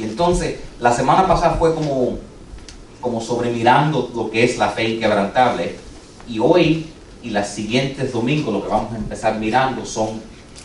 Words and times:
Y 0.00 0.04
entonces, 0.04 0.56
la 0.80 0.92
semana 0.92 1.28
pasada 1.28 1.56
fue 1.58 1.74
como, 1.74 2.18
como 3.02 3.20
sobremirando 3.20 4.10
lo 4.14 4.30
que 4.30 4.44
es 4.44 4.56
la 4.56 4.70
fe 4.70 4.88
inquebrantable. 4.88 5.76
Y 6.26 6.38
hoy 6.38 6.86
y 7.22 7.30
las 7.30 7.50
siguientes 7.50 8.10
domingos 8.12 8.54
lo 8.54 8.62
que 8.62 8.68
vamos 8.68 8.94
a 8.94 8.96
empezar 8.96 9.38
mirando 9.38 9.84
son 9.84 10.22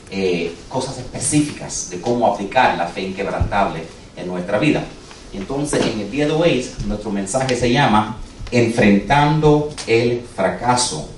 eh, 0.09 0.55
cosas 0.69 0.99
específicas 0.99 1.89
de 1.89 1.99
cómo 1.99 2.33
aplicar 2.33 2.77
la 2.77 2.87
fe 2.87 3.01
inquebrantable 3.01 3.83
en 4.15 4.27
nuestra 4.27 4.57
vida. 4.57 4.83
Entonces, 5.33 5.85
en 5.85 5.99
el 5.99 6.09
día 6.09 6.27
de 6.27 6.31
hoy, 6.31 6.65
nuestro 6.87 7.11
mensaje 7.11 7.57
se 7.57 7.69
llama 7.69 8.17
Enfrentando 8.51 9.69
el 9.85 10.21
fracaso 10.33 11.09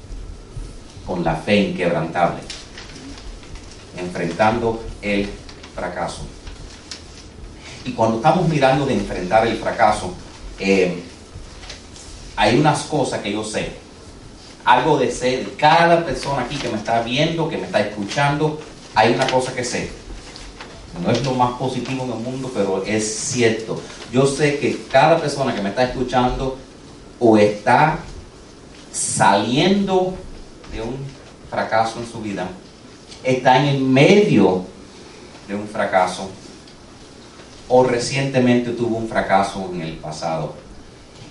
con 1.05 1.23
la 1.23 1.35
fe 1.35 1.69
inquebrantable. 1.69 2.39
Enfrentando 3.95 4.81
el 5.03 5.29
fracaso. 5.75 6.36
Y 7.87 7.93
cuando 7.93 8.17
estamos 8.17 8.49
mirando 8.49 8.85
de 8.85 8.95
enfrentar 8.95 9.47
el 9.47 9.55
fracaso, 9.55 10.13
eh, 10.59 11.03
hay 12.35 12.59
unas 12.59 12.83
cosas 12.83 13.21
que 13.21 13.31
yo 13.31 13.45
sé. 13.45 13.71
Algo 14.65 14.97
de 14.97 15.07
de 15.07 15.53
cada 15.57 16.05
persona 16.05 16.41
aquí 16.41 16.57
que 16.57 16.67
me 16.67 16.77
está 16.77 17.01
viendo, 17.01 17.47
que 17.47 17.57
me 17.57 17.65
está 17.65 17.79
escuchando, 17.79 18.59
hay 18.93 19.13
una 19.13 19.25
cosa 19.27 19.55
que 19.55 19.63
sé. 19.63 19.89
No 21.01 21.11
es 21.11 21.23
lo 21.23 21.31
más 21.31 21.51
positivo 21.57 22.03
en 22.03 22.11
el 22.11 22.19
mundo, 22.19 22.51
pero 22.53 22.83
es 22.85 23.07
cierto. 23.19 23.81
Yo 24.11 24.27
sé 24.27 24.59
que 24.59 24.83
cada 24.91 25.17
persona 25.17 25.55
que 25.55 25.61
me 25.61 25.69
está 25.69 25.83
escuchando 25.83 26.57
o 27.19 27.37
está 27.37 27.99
saliendo 28.91 30.13
de 30.73 30.81
un 30.81 30.97
fracaso 31.49 31.99
en 32.01 32.11
su 32.11 32.19
vida, 32.19 32.49
está 33.23 33.57
en 33.59 33.67
el 33.67 33.79
medio 33.79 34.65
de 35.47 35.55
un 35.55 35.65
fracaso 35.69 36.29
o 37.69 37.83
recientemente 37.83 38.71
tuvo 38.71 38.97
un 38.97 39.07
fracaso 39.07 39.69
en 39.73 39.81
el 39.81 39.93
pasado. 39.93 40.53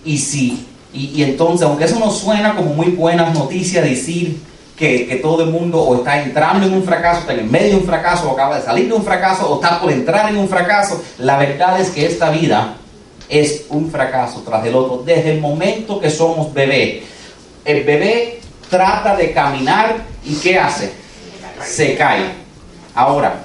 Y 0.05 0.19
si, 0.19 0.67
y, 0.93 1.23
entonces, 1.23 1.67
aunque 1.67 1.85
eso 1.85 1.99
no 1.99 2.11
suena 2.11 2.55
como 2.55 2.75
muy 2.75 2.89
buenas 2.89 3.35
noticias 3.35 3.85
decir 3.85 4.41
que, 4.77 5.19
todo 5.23 5.43
el 5.43 5.51
mundo 5.51 5.81
o 5.81 5.97
está 5.97 6.23
entrando 6.23 6.67
en 6.67 6.75
un 6.75 6.83
fracaso, 6.85 7.21
está 7.21 7.33
en 7.33 7.51
medio 7.51 7.71
de 7.71 7.77
un 7.77 7.85
fracaso, 7.85 8.31
o 8.31 8.33
acaba 8.33 8.59
de 8.59 8.65
salir 8.65 8.89
de 8.89 8.95
un 8.95 9.05
fracaso, 9.05 9.51
o 9.51 9.55
está 9.57 9.81
por 9.81 9.91
entrar 9.91 10.31
en 10.31 10.37
un 10.37 10.49
fracaso, 10.49 11.03
la 11.19 11.39
verdad 11.39 11.81
es 11.81 11.91
que 11.91 12.07
esta 12.07 12.31
vida 12.31 12.77
es 13.29 13.65
un 13.71 13.91
fracaso 13.91 14.43
tras 14.47 14.65
el 14.67 14.75
otro 14.75 15.03
desde 15.05 15.33
el 15.33 15.41
momento 15.41 15.99
que 15.99 16.11
somos 16.11 16.53
bebé. 16.53 17.03
El 17.65 17.83
bebé 17.83 18.41
trata 18.71 19.17
de 19.17 19.33
caminar 19.33 19.97
y 20.25 20.35
¿qué 20.37 20.59
hace? 20.59 20.93
Se 21.65 21.97
cae. 21.97 22.31
Ahora, 22.95 23.45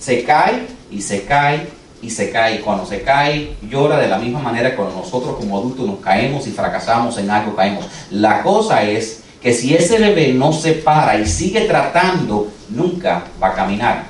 se 0.00 0.24
cae 0.24 0.66
y 0.90 1.00
se 1.00 1.24
cae 1.24 1.68
y 2.04 2.10
se 2.10 2.30
cae. 2.30 2.60
Cuando 2.60 2.84
se 2.84 3.02
cae, 3.02 3.56
llora 3.68 3.98
de 3.98 4.08
la 4.08 4.18
misma 4.18 4.40
manera 4.40 4.70
que 4.70 4.76
cuando 4.76 4.96
nosotros 4.96 5.36
como 5.36 5.58
adultos 5.58 5.86
nos 5.86 5.98
caemos 6.00 6.46
y 6.46 6.50
fracasamos 6.50 7.16
en 7.18 7.30
algo, 7.30 7.56
caemos. 7.56 7.86
La 8.10 8.42
cosa 8.42 8.82
es 8.82 9.22
que 9.40 9.52
si 9.52 9.74
ese 9.74 9.98
bebé 9.98 10.32
no 10.32 10.52
se 10.52 10.72
para 10.72 11.18
y 11.18 11.26
sigue 11.26 11.62
tratando, 11.62 12.48
nunca 12.68 13.24
va 13.42 13.48
a 13.48 13.54
caminar. 13.54 14.04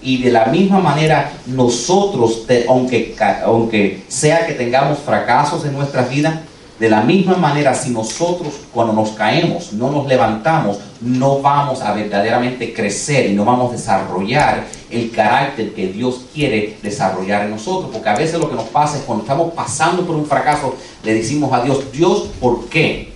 Y 0.00 0.22
de 0.22 0.30
la 0.30 0.46
misma 0.46 0.78
manera, 0.78 1.32
nosotros, 1.46 2.46
aunque, 2.68 3.16
aunque 3.44 4.04
sea 4.08 4.46
que 4.46 4.54
tengamos 4.54 4.98
fracasos 4.98 5.64
en 5.64 5.72
nuestras 5.72 6.08
vidas, 6.08 6.40
de 6.78 6.88
la 6.88 7.02
misma 7.02 7.34
manera, 7.36 7.74
si 7.74 7.90
nosotros 7.90 8.54
cuando 8.72 8.92
nos 8.92 9.10
caemos 9.10 9.72
no 9.72 9.90
nos 9.90 10.06
levantamos, 10.06 10.78
no 11.00 11.40
vamos 11.40 11.82
a 11.82 11.92
verdaderamente 11.92 12.72
crecer 12.72 13.30
y 13.30 13.34
no 13.34 13.44
vamos 13.44 13.70
a 13.70 13.76
desarrollar 13.76 14.64
el 14.90 15.10
carácter 15.10 15.74
que 15.74 15.88
Dios 15.88 16.22
quiere 16.32 16.78
desarrollar 16.82 17.44
en 17.44 17.50
nosotros. 17.50 17.90
Porque 17.92 18.08
a 18.08 18.16
veces 18.16 18.38
lo 18.38 18.48
que 18.48 18.56
nos 18.56 18.68
pasa 18.68 18.98
es 18.98 19.04
cuando 19.04 19.24
estamos 19.24 19.52
pasando 19.52 20.06
por 20.06 20.16
un 20.16 20.26
fracaso, 20.26 20.74
le 21.02 21.14
decimos 21.14 21.52
a 21.52 21.62
Dios, 21.62 21.92
Dios, 21.92 22.28
¿por 22.40 22.66
qué? 22.68 23.12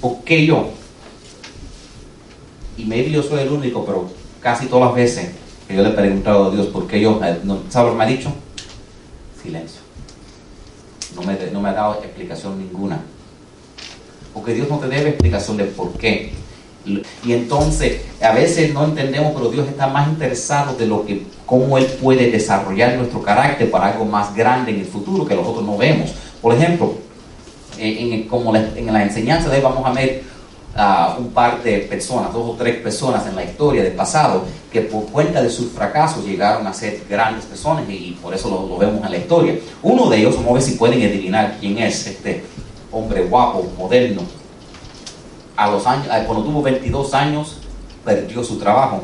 ¿Por 0.00 0.18
qué 0.24 0.46
yo? 0.46 0.70
Y 2.76 2.84
maybe 2.84 3.10
yo 3.10 3.22
soy 3.22 3.40
el 3.40 3.50
único, 3.50 3.84
pero 3.84 4.08
casi 4.40 4.66
todas 4.66 4.88
las 4.88 4.94
veces 4.94 5.30
que 5.66 5.74
yo 5.74 5.82
le 5.82 5.88
he 5.88 5.92
preguntado 5.92 6.46
a 6.46 6.50
Dios, 6.50 6.66
¿por 6.66 6.86
qué 6.86 7.00
yo? 7.00 7.18
¿Sabes 7.20 7.86
lo 7.86 7.90
que 7.92 7.98
me 7.98 8.04
ha 8.04 8.06
dicho? 8.06 8.32
Silencio 9.42 9.86
no 11.16 11.22
me, 11.22 11.50
no 11.50 11.60
me 11.60 11.68
ha 11.70 11.72
dado 11.72 11.94
explicación 11.94 12.58
ninguna. 12.58 13.00
Porque 14.32 14.54
Dios 14.54 14.68
no 14.68 14.78
te 14.78 14.88
debe 14.88 15.10
explicación 15.10 15.56
de 15.56 15.64
por 15.64 15.92
qué. 15.94 16.32
Y 16.86 17.32
entonces, 17.32 18.02
a 18.22 18.32
veces 18.32 18.72
no 18.72 18.84
entendemos, 18.84 19.32
pero 19.34 19.50
Dios 19.50 19.66
está 19.68 19.88
más 19.88 20.08
interesado 20.08 20.76
de 20.76 20.86
lo 20.86 21.04
que, 21.04 21.26
cómo 21.44 21.78
Él 21.78 21.86
puede 22.00 22.30
desarrollar 22.30 22.96
nuestro 22.96 23.22
carácter 23.22 23.70
para 23.70 23.88
algo 23.88 24.04
más 24.04 24.34
grande 24.34 24.70
en 24.70 24.80
el 24.80 24.86
futuro 24.86 25.26
que 25.26 25.34
nosotros 25.34 25.64
no 25.64 25.76
vemos. 25.76 26.12
Por 26.40 26.54
ejemplo, 26.54 26.94
en, 27.78 28.22
como 28.28 28.54
en 28.54 28.92
la 28.92 29.02
enseñanza 29.02 29.48
de 29.48 29.56
hoy 29.56 29.62
vamos 29.62 29.84
a 29.84 29.92
ver 29.92 30.24
un 31.18 31.30
par 31.30 31.62
de 31.62 31.78
personas, 31.78 32.32
dos 32.32 32.50
o 32.50 32.52
tres 32.52 32.76
personas 32.76 33.26
en 33.26 33.34
la 33.34 33.44
historia 33.44 33.82
del 33.82 33.94
pasado, 33.94 34.44
que 34.70 34.82
por 34.82 35.06
cuenta 35.06 35.42
de 35.42 35.48
sus 35.48 35.72
fracasos 35.72 36.24
llegaron 36.24 36.66
a 36.66 36.74
ser 36.74 37.02
grandes 37.08 37.46
personas 37.46 37.84
y, 37.88 38.18
por 38.22 38.34
eso 38.34 38.50
lo, 38.50 38.76
vemos 38.76 39.04
en 39.04 39.10
la 39.10 39.16
historia. 39.16 39.54
Uno 39.82 40.10
de 40.10 40.18
ellos, 40.18 40.36
vamos 40.36 40.50
a 40.50 40.54
ver 40.54 40.62
si 40.62 40.72
pueden 40.72 41.02
adivinar 41.02 41.56
quién 41.60 41.78
es 41.78 42.06
este 42.06 42.42
hombre 42.92 43.24
guapo, 43.24 43.66
moderno. 43.78 44.22
A 45.56 45.70
los 45.70 45.86
años, 45.86 46.06
cuando 46.26 46.44
tuvo 46.44 46.62
22 46.62 47.14
años, 47.14 47.56
perdió 48.04 48.44
su 48.44 48.58
trabajo. 48.58 49.02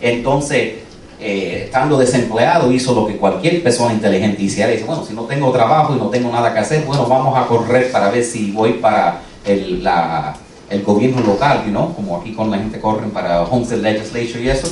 Entonces, 0.00 0.74
eh, 1.20 1.64
estando 1.66 1.98
desempleado, 1.98 2.72
hizo 2.72 2.94
lo 2.94 3.06
que 3.06 3.16
cualquier 3.16 3.62
persona 3.62 3.92
inteligente 3.92 4.42
hiciera. 4.42 4.70
Dice, 4.70 4.84
bueno, 4.84 5.04
si 5.04 5.12
no 5.12 5.24
tengo 5.24 5.52
trabajo 5.52 5.94
y 5.94 5.98
no 5.98 6.08
tengo 6.08 6.32
nada 6.32 6.52
que 6.52 6.60
hacer, 6.60 6.84
bueno, 6.86 7.06
vamos 7.06 7.36
a 7.36 7.46
correr 7.46 7.92
para 7.92 8.10
ver 8.10 8.24
si 8.24 8.50
voy 8.52 8.74
para 8.74 9.20
el, 9.44 9.84
la, 9.84 10.34
el 10.70 10.82
gobierno 10.82 11.20
local, 11.20 11.64
¿no? 11.70 11.92
como 11.94 12.16
aquí 12.16 12.32
con 12.32 12.50
la 12.50 12.58
gente 12.58 12.80
corren 12.80 13.10
para 13.10 13.42
Homestead 13.42 13.80
Legislature 13.80 14.42
y 14.42 14.48
eso. 14.48 14.68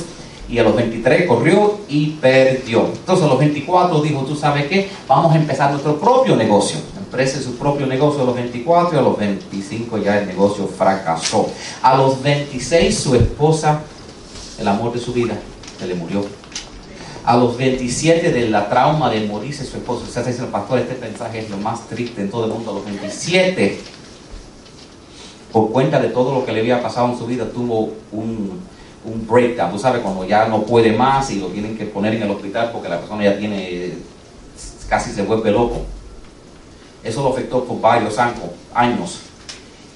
Y 0.49 0.57
a 0.57 0.63
los 0.63 0.75
23 0.75 1.27
corrió 1.27 1.81
y 1.87 2.11
perdió. 2.13 2.85
Entonces 2.87 3.25
a 3.25 3.27
los 3.27 3.37
24 3.37 4.01
dijo, 4.01 4.21
tú 4.21 4.35
sabes 4.35 4.65
qué, 4.65 4.89
vamos 5.07 5.33
a 5.33 5.35
empezar 5.35 5.69
nuestro 5.69 5.99
propio 5.99 6.35
negocio. 6.35 6.79
Su 7.11 7.57
propio 7.57 7.85
negocio 7.85 8.21
a 8.21 8.25
los 8.25 8.35
24 8.35 8.95
y 8.95 8.99
a 8.99 9.01
los 9.01 9.17
25 9.17 9.97
ya 9.97 10.19
el 10.19 10.27
negocio 10.27 10.67
fracasó. 10.67 11.49
A 11.81 11.97
los 11.97 12.21
26 12.21 12.97
su 12.97 13.15
esposa, 13.15 13.81
el 14.59 14.67
amor 14.67 14.93
de 14.93 14.99
su 14.99 15.11
vida, 15.11 15.33
se 15.79 15.87
le 15.87 15.95
murió. 15.95 16.23
A 17.25 17.35
los 17.35 17.57
27 17.57 18.31
de 18.31 18.49
la 18.49 18.69
trauma 18.69 19.09
de 19.09 19.27
morirse 19.27 19.65
su 19.65 19.77
esposo, 19.77 20.05
se 20.05 20.23
dice 20.23 20.43
el 20.43 20.49
pastor, 20.49 20.79
este 20.79 20.95
mensaje 20.95 21.39
es 21.39 21.49
lo 21.49 21.57
más 21.57 21.87
triste 21.87 22.21
en 22.21 22.29
todo 22.29 22.45
el 22.45 22.51
mundo. 22.51 22.71
A 22.71 22.73
los 22.75 22.85
27 22.85 23.79
por 25.51 25.71
cuenta 25.71 25.99
de 25.99 26.09
todo 26.09 26.33
lo 26.33 26.45
que 26.45 26.51
le 26.51 26.59
había 26.59 26.81
pasado 26.81 27.09
en 27.11 27.17
su 27.17 27.25
vida, 27.25 27.49
tuvo 27.49 27.91
un, 28.11 28.59
un 29.03 29.27
breakdown. 29.27 29.71
Tú 29.71 29.79
sabes, 29.79 30.01
cuando 30.01 30.25
ya 30.25 30.47
no 30.47 30.63
puede 30.63 30.93
más 30.93 31.31
y 31.31 31.39
lo 31.39 31.47
tienen 31.47 31.77
que 31.77 31.85
poner 31.85 32.13
en 32.13 32.23
el 32.23 32.31
hospital 32.31 32.69
porque 32.71 32.87
la 32.87 32.99
persona 32.99 33.23
ya 33.23 33.37
tiene, 33.37 33.93
casi 34.87 35.11
se 35.11 35.23
vuelve 35.23 35.51
loco. 35.51 35.81
Eso 37.03 37.23
lo 37.23 37.29
afectó 37.29 37.63
por 37.63 37.79
varios 37.79 38.17
años 38.73 39.19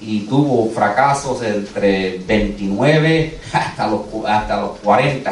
y 0.00 0.20
tuvo 0.20 0.70
fracasos 0.70 1.42
entre 1.42 2.18
29 2.18 3.38
hasta 3.52 3.86
los, 3.86 4.02
hasta 4.26 4.60
los 4.60 4.78
40, 4.80 5.30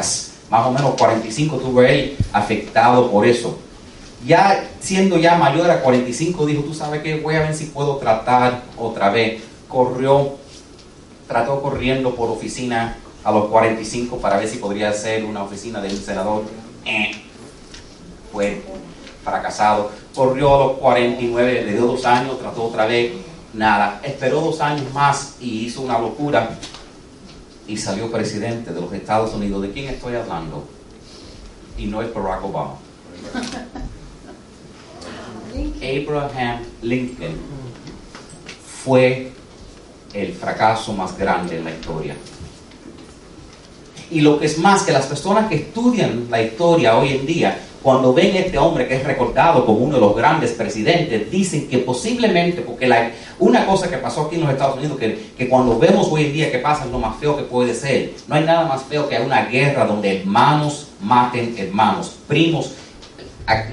más 0.49 0.67
o 0.67 0.71
menos 0.71 0.95
45 0.95 1.57
tuvo 1.57 1.81
él 1.83 2.17
afectado 2.31 3.09
por 3.09 3.25
eso. 3.25 3.59
Ya 4.25 4.69
siendo 4.79 5.17
ya 5.17 5.35
mayor 5.35 5.69
a 5.69 5.81
45 5.81 6.45
dijo, 6.45 6.63
tú 6.63 6.73
sabes 6.73 7.01
que 7.01 7.19
voy 7.19 7.35
a 7.35 7.41
ver 7.41 7.55
si 7.55 7.65
puedo 7.65 7.97
tratar 7.97 8.63
otra 8.77 9.09
vez 9.09 9.41
corrió, 9.67 10.35
trató 11.27 11.61
corriendo 11.61 12.15
por 12.15 12.29
oficina 12.29 12.97
a 13.23 13.31
los 13.31 13.45
45 13.45 14.17
para 14.17 14.37
ver 14.37 14.47
si 14.47 14.57
podría 14.57 14.93
ser 14.93 15.25
una 15.25 15.43
oficina 15.43 15.81
de 15.81 15.89
un 15.89 15.97
senador. 15.97 16.43
Eh, 16.85 17.11
fue 18.31 18.61
fracasado. 19.23 19.91
Corrió 20.13 20.53
a 20.53 20.57
los 20.59 20.77
49, 20.77 21.63
le 21.65 21.71
dio 21.71 21.85
dos 21.87 22.05
años, 22.05 22.39
trató 22.39 22.65
otra 22.65 22.85
vez, 22.85 23.13
nada. 23.53 23.99
Esperó 24.03 24.41
dos 24.41 24.61
años 24.61 24.91
más 24.93 25.37
y 25.39 25.65
hizo 25.65 25.81
una 25.81 25.97
locura 25.99 26.57
y 27.67 27.77
salió 27.77 28.11
presidente 28.11 28.73
de 28.73 28.81
los 28.81 28.93
Estados 28.93 29.33
Unidos. 29.33 29.61
¿De 29.61 29.71
quién 29.71 29.89
estoy 29.89 30.15
hablando? 30.15 30.63
Y 31.77 31.85
no 31.85 32.01
es 32.01 32.13
Barack 32.13 32.43
Obama. 32.45 32.75
Abraham 35.81 36.59
Lincoln 36.81 37.35
fue 38.83 39.31
el 40.13 40.33
fracaso 40.33 40.93
más 40.93 41.17
grande 41.17 41.57
en 41.57 41.65
la 41.65 41.71
historia. 41.71 42.15
Y 44.11 44.21
lo 44.21 44.39
que 44.39 44.45
es 44.45 44.57
más, 44.59 44.83
que 44.83 44.91
las 44.91 45.07
personas 45.07 45.49
que 45.49 45.55
estudian 45.55 46.27
la 46.29 46.41
historia 46.41 46.97
hoy 46.97 47.09
en 47.13 47.25
día, 47.25 47.59
cuando 47.83 48.13
ven 48.13 48.35
a 48.35 48.39
este 48.39 48.57
hombre 48.57 48.87
que 48.87 48.95
es 48.95 49.03
recordado 49.03 49.65
como 49.65 49.79
uno 49.79 49.95
de 49.95 50.01
los 50.01 50.15
grandes 50.15 50.53
presidentes, 50.53 51.29
dicen 51.29 51.67
que 51.67 51.79
posiblemente, 51.79 52.61
porque 52.61 52.87
la, 52.87 53.11
una 53.39 53.65
cosa 53.65 53.89
que 53.89 53.97
pasó 53.97 54.21
aquí 54.21 54.35
en 54.35 54.41
los 54.41 54.51
Estados 54.51 54.77
Unidos, 54.77 54.97
que, 54.97 55.31
que 55.37 55.49
cuando 55.49 55.77
vemos 55.77 56.07
hoy 56.09 56.25
en 56.25 56.33
día 56.33 56.51
que 56.51 56.59
pasa 56.59 56.85
es 56.85 56.91
lo 56.91 56.99
más 56.99 57.17
feo 57.17 57.35
que 57.35 57.43
puede 57.43 57.75
ser. 57.75 58.13
No 58.27 58.35
hay 58.35 58.45
nada 58.45 58.65
más 58.65 58.83
feo 58.83 59.07
que 59.09 59.19
una 59.19 59.45
guerra 59.45 59.85
donde 59.85 60.21
hermanos 60.21 60.87
maten 61.01 61.55
hermanos, 61.57 62.15
primos 62.27 62.71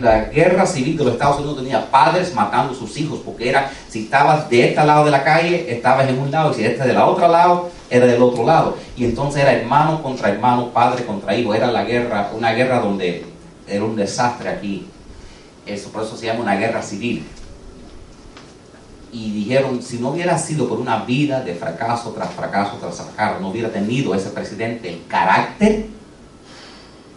la 0.01 0.25
guerra 0.25 0.67
civil 0.67 0.97
de 0.97 1.05
los 1.05 1.13
Estados 1.15 1.39
Unidos 1.39 1.59
tenía 1.59 1.91
padres 1.91 2.35
matando 2.35 2.73
a 2.73 2.77
sus 2.77 2.97
hijos, 2.97 3.21
porque 3.25 3.49
era, 3.49 3.71
si 3.89 4.05
estabas 4.05 4.51
de 4.51 4.69
este 4.69 4.85
lado 4.85 5.05
de 5.05 5.11
la 5.11 5.23
calle, 5.23 5.67
estabas 5.69 6.09
en 6.09 6.19
un 6.19 6.31
lado, 6.31 6.51
y 6.51 6.55
si 6.55 6.65
este 6.65 6.85
de 6.85 6.93
la 6.93 7.07
otro 7.07 7.29
lado, 7.29 7.71
era 7.89 8.07
del 8.07 8.23
otro 8.23 8.45
lado. 8.45 8.77
Y 8.97 9.05
entonces 9.05 9.43
era 9.43 9.53
hermano 9.53 10.03
contra 10.03 10.31
hermano, 10.31 10.71
padre 10.71 11.05
contra 11.05 11.35
hijo. 11.35 11.55
Era 11.55 11.71
la 11.71 11.85
guerra, 11.85 12.31
una 12.35 12.53
guerra 12.53 12.81
donde 12.81 13.25
era 13.71 13.85
un 13.85 13.97
desastre 13.97 14.49
aquí. 14.49 14.87
Eso, 15.65 15.91
por 15.91 16.03
eso 16.03 16.17
se 16.17 16.27
llama 16.27 16.41
una 16.41 16.57
guerra 16.57 16.83
civil. 16.83 17.25
Y 19.13 19.33
dijeron, 19.33 19.83
si 19.83 19.99
no 19.99 20.11
hubiera 20.11 20.39
sido 20.39 20.69
por 20.69 20.79
una 20.79 21.05
vida 21.05 21.41
de 21.41 21.55
fracaso 21.55 22.11
tras 22.11 22.31
fracaso 22.31 22.77
tras 22.81 22.97
fracaso, 22.97 23.41
no 23.41 23.49
hubiera 23.51 23.71
tenido 23.71 24.15
ese 24.15 24.31
presidente 24.31 24.89
el 24.89 25.07
carácter 25.07 25.87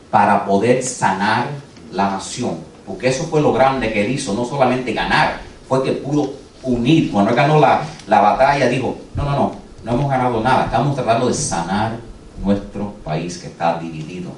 para 0.10 0.46
poder 0.46 0.84
sanar 0.84 1.48
la 1.92 2.12
nación. 2.12 2.58
Porque 2.86 3.10
eso 3.10 3.26
fue 3.26 3.42
lo 3.42 3.54
grande 3.54 3.94
que 3.94 4.06
él 4.06 4.12
hizo, 4.12 4.34
no 4.34 4.46
solamente 4.46 4.94
ganar, 4.94 5.42
fue 5.68 5.84
que 5.84 5.92
pudo 5.94 6.34
unir. 6.64 7.12
Cuando 7.12 7.32
él 7.32 7.36
ganó 7.36 7.60
la, 7.60 7.84
la 8.08 8.22
batalla, 8.22 8.68
dijo, 8.68 8.98
no, 9.16 9.24
no, 9.24 9.32
no, 9.32 9.56
no 9.84 9.92
hemos 9.92 10.10
ganado 10.10 10.42
nada, 10.42 10.66
estamos 10.66 10.96
tratando 10.96 11.28
de 11.28 11.34
sanar 11.34 11.98
nuestro 12.44 12.94
país 13.04 13.38
que 13.38 13.48
está 13.48 13.80
dividido. 13.80 14.32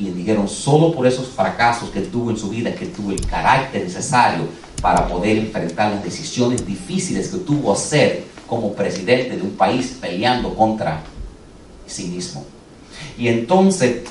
Y 0.00 0.10
dijeron, 0.10 0.48
solo 0.48 0.92
por 0.92 1.06
esos 1.06 1.28
fracasos 1.28 1.90
que 1.90 2.00
tuvo 2.00 2.30
en 2.30 2.38
su 2.38 2.48
vida, 2.48 2.74
que 2.74 2.86
tuvo 2.86 3.10
el 3.10 3.26
carácter 3.26 3.84
necesario 3.84 4.48
para 4.80 5.06
poder 5.06 5.36
enfrentar 5.36 5.92
las 5.92 6.02
decisiones 6.02 6.66
difíciles 6.66 7.28
que 7.28 7.36
tuvo 7.38 7.72
que 7.72 7.78
hacer 7.78 8.24
como 8.46 8.72
presidente 8.72 9.36
de 9.36 9.42
un 9.42 9.50
país 9.50 9.98
peleando 10.00 10.54
contra 10.54 11.02
sí 11.86 12.06
mismo. 12.06 12.46
Y 13.18 13.28
entonces, 13.28 14.04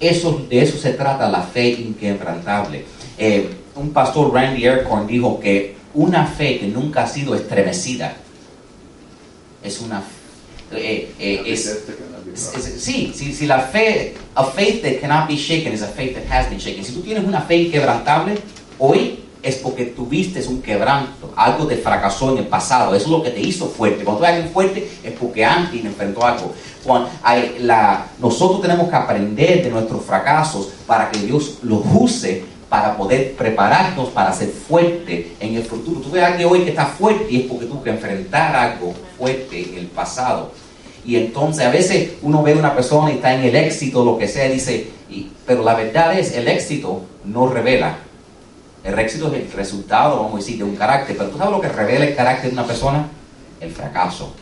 eso, 0.00 0.44
de 0.50 0.62
eso 0.62 0.78
se 0.78 0.94
trata 0.94 1.30
la 1.30 1.42
fe 1.42 1.68
inquebrantable. 1.68 2.84
Eh, 3.16 3.54
un 3.76 3.90
pastor, 3.90 4.34
Randy 4.34 4.66
Aircorn, 4.66 5.06
dijo 5.06 5.38
que 5.38 5.76
una 5.94 6.26
fe 6.26 6.58
que 6.58 6.66
nunca 6.66 7.04
ha 7.04 7.06
sido 7.06 7.36
estremecida 7.36 8.16
es 9.62 9.80
una 9.80 10.02
eh, 10.72 11.14
eh, 11.18 11.42
es, 11.46 11.84
sí, 12.34 13.12
si, 13.14 13.32
si, 13.32 13.46
la 13.46 13.60
fe, 13.60 14.14
a 14.34 14.44
faith 14.44 14.82
that 14.82 15.00
cannot 15.00 15.28
be 15.28 15.36
shaken 15.36 15.72
is 15.72 15.82
a 15.82 15.88
faith 15.88 16.14
that 16.14 16.26
has 16.30 16.48
been 16.48 16.58
shaken. 16.58 16.84
Si 16.84 16.92
tú 16.92 17.00
tienes 17.02 17.24
una 17.24 17.40
fe 17.40 17.56
inquebrantable, 17.56 18.38
hoy 18.78 19.20
es 19.42 19.56
porque 19.56 19.84
tuviste 19.84 20.42
un 20.48 20.62
quebranto, 20.62 21.32
algo 21.36 21.66
te 21.66 21.76
fracasó 21.76 22.32
en 22.32 22.38
el 22.38 22.46
pasado, 22.46 22.94
eso 22.94 23.04
es 23.04 23.10
lo 23.10 23.22
que 23.22 23.30
te 23.30 23.40
hizo 23.40 23.68
fuerte. 23.68 24.02
Cuando 24.02 24.22
tú 24.22 24.26
eres 24.26 24.50
fuerte 24.50 24.88
es 25.02 25.12
porque 25.12 25.44
antes 25.44 25.84
enfrentó 25.84 26.24
algo. 26.24 26.52
Cuando 26.82 27.10
hay 27.22 27.56
la, 27.60 28.06
nosotros 28.18 28.62
tenemos 28.62 28.88
que 28.88 28.96
aprender 28.96 29.62
de 29.62 29.70
nuestros 29.70 30.02
fracasos 30.02 30.70
para 30.86 31.10
que 31.10 31.18
Dios 31.20 31.58
los 31.62 31.82
use 31.94 32.44
para 32.70 32.96
poder 32.96 33.34
prepararnos 33.34 34.08
para 34.08 34.32
ser 34.32 34.48
fuerte 34.48 35.36
en 35.38 35.54
el 35.54 35.62
futuro. 35.62 36.00
Tú 36.00 36.10
ves 36.10 36.24
a 36.24 36.28
alguien 36.28 36.48
hoy 36.48 36.62
que 36.62 36.70
está 36.70 36.86
fuerte 36.86 37.26
y 37.30 37.42
es 37.42 37.46
porque 37.46 37.66
tuvo 37.66 37.82
que 37.82 37.90
enfrentar 37.90 38.56
algo 38.56 38.94
fuerte 39.18 39.68
en 39.70 39.78
el 39.78 39.86
pasado. 39.86 40.52
Y 41.04 41.16
entonces 41.16 41.64
a 41.64 41.70
veces 41.70 42.12
uno 42.22 42.42
ve 42.42 42.52
a 42.52 42.56
una 42.56 42.74
persona 42.74 43.10
y 43.10 43.16
está 43.16 43.34
en 43.34 43.44
el 43.44 43.56
éxito, 43.56 44.04
lo 44.04 44.16
que 44.16 44.26
sea, 44.26 44.48
dice, 44.48 44.88
y, 45.10 45.30
pero 45.46 45.62
la 45.62 45.74
verdad 45.74 46.18
es, 46.18 46.32
el 46.34 46.48
éxito 46.48 47.02
no 47.24 47.48
revela. 47.48 47.98
El 48.82 48.98
éxito 48.98 49.28
es 49.28 49.42
el 49.42 49.52
resultado, 49.52 50.16
vamos 50.16 50.34
a 50.34 50.36
decir, 50.38 50.58
de 50.58 50.64
un 50.64 50.76
carácter. 50.76 51.16
Pero 51.16 51.30
tú 51.30 51.38
sabes 51.38 51.52
lo 51.52 51.60
que 51.60 51.68
revela 51.68 52.04
el 52.04 52.14
carácter 52.14 52.50
de 52.50 52.54
una 52.54 52.66
persona? 52.66 53.08
El 53.60 53.70
fracaso. 53.70 54.32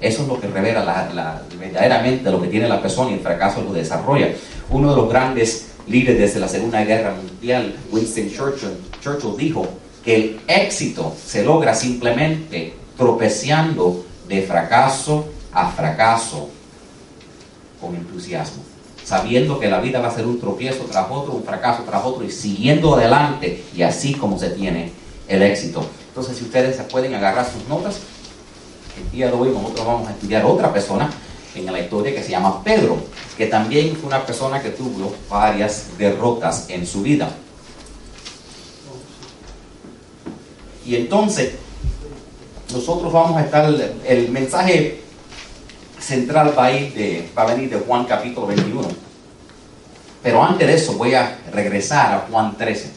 Eso 0.00 0.22
es 0.22 0.28
lo 0.28 0.40
que 0.40 0.46
revela 0.46 0.84
la, 0.84 1.42
verdaderamente 1.58 2.30
lo 2.30 2.40
que 2.40 2.48
tiene 2.48 2.68
la 2.68 2.80
persona 2.80 3.10
y 3.10 3.14
el 3.14 3.20
fracaso 3.20 3.62
lo 3.62 3.72
desarrolla. 3.72 4.28
Uno 4.70 4.90
de 4.90 4.96
los 4.96 5.08
grandes 5.08 5.68
líder 5.88 6.18
desde 6.18 6.38
la 6.38 6.48
Segunda 6.48 6.84
Guerra 6.84 7.14
Mundial, 7.14 7.74
Winston 7.90 8.30
Churchill, 8.30 9.36
dijo 9.36 9.66
que 10.04 10.14
el 10.14 10.40
éxito 10.46 11.14
se 11.24 11.44
logra 11.44 11.74
simplemente 11.74 12.74
tropeciando 12.96 14.04
de 14.28 14.42
fracaso 14.42 15.26
a 15.52 15.70
fracaso 15.70 16.50
con 17.80 17.94
entusiasmo, 17.94 18.62
sabiendo 19.04 19.58
que 19.58 19.68
la 19.68 19.80
vida 19.80 20.00
va 20.00 20.08
a 20.08 20.14
ser 20.14 20.26
un 20.26 20.40
tropiezo 20.40 20.84
tras 20.84 21.06
otro, 21.10 21.32
un 21.32 21.44
fracaso 21.44 21.82
tras 21.84 22.04
otro 22.04 22.24
y 22.24 22.30
siguiendo 22.30 22.94
adelante 22.94 23.64
y 23.74 23.82
así 23.82 24.14
como 24.14 24.38
se 24.38 24.50
tiene 24.50 24.92
el 25.28 25.42
éxito. 25.42 25.84
Entonces, 26.08 26.36
si 26.36 26.44
ustedes 26.44 26.76
se 26.76 26.82
pueden 26.84 27.14
agarrar 27.14 27.46
sus 27.50 27.66
notas, 27.68 27.98
el 29.00 29.10
día 29.10 29.28
de 29.28 29.32
hoy 29.32 29.50
nosotros 29.50 29.86
vamos 29.86 30.08
a 30.08 30.10
estudiar 30.10 30.44
otra 30.44 30.72
persona 30.72 31.10
en 31.54 31.66
la 31.66 31.80
historia 31.80 32.14
que 32.14 32.22
se 32.22 32.30
llama 32.30 32.62
Pedro, 32.62 32.98
que 33.36 33.46
también 33.46 33.96
fue 33.96 34.08
una 34.08 34.24
persona 34.24 34.60
que 34.60 34.70
tuvo 34.70 35.14
varias 35.28 35.86
derrotas 35.96 36.66
en 36.68 36.86
su 36.86 37.02
vida. 37.02 37.30
Y 40.84 40.96
entonces, 40.96 41.52
nosotros 42.72 43.12
vamos 43.12 43.36
a 43.36 43.44
estar, 43.44 43.72
el 44.06 44.30
mensaje 44.30 45.02
central 46.00 46.54
va 46.56 46.66
a, 46.66 46.70
de, 46.70 47.28
va 47.36 47.42
a 47.42 47.54
venir 47.54 47.70
de 47.70 47.78
Juan 47.78 48.04
capítulo 48.04 48.46
21. 48.46 48.88
Pero 50.22 50.42
antes 50.42 50.66
de 50.66 50.74
eso 50.74 50.94
voy 50.94 51.14
a 51.14 51.38
regresar 51.52 52.12
a 52.14 52.26
Juan 52.30 52.56
13. 52.56 52.90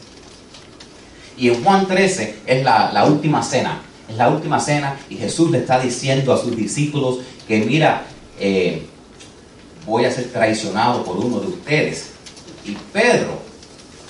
Y 1.36 1.48
en 1.48 1.62
Juan 1.62 1.86
13 1.86 2.40
es 2.46 2.64
la, 2.64 2.92
la 2.92 3.04
última 3.04 3.42
cena. 3.42 3.82
Es 4.08 4.16
la 4.16 4.28
última 4.28 4.60
cena 4.60 4.98
y 5.08 5.16
Jesús 5.16 5.50
le 5.50 5.58
está 5.58 5.80
diciendo 5.80 6.32
a 6.32 6.38
sus 6.38 6.56
discípulos 6.56 7.20
que 7.46 7.58
mira, 7.60 8.04
eh, 8.38 8.82
voy 9.86 10.04
a 10.04 10.10
ser 10.10 10.30
traicionado 10.30 11.04
por 11.04 11.16
uno 11.16 11.40
de 11.40 11.46
ustedes. 11.48 12.10
Y 12.64 12.72
Pedro 12.92 13.40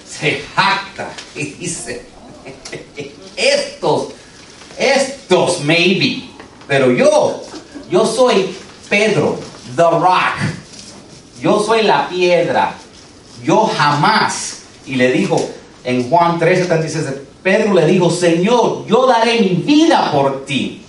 se 0.07 0.43
jacta 0.55 1.11
y 1.35 1.45
dice, 1.53 2.05
estos, 3.37 4.09
estos 4.79 5.61
maybe, 5.61 6.25
pero 6.67 6.91
yo, 6.91 7.43
yo 7.91 8.05
soy 8.05 8.55
Pedro, 8.93 9.39
the 9.75 9.85
rock, 9.85 10.37
yo 11.41 11.59
soy 11.61 11.81
la 11.81 12.11
piedra, 12.11 12.75
yo 13.43 13.65
jamás, 13.67 14.65
y 14.85 14.97
le 14.97 15.11
dijo 15.13 15.37
en 15.83 16.11
Juan 16.11 16.39
13, 16.39 16.69
Pedro 17.43 17.73
le 17.73 17.87
dijo, 17.87 18.11
Señor, 18.11 18.85
yo 18.87 19.07
daré 19.07 19.41
mi 19.41 19.63
vida 19.65 20.13
por 20.13 20.45
ti. 20.45 20.85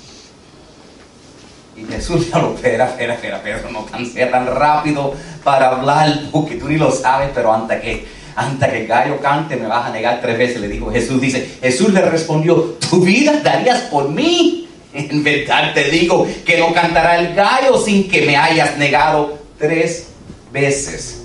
Y 1.77 1.85
Jesús 1.85 2.29
ya 2.33 2.39
lo 2.39 2.55
espera, 2.55 2.89
espera, 2.89 3.13
espera, 3.13 3.41
Pedro, 3.41 3.71
no 3.71 3.85
tan, 3.85 4.05
sea 4.05 4.29
tan 4.29 4.47
rápido 4.47 5.13
para 5.41 5.69
hablar, 5.69 6.23
porque 6.29 6.55
tú 6.55 6.67
ni 6.67 6.75
lo 6.75 6.91
sabes, 6.91 7.29
pero 7.33 7.53
antes 7.53 7.79
que, 7.79 8.05
antes 8.35 8.69
que 8.69 8.85
gallo 8.85 9.21
cante 9.21 9.55
me 9.55 9.67
vas 9.67 9.85
a 9.85 9.91
negar 9.91 10.19
tres 10.19 10.37
veces, 10.37 10.59
le 10.59 10.67
dijo 10.67 10.91
Jesús, 10.91 11.21
dice, 11.21 11.57
Jesús 11.61 11.93
le 11.93 12.01
respondió, 12.01 12.75
¿tu 12.89 12.99
vida 12.99 13.39
darías 13.41 13.83
por 13.83 14.09
mí? 14.09 14.62
En 15.09 15.23
verdad 15.23 15.73
te 15.73 15.85
digo 15.85 16.27
que 16.45 16.59
no 16.59 16.73
cantará 16.73 17.19
el 17.19 17.33
gallo 17.33 17.77
sin 17.77 18.07
que 18.07 18.25
me 18.25 18.37
hayas 18.37 18.77
negado 18.77 19.39
tres 19.57 20.07
veces. 20.51 21.23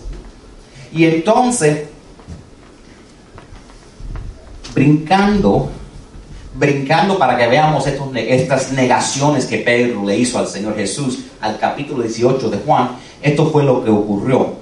Y 0.93 1.05
entonces, 1.05 1.85
brincando 4.75 5.71
brincando 6.59 7.19
para 7.19 7.37
que 7.39 7.47
veamos 7.47 7.87
estas 7.87 8.73
negaciones 8.73 9.47
que 9.47 9.59
Pedro 9.59 10.05
le 10.05 10.19
hizo 10.19 10.39
al 10.39 10.49
Señor 10.49 10.75
Jesús 10.77 11.21
al 11.41 11.57
capítulo 11.59 12.03
18 12.03 12.51
de 12.51 12.59
Juan, 12.59 12.97
esto 13.23 13.51
fue 13.51 13.63
lo 13.63 13.85
que 13.85 13.91
ocurrió. 13.91 14.55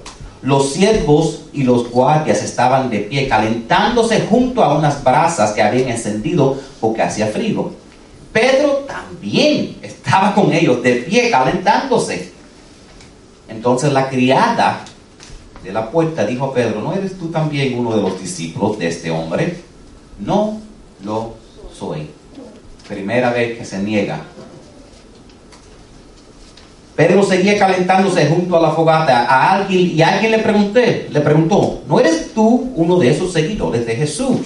Los 0.43 0.73
siervos 0.73 1.45
y 1.53 1.63
los 1.63 1.89
guardias 1.89 2.43
estaban 2.43 2.91
de 2.91 2.99
pie 2.99 3.27
calentándose 3.27 4.27
junto 4.29 4.63
a 4.63 4.77
unas 4.77 5.03
brasas 5.03 5.53
que 5.53 5.63
habían 5.63 5.89
encendido 5.89 6.57
porque 6.79 7.01
hacía 7.01 7.27
frío. 7.27 7.71
Pedro 8.39 8.85
también 8.85 9.77
estaba 9.81 10.35
con 10.35 10.53
ellos 10.53 10.83
de 10.83 10.97
pie 10.97 11.31
calentándose. 11.31 12.31
Entonces 13.49 13.91
la 13.91 14.09
criada 14.09 14.85
de 15.63 15.73
la 15.73 15.89
puerta 15.89 16.23
dijo 16.23 16.45
a 16.45 16.53
Pedro, 16.53 16.81
¿no 16.81 16.93
eres 16.93 17.17
tú 17.17 17.29
también 17.29 17.79
uno 17.79 17.95
de 17.95 18.01
los 18.03 18.21
discípulos 18.21 18.77
de 18.77 18.89
este 18.89 19.09
hombre? 19.09 19.57
No 20.19 20.59
lo 21.03 21.33
soy. 21.73 22.11
Primera 22.87 23.31
vez 23.31 23.57
que 23.57 23.65
se 23.65 23.79
niega. 23.79 24.21
Pedro 26.95 27.23
seguía 27.23 27.57
calentándose 27.57 28.27
junto 28.27 28.55
a 28.55 28.61
la 28.61 28.69
fogata 28.69 29.25
a 29.25 29.53
alguien 29.55 29.97
y 29.97 30.01
alguien 30.03 30.31
le 30.31 30.39
pregunté, 30.39 31.07
le 31.09 31.21
preguntó, 31.21 31.81
¿no 31.87 31.99
eres 31.99 32.35
tú 32.35 32.71
uno 32.75 32.99
de 32.99 33.09
esos 33.09 33.33
seguidores 33.33 33.87
de 33.87 33.95
Jesús? 33.95 34.41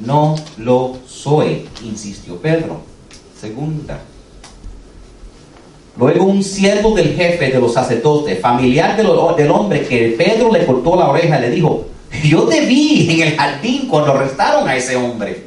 No 0.00 0.34
lo 0.56 0.96
soy, 1.06 1.68
insistió 1.84 2.36
Pedro. 2.40 2.87
Segunda. 3.40 4.00
Luego 5.96 6.24
un 6.24 6.42
siervo 6.42 6.94
del 6.94 7.14
jefe 7.14 7.50
de 7.50 7.60
los 7.60 7.74
sacerdotes, 7.74 8.40
familiar 8.40 8.96
del 8.96 9.50
hombre 9.50 9.86
que 9.86 10.14
Pedro 10.16 10.52
le 10.52 10.64
cortó 10.64 10.96
la 10.96 11.08
oreja, 11.08 11.40
le 11.40 11.50
dijo, 11.50 11.86
yo 12.24 12.44
te 12.44 12.66
vi 12.66 13.10
en 13.10 13.28
el 13.28 13.36
jardín 13.36 13.88
cuando 13.88 14.12
arrestaron 14.12 14.68
a 14.68 14.76
ese 14.76 14.96
hombre. 14.96 15.44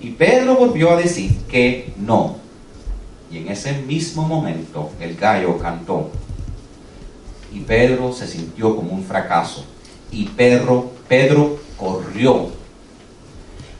Y 0.00 0.10
Pedro 0.10 0.54
volvió 0.54 0.92
a 0.92 0.96
decir 0.96 1.36
que 1.48 1.92
no. 1.98 2.36
Y 3.30 3.38
en 3.38 3.48
ese 3.48 3.72
mismo 3.72 4.22
momento 4.22 4.90
el 5.00 5.16
gallo 5.16 5.58
cantó. 5.58 6.10
Y 7.52 7.60
Pedro 7.60 8.12
se 8.12 8.26
sintió 8.26 8.76
como 8.76 8.92
un 8.92 9.04
fracaso. 9.04 9.64
Y 10.12 10.24
Pedro 10.26 10.90
Pedro 11.08 11.58
corrió. 11.76 12.50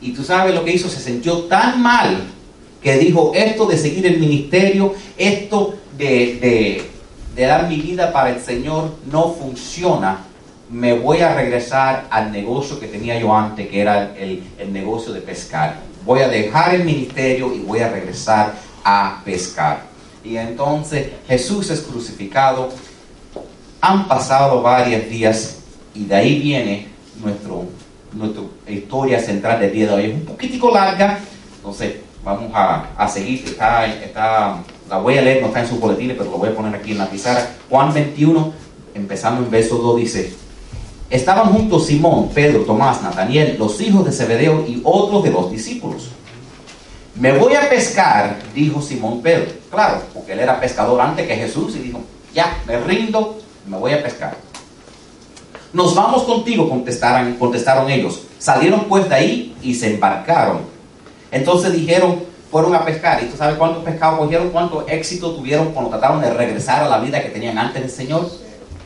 Y 0.01 0.11
tú 0.11 0.23
sabes 0.23 0.53
lo 0.53 0.65
que 0.65 0.73
hizo, 0.73 0.89
se 0.89 0.99
sintió 0.99 1.43
tan 1.43 1.81
mal 1.81 2.27
que 2.81 2.97
dijo, 2.97 3.31
esto 3.35 3.65
de 3.65 3.77
seguir 3.77 4.05
el 4.07 4.19
ministerio, 4.19 4.93
esto 5.17 5.75
de, 5.97 6.89
dar 7.35 7.67
mi 7.67 7.77
vida 7.77 8.11
para 8.11 8.31
el 8.31 8.41
Señor 8.41 8.95
no 9.11 9.33
funciona. 9.33 10.25
Me 10.69 10.93
voy 10.93 11.19
a 11.19 11.35
regresar 11.35 12.07
al 12.09 12.31
negocio 12.31 12.79
que 12.79 12.87
tenía 12.87 13.19
yo 13.19 13.35
antes, 13.35 13.67
que 13.67 13.81
era 13.81 14.15
el, 14.17 14.43
el 14.57 14.73
negocio 14.73 15.13
de 15.13 15.21
pescar. 15.21 15.79
Voy 16.05 16.21
a 16.21 16.27
dejar 16.27 16.73
el 16.73 16.83
ministerio 16.83 17.53
y 17.53 17.59
voy 17.59 17.79
a 17.79 17.89
regresar 17.89 18.55
a 18.83 19.21
pescar. 19.23 19.83
Y 20.23 20.37
entonces 20.37 21.09
Jesús 21.27 21.69
es 21.69 21.81
crucificado. 21.81 22.69
Han 23.81 24.07
pasado 24.07 24.61
varios 24.61 25.09
días 25.09 25.57
y 25.93 26.05
de 26.05 26.15
ahí 26.15 26.39
viene 26.39 26.87
nuestro, 27.21 27.65
nuestra 28.13 28.43
historia 28.67 29.19
central 29.19 29.59
del 29.59 29.73
día 29.73 29.87
de 29.87 29.93
hoy. 29.93 30.05
Es 30.05 30.13
un 30.13 30.25
poquitico 30.25 30.71
larga, 30.71 31.19
entonces 31.57 31.95
vamos 32.23 32.51
a, 32.53 33.07
seguir. 33.07 33.45
Está, 33.45 34.57
la 34.89 34.97
voy 34.97 35.17
a 35.17 35.21
leer, 35.21 35.41
no 35.41 35.47
está 35.47 35.61
en 35.61 35.67
sus 35.67 35.79
boletines, 35.79 36.17
pero 36.17 36.31
lo 36.31 36.37
voy 36.37 36.49
a 36.49 36.55
poner 36.55 36.75
aquí 36.75 36.91
en 36.91 36.99
la 36.99 37.09
pizarra. 37.09 37.47
Juan 37.69 37.93
21, 37.93 38.53
empezando 38.93 39.43
en 39.43 39.51
verso 39.51 39.77
2, 39.77 39.97
dice, 39.97 40.33
estaban 41.09 41.51
juntos 41.51 41.87
Simón, 41.87 42.29
Pedro, 42.33 42.61
Tomás, 42.61 43.01
Nataniel, 43.01 43.57
los 43.57 43.79
hijos 43.81 44.05
de 44.05 44.11
Zebedeo 44.11 44.65
y 44.67 44.81
otros 44.83 45.23
de 45.23 45.31
los 45.31 45.51
discípulos. 45.51 46.09
Me 47.15 47.37
voy 47.37 47.55
a 47.55 47.69
pescar, 47.69 48.39
dijo 48.55 48.81
Simón 48.81 49.21
Pedro. 49.21 49.51
Claro, 49.69 50.01
porque 50.13 50.33
él 50.33 50.39
era 50.39 50.59
pescador 50.59 50.99
antes 51.01 51.27
que 51.27 51.35
Jesús 51.35 51.75
y 51.75 51.79
dijo, 51.79 52.01
ya, 52.33 52.61
me 52.65 52.77
rindo, 52.79 53.37
me 53.67 53.77
voy 53.77 53.91
a 53.91 54.01
pescar. 54.01 54.37
Nos 55.73 55.95
vamos 55.95 56.23
contigo, 56.23 56.69
contestaron 56.69 57.89
ellos. 57.89 58.23
Salieron 58.39 58.85
pues 58.85 59.07
de 59.07 59.15
ahí 59.15 59.55
y 59.61 59.75
se 59.75 59.93
embarcaron 59.93 60.70
entonces 61.31 61.73
dijeron, 61.73 62.23
fueron 62.51 62.75
a 62.75 62.83
pescar. 62.83 63.23
¿Y 63.23 63.27
tú 63.27 63.37
sabes 63.37 63.57
cuántos 63.57 63.83
pescados 63.83 64.19
cogieron? 64.19 64.49
¿Cuánto 64.49 64.85
éxito 64.87 65.31
tuvieron 65.31 65.71
cuando 65.71 65.89
trataron 65.89 66.21
de 66.21 66.33
regresar 66.33 66.83
a 66.83 66.89
la 66.89 66.99
vida 66.99 67.23
que 67.23 67.29
tenían 67.29 67.57
antes 67.57 67.81
del 67.81 67.89
Señor? 67.89 68.29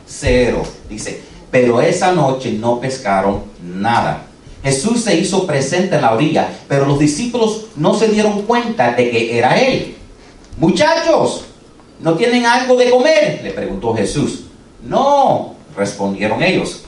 Cero. 0.06 0.62
Dice, 0.88 1.20
pero 1.50 1.80
esa 1.80 2.12
noche 2.12 2.52
no 2.52 2.80
pescaron 2.80 3.42
nada. 3.60 4.22
Jesús 4.62 5.02
se 5.02 5.16
hizo 5.16 5.46
presente 5.46 5.96
en 5.96 6.02
la 6.02 6.12
orilla, 6.12 6.48
pero 6.68 6.86
los 6.86 6.98
discípulos 6.98 7.66
no 7.76 7.94
se 7.94 8.08
dieron 8.08 8.42
cuenta 8.42 8.92
de 8.92 9.10
que 9.10 9.36
era 9.36 9.60
Él. 9.60 9.96
Muchachos, 10.58 11.44
¿no 12.00 12.14
tienen 12.14 12.46
algo 12.46 12.76
de 12.76 12.90
comer? 12.90 13.40
Le 13.42 13.50
preguntó 13.50 13.94
Jesús. 13.94 14.44
No, 14.82 15.54
respondieron 15.76 16.42
ellos. 16.42 16.84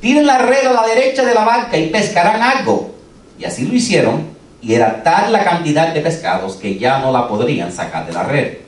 Tiren 0.00 0.26
la 0.26 0.38
red 0.38 0.66
a 0.66 0.72
la 0.72 0.86
derecha 0.86 1.24
de 1.24 1.34
la 1.34 1.44
barca 1.44 1.76
y 1.76 1.90
pescarán 1.90 2.42
algo. 2.42 2.90
Y 3.38 3.44
así 3.44 3.66
lo 3.66 3.74
hicieron 3.74 4.39
y 4.62 4.74
era 4.74 5.02
tal 5.02 5.32
la 5.32 5.44
cantidad 5.44 5.92
de 5.92 6.00
pescados 6.00 6.56
que 6.56 6.78
ya 6.78 6.98
no 6.98 7.12
la 7.12 7.28
podrían 7.28 7.72
sacar 7.72 8.06
de 8.06 8.12
la 8.12 8.24
red. 8.24 8.58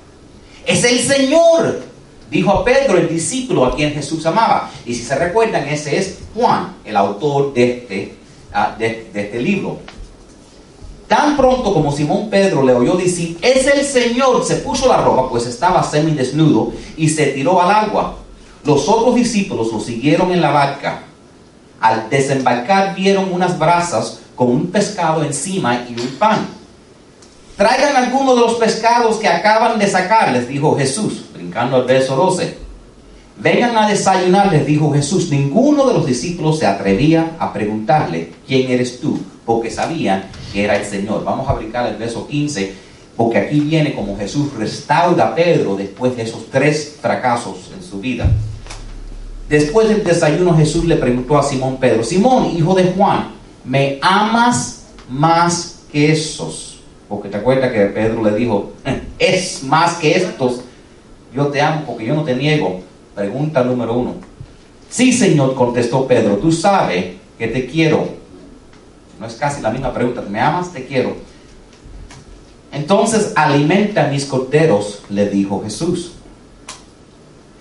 Es 0.64 0.84
el 0.84 1.00
Señor, 1.00 1.82
dijo 2.30 2.50
a 2.50 2.64
Pedro, 2.64 2.96
el 2.96 3.08
discípulo 3.08 3.66
a 3.66 3.76
quien 3.76 3.92
Jesús 3.92 4.25
amaba. 4.26 4.70
Y 4.87 4.94
si 4.94 5.02
se 5.02 5.14
recuerdan, 5.16 5.68
ese 5.68 5.99
es 5.99 6.18
Juan, 6.34 6.76
el 6.84 6.96
autor 6.96 7.52
de 7.52 7.78
este, 7.78 8.14
ah, 8.52 8.75
de, 8.78 9.11
este 9.12 9.40
libro. 9.40 9.78
Tan 11.08 11.37
pronto 11.37 11.75
como 11.75 11.92
Simón 11.92 12.30
Pedro 12.30 12.62
le 12.62 12.72
oyó 12.72 12.94
decir, 12.94 13.37
es 13.42 13.66
el 13.66 13.84
Señor, 13.84 14.42
se 14.46 14.56
puso 14.56 14.88
la 14.88 14.99
ropa, 15.02 15.28
pues 15.28 15.46
estaba 15.46 15.82
semidesnudo, 15.82 16.72
y 16.96 17.11
se 17.11 17.26
tiró 17.26 17.61
al 17.61 17.70
agua. 17.70 18.16
Los 18.64 18.88
otros 18.88 19.14
discípulos 19.16 19.70
lo 19.72 19.80
siguieron 19.80 20.30
en 20.32 20.40
la 20.40 20.52
barca. 20.52 21.02
Al 21.80 22.08
desembarcar 22.08 22.94
vieron 22.94 23.30
unas 23.30 23.58
brasas 23.58 24.21
con 24.34 24.50
un 24.50 24.66
pescado 24.68 25.22
encima 25.24 25.84
y 25.88 26.00
un 26.00 26.08
pan. 26.18 26.46
Traigan 27.56 27.96
algunos 27.96 28.34
de 28.34 28.40
los 28.40 28.54
pescados 28.54 29.16
que 29.16 29.28
acaban 29.28 29.78
de 29.78 29.86
sacar, 29.86 30.32
les 30.32 30.48
dijo 30.48 30.76
Jesús, 30.76 31.24
brincando 31.34 31.76
al 31.76 31.84
verso 31.84 32.16
12. 32.16 32.58
Vengan 33.38 33.76
a 33.76 33.88
desayunar, 33.88 34.52
les 34.52 34.66
dijo 34.66 34.92
Jesús. 34.92 35.30
Ninguno 35.30 35.86
de 35.86 35.94
los 35.94 36.06
discípulos 36.06 36.58
se 36.58 36.66
atrevía 36.66 37.36
a 37.38 37.52
preguntarle, 37.52 38.32
¿quién 38.46 38.70
eres 38.70 39.00
tú? 39.00 39.18
Porque 39.44 39.70
sabían 39.70 40.24
que 40.52 40.64
era 40.64 40.76
el 40.76 40.84
Señor. 40.84 41.24
Vamos 41.24 41.48
a 41.48 41.54
brincar 41.54 41.86
el 41.86 41.96
verso 41.96 42.26
15, 42.26 42.74
porque 43.16 43.38
aquí 43.38 43.60
viene 43.60 43.94
como 43.94 44.16
Jesús 44.16 44.52
restaura 44.54 45.28
a 45.28 45.34
Pedro 45.34 45.76
después 45.76 46.16
de 46.16 46.22
esos 46.22 46.50
tres 46.50 46.96
fracasos 47.00 47.70
en 47.76 47.82
su 47.82 48.00
vida. 48.00 48.30
Después 49.48 49.88
del 49.88 50.02
desayuno 50.02 50.56
Jesús 50.56 50.84
le 50.84 50.96
preguntó 50.96 51.36
a 51.36 51.42
Simón 51.42 51.76
Pedro, 51.78 52.02
Simón, 52.02 52.56
hijo 52.56 52.74
de 52.74 52.92
Juan, 52.96 53.32
me 53.64 53.99
amas 54.02 54.85
más 55.09 55.81
que 55.90 56.12
esos. 56.12 56.81
Porque 57.09 57.28
te 57.28 57.37
acuerdas 57.37 57.73
que 57.73 57.81
Pedro 57.87 58.23
le 58.23 58.35
dijo, 58.35 58.73
es 59.19 59.62
más 59.64 59.95
que 59.95 60.16
estos. 60.16 60.62
Yo 61.35 61.49
te 61.49 61.61
amo 61.61 61.85
porque 61.87 62.07
yo 62.07 62.14
no 62.14 62.25
te 62.25 62.35
niego. 62.35 62.81
Pregunta 63.14 63.62
número 63.62 63.95
uno. 63.95 64.14
Sí, 64.88 65.12
Señor, 65.12 65.54
contestó 65.54 66.07
Pedro, 66.07 66.37
tú 66.37 66.52
sabes 66.52 67.16
que 67.38 67.49
te 67.49 67.66
quiero. 67.66 68.09
No 69.19 69.26
es 69.26 69.35
casi 69.35 69.62
la 69.62 69.71
misma 69.71 69.92
pregunta. 69.92 70.23
¿Me 70.23 70.40
amas? 70.40 70.73
Te 70.73 70.87
quiero. 70.87 71.16
Entonces 72.73 73.33
alimenta 73.37 74.09
mis 74.09 74.25
corderos, 74.25 75.02
le 75.11 75.28
dijo 75.28 75.62
Jesús. 75.62 76.12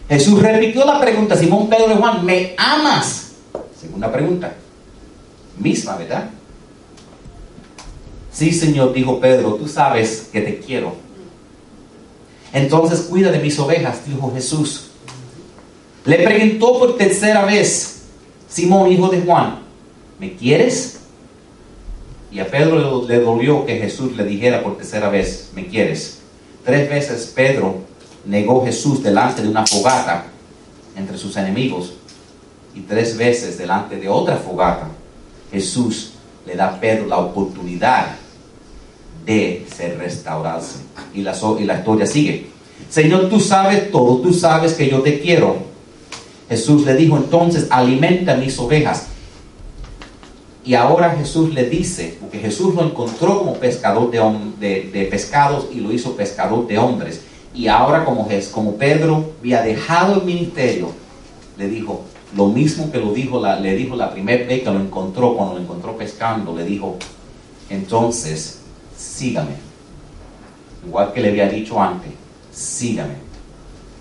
Jesús 0.07 0.41
repitió 0.41 0.85
la 0.85 0.99
pregunta, 0.99 1.35
Simón 1.37 1.69
Pedro 1.69 1.93
y 1.93 1.97
Juan, 1.97 2.25
¿me 2.25 2.53
amas? 2.57 3.33
Segunda 3.79 4.11
pregunta 4.11 4.53
misma, 5.57 5.95
¿verdad? 5.97 6.29
Sí, 8.31 8.51
Señor, 8.51 8.93
dijo 8.93 9.19
Pedro, 9.19 9.55
tú 9.55 9.67
sabes 9.67 10.29
que 10.31 10.41
te 10.41 10.59
quiero. 10.59 10.93
Entonces 12.53 13.01
cuida 13.01 13.31
de 13.31 13.39
mis 13.39 13.57
ovejas, 13.59 14.05
dijo 14.05 14.31
Jesús. 14.33 14.91
Le 16.05 16.17
preguntó 16.19 16.79
por 16.79 16.97
tercera 16.97 17.45
vez, 17.45 18.03
Simón, 18.49 18.91
hijo 18.91 19.09
de 19.09 19.21
Juan, 19.21 19.59
¿me 20.19 20.35
quieres? 20.35 20.99
Y 22.31 22.39
a 22.39 22.47
Pedro 22.47 23.05
le 23.05 23.19
dolió 23.19 23.65
que 23.65 23.77
Jesús 23.77 24.15
le 24.15 24.23
dijera 24.23 24.63
por 24.63 24.77
tercera 24.77 25.09
vez, 25.09 25.51
¿me 25.53 25.67
quieres? 25.67 26.19
Tres 26.63 26.89
veces 26.89 27.31
Pedro 27.35 27.75
negó 28.25 28.63
Jesús 28.65 29.03
delante 29.03 29.41
de 29.41 29.49
una 29.49 29.65
fogata 29.65 30.25
entre 30.95 31.17
sus 31.17 31.35
enemigos 31.35 31.93
y 32.73 32.81
tres 32.81 33.17
veces 33.17 33.57
delante 33.57 33.97
de 33.97 34.07
otra 34.07 34.37
fogata 34.37 34.87
Jesús 35.51 36.13
le 36.45 36.55
da 36.55 36.69
a 36.69 36.79
Pedro 36.79 37.07
la 37.07 37.17
oportunidad 37.17 38.15
de 39.25 39.65
ser 39.75 39.97
restaurado. 39.97 40.61
Y 41.13 41.21
la, 41.21 41.37
y 41.59 41.63
la 41.65 41.77
historia 41.77 42.05
sigue. 42.05 42.47
Señor, 42.89 43.29
tú 43.29 43.39
sabes 43.39 43.91
todo, 43.91 44.17
tú 44.17 44.33
sabes 44.33 44.73
que 44.73 44.89
yo 44.89 45.01
te 45.01 45.19
quiero. 45.19 45.57
Jesús 46.49 46.85
le 46.85 46.95
dijo 46.95 47.17
entonces, 47.17 47.67
alimenta 47.69 48.35
mis 48.35 48.57
ovejas. 48.59 49.07
Y 50.63 50.75
ahora 50.75 51.15
Jesús 51.17 51.53
le 51.53 51.69
dice, 51.69 52.17
porque 52.19 52.39
Jesús 52.39 52.75
lo 52.75 52.83
encontró 52.83 53.39
como 53.39 53.55
pescador 53.55 54.11
de, 54.11 54.89
de, 54.91 55.05
pescados 55.05 55.67
y 55.73 55.79
lo 55.79 55.91
hizo 55.91 56.15
pescador 56.15 56.67
de 56.67 56.77
hombres. 56.77 57.21
Y 57.53 57.67
ahora 57.67 58.05
como, 58.05 58.27
como 58.51 58.75
Pedro 58.75 59.31
había 59.39 59.61
dejado 59.61 60.15
el 60.15 60.23
ministerio, 60.23 60.91
le 61.57 61.67
dijo, 61.67 62.03
lo 62.35 62.47
mismo 62.47 62.91
que 62.91 62.99
lo 62.99 63.13
dijo 63.13 63.41
le 63.41 63.75
dijo 63.75 63.95
la 63.95 64.11
primera 64.11 64.45
vez 64.45 64.63
que 64.63 64.71
lo 64.71 64.79
encontró, 64.79 65.35
cuando 65.35 65.55
lo 65.55 65.61
encontró 65.61 65.97
pescando, 65.97 66.55
le 66.55 66.63
dijo, 66.63 66.97
entonces, 67.69 68.59
sígame. 68.97 69.55
Igual 70.85 71.13
que 71.13 71.21
le 71.21 71.29
había 71.29 71.49
dicho 71.49 71.81
antes, 71.81 72.11
sígame. 72.53 73.15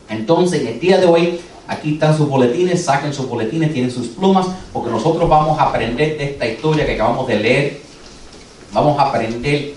Entonces, 0.09 0.63
en 0.63 0.69
el 0.69 0.81
día 0.81 0.99
de 0.99 1.07
hoy, 1.07 1.41
aquí 1.67 1.95
están 1.95 2.17
sus 2.17 2.29
boletines, 2.29 2.85
saquen 2.85 3.13
sus 3.13 3.29
boletines, 3.29 3.73
tienen 3.73 3.91
sus 3.91 4.09
plumas, 4.09 4.47
porque 4.73 4.91
nosotros 4.91 5.29
vamos 5.29 5.59
a 5.59 5.65
aprender 5.65 6.17
de 6.17 6.25
esta 6.25 6.47
historia 6.47 6.87
que 6.87 6.95
acabamos 6.95 7.27
de 7.27 7.39
leer. 7.39 7.81
Vamos 8.73 8.99
a 8.99 9.03
aprender 9.09 9.75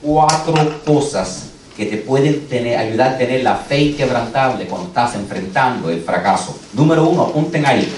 cuatro 0.00 0.54
cosas 0.84 1.53
que 1.76 1.86
te 1.86 1.96
pueden 1.98 2.46
ayudar 2.78 3.14
a 3.14 3.18
tener 3.18 3.42
la 3.42 3.56
fe 3.56 3.94
quebrantable 3.96 4.66
cuando 4.66 4.88
estás 4.88 5.14
enfrentando 5.16 5.90
el 5.90 6.02
fracaso. 6.02 6.56
Número 6.72 7.04
uno, 7.08 7.22
apunten 7.22 7.66
ahí. 7.66 7.92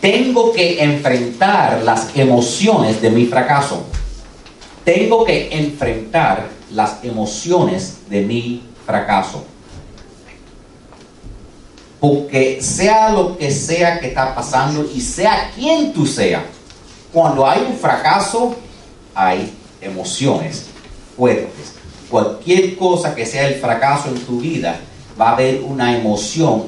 Tengo 0.00 0.52
que 0.52 0.82
enfrentar 0.82 1.82
las 1.84 2.16
emociones 2.16 3.02
de 3.02 3.10
mi 3.10 3.26
fracaso. 3.26 3.84
Tengo 4.84 5.24
que 5.24 5.48
enfrentar 5.52 6.48
las 6.72 7.02
emociones 7.02 7.98
de 8.08 8.22
mi 8.22 8.62
fracaso. 8.86 9.44
Porque 11.98 12.60
sea 12.62 13.10
lo 13.10 13.36
que 13.36 13.50
sea 13.50 14.00
que 14.00 14.08
está 14.08 14.34
pasando 14.34 14.88
y 14.92 15.00
sea 15.00 15.50
quien 15.54 15.92
tú 15.92 16.04
seas, 16.06 16.42
cuando 17.12 17.46
hay 17.46 17.64
un 17.68 17.76
fracaso, 17.76 18.56
hay 19.14 19.52
emociones 19.80 20.66
fuertes 21.16 21.81
cualquier 22.12 22.76
cosa 22.76 23.14
que 23.14 23.26
sea 23.26 23.48
el 23.48 23.54
fracaso 23.54 24.10
en 24.10 24.20
tu 24.20 24.38
vida, 24.40 24.78
va 25.20 25.30
a 25.30 25.32
haber 25.32 25.62
una 25.62 25.96
emoción 25.96 26.64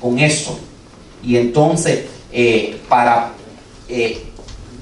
con 0.00 0.18
eso. 0.18 0.58
Y 1.22 1.36
entonces, 1.36 2.04
eh, 2.32 2.78
para 2.88 3.32
eh, 3.88 4.22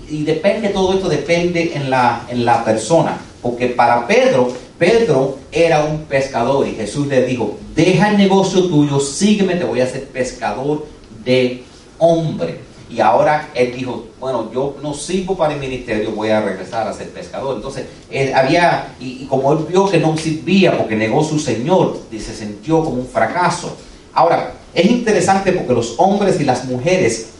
y 0.08 0.24
depende, 0.24 0.68
todo 0.68 0.92
esto 0.92 1.08
depende 1.08 1.72
en 1.74 1.88
la, 1.88 2.26
en 2.28 2.44
la 2.44 2.64
persona, 2.64 3.18
porque 3.40 3.68
para 3.68 4.06
Pedro, 4.06 4.52
Pedro 4.78 5.38
era 5.50 5.84
un 5.84 6.00
pescador 6.04 6.68
y 6.68 6.74
Jesús 6.74 7.06
le 7.06 7.24
dijo, 7.24 7.56
deja 7.74 8.10
el 8.10 8.18
negocio 8.18 8.66
tuyo, 8.66 9.00
sígueme, 9.00 9.54
te 9.54 9.64
voy 9.64 9.80
a 9.80 9.84
hacer 9.84 10.08
pescador 10.08 10.86
de 11.24 11.64
hombre. 11.98 12.60
Y 12.92 13.00
ahora 13.00 13.48
él 13.54 13.72
dijo, 13.74 14.08
bueno, 14.20 14.50
yo 14.52 14.76
no 14.82 14.92
sirvo 14.92 15.34
para 15.34 15.54
el 15.54 15.60
ministerio, 15.60 16.10
voy 16.10 16.28
a 16.28 16.42
regresar 16.42 16.86
a 16.86 16.92
ser 16.92 17.08
pescador. 17.08 17.56
Entonces, 17.56 17.86
él 18.10 18.34
había, 18.34 18.94
y, 19.00 19.24
como 19.26 19.52
él 19.52 19.60
vio 19.66 19.90
que 19.90 19.98
no 19.98 20.16
sirvía 20.18 20.76
porque 20.76 20.94
negó 20.94 21.24
su 21.24 21.38
Señor, 21.38 21.98
se 22.10 22.34
sintió 22.34 22.84
como 22.84 22.98
un 22.98 23.06
fracaso. 23.06 23.74
Ahora, 24.12 24.52
es 24.74 24.84
interesante 24.90 25.52
porque 25.52 25.72
los 25.72 25.94
hombres 25.96 26.38
y 26.38 26.44
las 26.44 26.66
mujeres, 26.66 27.30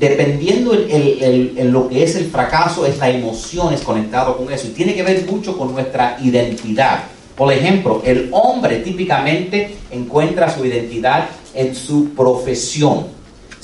dependiendo 0.00 0.74
en, 0.74 1.72
lo 1.72 1.88
que 1.88 2.02
es 2.02 2.16
el 2.16 2.26
fracaso, 2.26 2.84
es 2.84 2.98
la 2.98 3.08
emoción 3.08 3.72
es 3.72 3.82
conectado 3.82 4.36
con 4.36 4.52
eso. 4.52 4.66
Y 4.66 4.70
tiene 4.70 4.94
que 4.96 5.04
ver 5.04 5.24
mucho 5.30 5.56
con 5.56 5.72
nuestra 5.72 6.18
identidad. 6.20 7.04
Por 7.36 7.52
ejemplo, 7.52 8.02
el 8.04 8.28
hombre 8.32 8.78
típicamente 8.78 9.76
encuentra 9.92 10.52
su 10.52 10.64
identidad 10.64 11.28
en 11.54 11.76
su 11.76 12.10
profesión. 12.10 13.15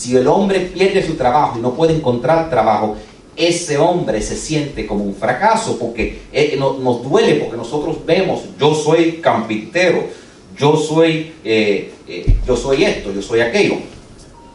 Si 0.03 0.17
el 0.17 0.27
hombre 0.27 0.59
pierde 0.59 1.07
su 1.07 1.15
trabajo 1.15 1.61
y 1.61 1.63
no 1.63 1.75
puede 1.75 1.95
encontrar 1.95 2.51
trabajo, 2.51 2.97
ese 3.37 3.79
hombre 3.79 4.21
se 4.21 4.37
siente 4.37 4.85
como 4.85 5.05
un 5.05 5.15
fracaso 5.15 5.79
porque 5.79 6.23
eh, 6.33 6.57
nos, 6.59 7.05
duele 7.05 7.35
porque 7.35 7.57
nosotros 7.57 8.05
vemos, 8.05 8.41
yo 8.59 8.75
soy 8.75 9.19
campintero, 9.19 10.09
yo 10.59 10.77
soy, 10.77 11.35
eh, 11.45 11.95
eh, 12.09 12.37
yo 12.45 12.57
soy 12.57 12.83
esto, 12.83 13.13
yo 13.13 13.23
soy 13.23 13.43
aquello. 13.43 13.77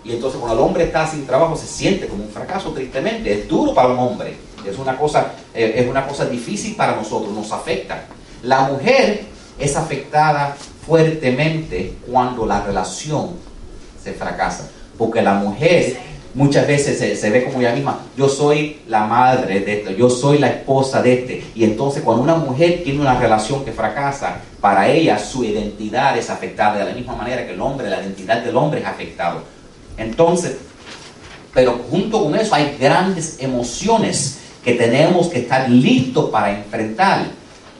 Y 0.03 0.11
entonces 0.11 0.37
cuando 0.37 0.61
el 0.61 0.67
hombre 0.67 0.83
está 0.83 1.07
sin 1.07 1.25
trabajo 1.25 1.55
se 1.55 1.65
siente 1.65 2.07
como 2.07 2.25
un 2.25 2.29
fracaso 2.29 2.71
tristemente. 2.71 3.31
Es 3.31 3.47
duro 3.47 3.73
para 3.73 3.87
un 3.87 3.99
hombre. 3.99 4.35
Es 4.69 4.77
una 4.77 4.97
cosa, 4.97 5.31
es 5.53 5.87
una 5.87 6.05
cosa 6.05 6.25
difícil 6.25 6.75
para 6.75 6.93
nosotros, 6.93 7.33
nos 7.33 7.53
afecta. 7.53 8.03
La 8.43 8.63
mujer 8.63 9.21
es 9.57 9.77
afectada 9.77 10.57
fuertemente 10.85 11.93
cuando 12.05 12.45
la 12.45 12.59
relación 12.65 13.29
se 14.03 14.11
fracasa 14.11 14.71
porque 14.97 15.21
la 15.21 15.35
mujer 15.35 15.97
muchas 16.37 16.67
veces 16.67 17.19
se, 17.19 17.29
ve 17.31 17.43
como 17.43 17.59
ella 17.59 17.73
misma, 17.73 17.99
yo 18.15 18.29
soy 18.29 18.81
la 18.87 19.05
madre 19.05 19.59
de 19.61 19.79
esto, 19.79 19.91
yo 19.91 20.07
soy 20.09 20.37
la 20.37 20.49
esposa 20.49 21.01
de 21.01 21.13
este. 21.13 21.43
Y 21.55 21.63
entonces 21.63 22.03
cuando 22.03 22.23
una 22.23 22.35
mujer 22.35 22.81
tiene 22.83 23.01
una 23.01 23.19
relación 23.19 23.65
que 23.65 23.71
fracasa, 23.71 24.37
para 24.61 24.87
ella 24.87 25.17
su 25.17 25.43
identidad 25.43 26.15
es 26.17 26.29
afectada 26.29 26.77
de 26.77 26.85
la 26.85 26.93
misma 26.93 27.15
manera 27.15 27.45
que 27.45 27.53
el 27.53 27.61
hombre, 27.61 27.89
la 27.89 28.01
identidad 28.01 28.43
del 28.43 28.55
hombre 28.55 28.81
es 28.81 28.85
afectado. 28.85 29.41
Entonces, 29.97 30.57
pero 31.53 31.79
junto 31.89 32.23
con 32.23 32.35
eso 32.35 32.53
hay 32.53 32.77
grandes 32.79 33.37
emociones 33.39 34.39
que 34.63 34.73
tenemos 34.73 35.29
que 35.29 35.39
estar 35.39 35.67
listos 35.69 36.29
para 36.29 36.51
enfrentar. 36.51 37.25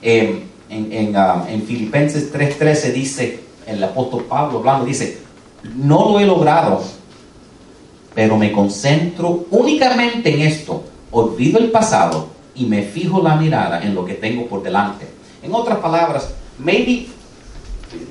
en, 0.01 0.47
en, 0.69 1.15
en 1.15 1.62
Filipenses 1.63 2.33
3:13 2.33 2.91
dice, 2.91 3.39
el 3.67 3.83
apóstol 3.83 4.25
Pablo 4.27 4.59
hablando, 4.59 4.86
dice, 4.86 5.19
no 5.75 6.09
lo 6.09 6.19
he 6.19 6.25
logrado 6.25 6.81
pero 8.17 8.36
me 8.36 8.51
concentro 8.51 9.45
únicamente 9.51 10.33
en 10.33 10.41
esto, 10.41 10.81
olvido 11.12 11.59
el 11.59 11.69
pasado 11.69 12.29
y 12.55 12.65
me 12.65 12.81
fijo 12.81 13.21
la 13.21 13.36
mirada 13.36 13.83
en 13.83 13.93
lo 13.93 14.03
que 14.05 14.15
tengo 14.15 14.47
por 14.47 14.63
delante. 14.63 15.05
En 15.43 15.53
otras 15.53 15.77
palabras, 15.77 16.33
maybe, 16.57 17.05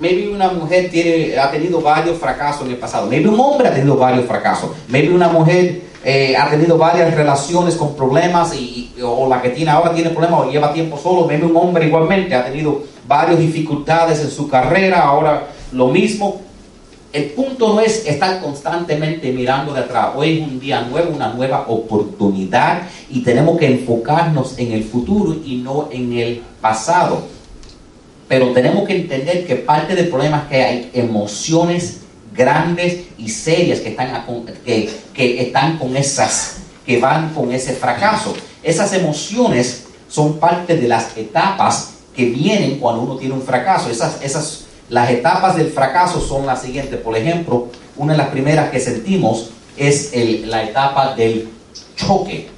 maybe 0.01 0.29
una 0.29 0.51
mujer 0.51 0.91
tiene, 0.93 1.37
ha 1.37 1.51
tenido 1.51 1.81
varios 1.81 2.19
fracasos 2.19 2.67
en 2.67 2.75
el 2.75 2.77
pasado, 2.77 3.09
maybe 3.09 3.29
un 3.29 3.41
hombre 3.41 3.67
ha 3.67 3.75
tenido 3.75 3.97
varios 3.97 4.27
fracasos, 4.27 4.71
maybe 4.87 5.13
una 5.13 5.27
mujer 5.27 5.83
eh, 6.05 6.37
ha 6.37 6.49
tenido 6.51 6.79
varias 6.79 7.13
relaciones 7.13 7.75
con 7.75 7.97
problemas 7.97 8.55
y, 8.55 8.95
o 9.03 9.29
la 9.29 9.43
que 9.43 9.49
tiene 9.49 9.73
ahora 9.73 9.93
tiene 9.93 10.11
problemas 10.11 10.43
o 10.43 10.49
lleva 10.53 10.73
tiempo 10.73 10.97
solo, 10.97 11.27
maybe 11.27 11.47
un 11.47 11.57
hombre 11.57 11.85
igualmente 11.85 12.33
ha 12.37 12.45
tenido 12.45 12.85
varias 13.09 13.41
dificultades 13.41 14.21
en 14.21 14.31
su 14.31 14.47
carrera, 14.47 15.03
ahora 15.03 15.49
lo 15.73 15.89
mismo, 15.89 16.43
el 17.17 17.31
punto 17.31 17.73
no 17.73 17.81
es 17.81 18.05
estar 18.07 18.43
constantemente 18.43 19.33
mirando 19.33 19.73
de 19.73 19.81
atrás. 19.81 20.11
Hoy 20.15 20.39
es 20.39 20.47
un 20.47 20.61
día 20.61 20.83
nuevo, 20.83 21.15
una 21.15 21.33
nueva 21.33 21.65
oportunidad 21.67 22.83
y 23.09 23.23
tenemos 23.23 23.59
que 23.59 23.67
enfocarnos 23.67 24.59
en 24.59 24.73
el 24.73 24.85
futuro 24.85 25.35
y 25.43 25.57
no 25.57 25.89
en 25.91 26.13
el 26.13 26.43
pasado. 26.61 27.27
Pero 28.29 28.53
tenemos 28.53 28.87
que 28.87 28.97
entender 28.97 29.47
que 29.47 29.57
parte 29.57 29.95
del 29.95 30.09
problema 30.09 30.43
es 30.43 30.49
que 30.51 30.63
hay 30.63 30.91
emociones 30.93 32.01
grandes 32.35 33.05
y 33.17 33.31
serias 33.31 33.81
que 33.81 33.89
están, 33.89 34.27
que, 34.63 35.41
están 35.41 35.79
con 35.79 35.97
esas, 35.97 36.59
que 36.85 37.01
van 37.01 37.33
con 37.33 37.51
ese 37.51 37.73
fracaso. 37.73 38.35
Esas 38.63 38.93
emociones 38.93 39.87
son 40.07 40.39
parte 40.39 40.77
de 40.77 40.87
las 40.87 41.17
etapas 41.17 41.95
que 42.15 42.27
vienen 42.27 42.79
cuando 42.79 43.01
uno 43.01 43.17
tiene 43.17 43.33
un 43.33 43.43
fracaso. 43.43 43.89
Esas, 43.89 44.23
esas 44.23 44.66
las 44.89 45.11
etapas 45.11 45.57
del 45.57 45.71
fracaso 45.71 46.21
son 46.21 46.47
las 46.47 46.63
siguientes. 46.63 47.01
Por 47.01 47.17
ejemplo, 47.17 47.69
una 47.97 48.13
de 48.13 48.19
las 48.19 48.29
primeras 48.29 48.71
que 48.71 48.79
sentimos 48.79 49.51
es 49.77 50.13
la 50.47 50.63
etapa 50.63 51.15
del 51.15 51.49
choque. 51.97 52.49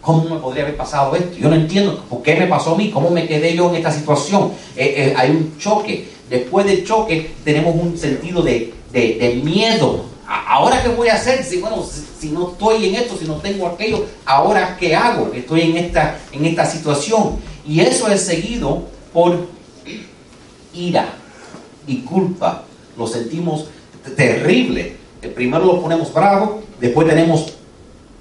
¿Cómo 0.00 0.24
me 0.24 0.40
podría 0.40 0.62
haber 0.62 0.76
pasado 0.76 1.14
esto? 1.16 1.36
Yo 1.36 1.48
no 1.48 1.56
entiendo 1.56 2.02
por 2.08 2.22
qué 2.22 2.36
me 2.36 2.46
pasó 2.46 2.74
a 2.74 2.78
mí, 2.78 2.90
cómo 2.90 3.10
me 3.10 3.26
quedé 3.26 3.54
yo 3.54 3.68
en 3.68 3.76
esta 3.76 3.90
situación. 3.90 4.52
Eh, 4.76 4.94
eh, 4.96 5.14
hay 5.16 5.30
un 5.30 5.58
choque. 5.58 6.08
Después 6.30 6.64
del 6.66 6.84
choque 6.84 7.34
tenemos 7.44 7.74
un 7.74 7.98
sentido 7.98 8.42
de, 8.42 8.72
miedo. 9.42 10.04
¿Ahora 10.26 10.82
qué 10.82 10.88
voy 10.88 11.08
a 11.08 11.14
hacer? 11.14 11.44
Si, 11.44 11.58
bueno, 11.58 11.84
si, 12.18 12.30
no 12.30 12.52
estoy 12.52 12.88
en 12.88 12.94
esto, 12.96 13.16
si 13.18 13.26
no 13.26 13.34
tengo 13.34 13.66
aquello, 13.66 14.06
¿ahora 14.24 14.76
qué 14.78 14.94
hago? 14.94 15.32
Estoy 15.34 15.62
en 15.62 15.76
esta, 15.76 16.18
en 16.32 16.46
esta 16.46 16.64
situación. 16.64 17.36
Y 17.66 17.80
eso 17.80 18.08
es 18.08 18.22
seguido 18.22 18.84
por 19.12 19.46
ira 20.72 21.12
y 21.86 21.98
culpa. 21.98 22.64
Lo 22.96 23.06
sentimos 23.06 23.66
terrible. 24.16 24.96
Primero 25.34 25.64
lo 25.64 25.80
ponemos 25.80 26.12
bravo, 26.12 26.62
después 26.80 27.08
tenemos, 27.08 27.54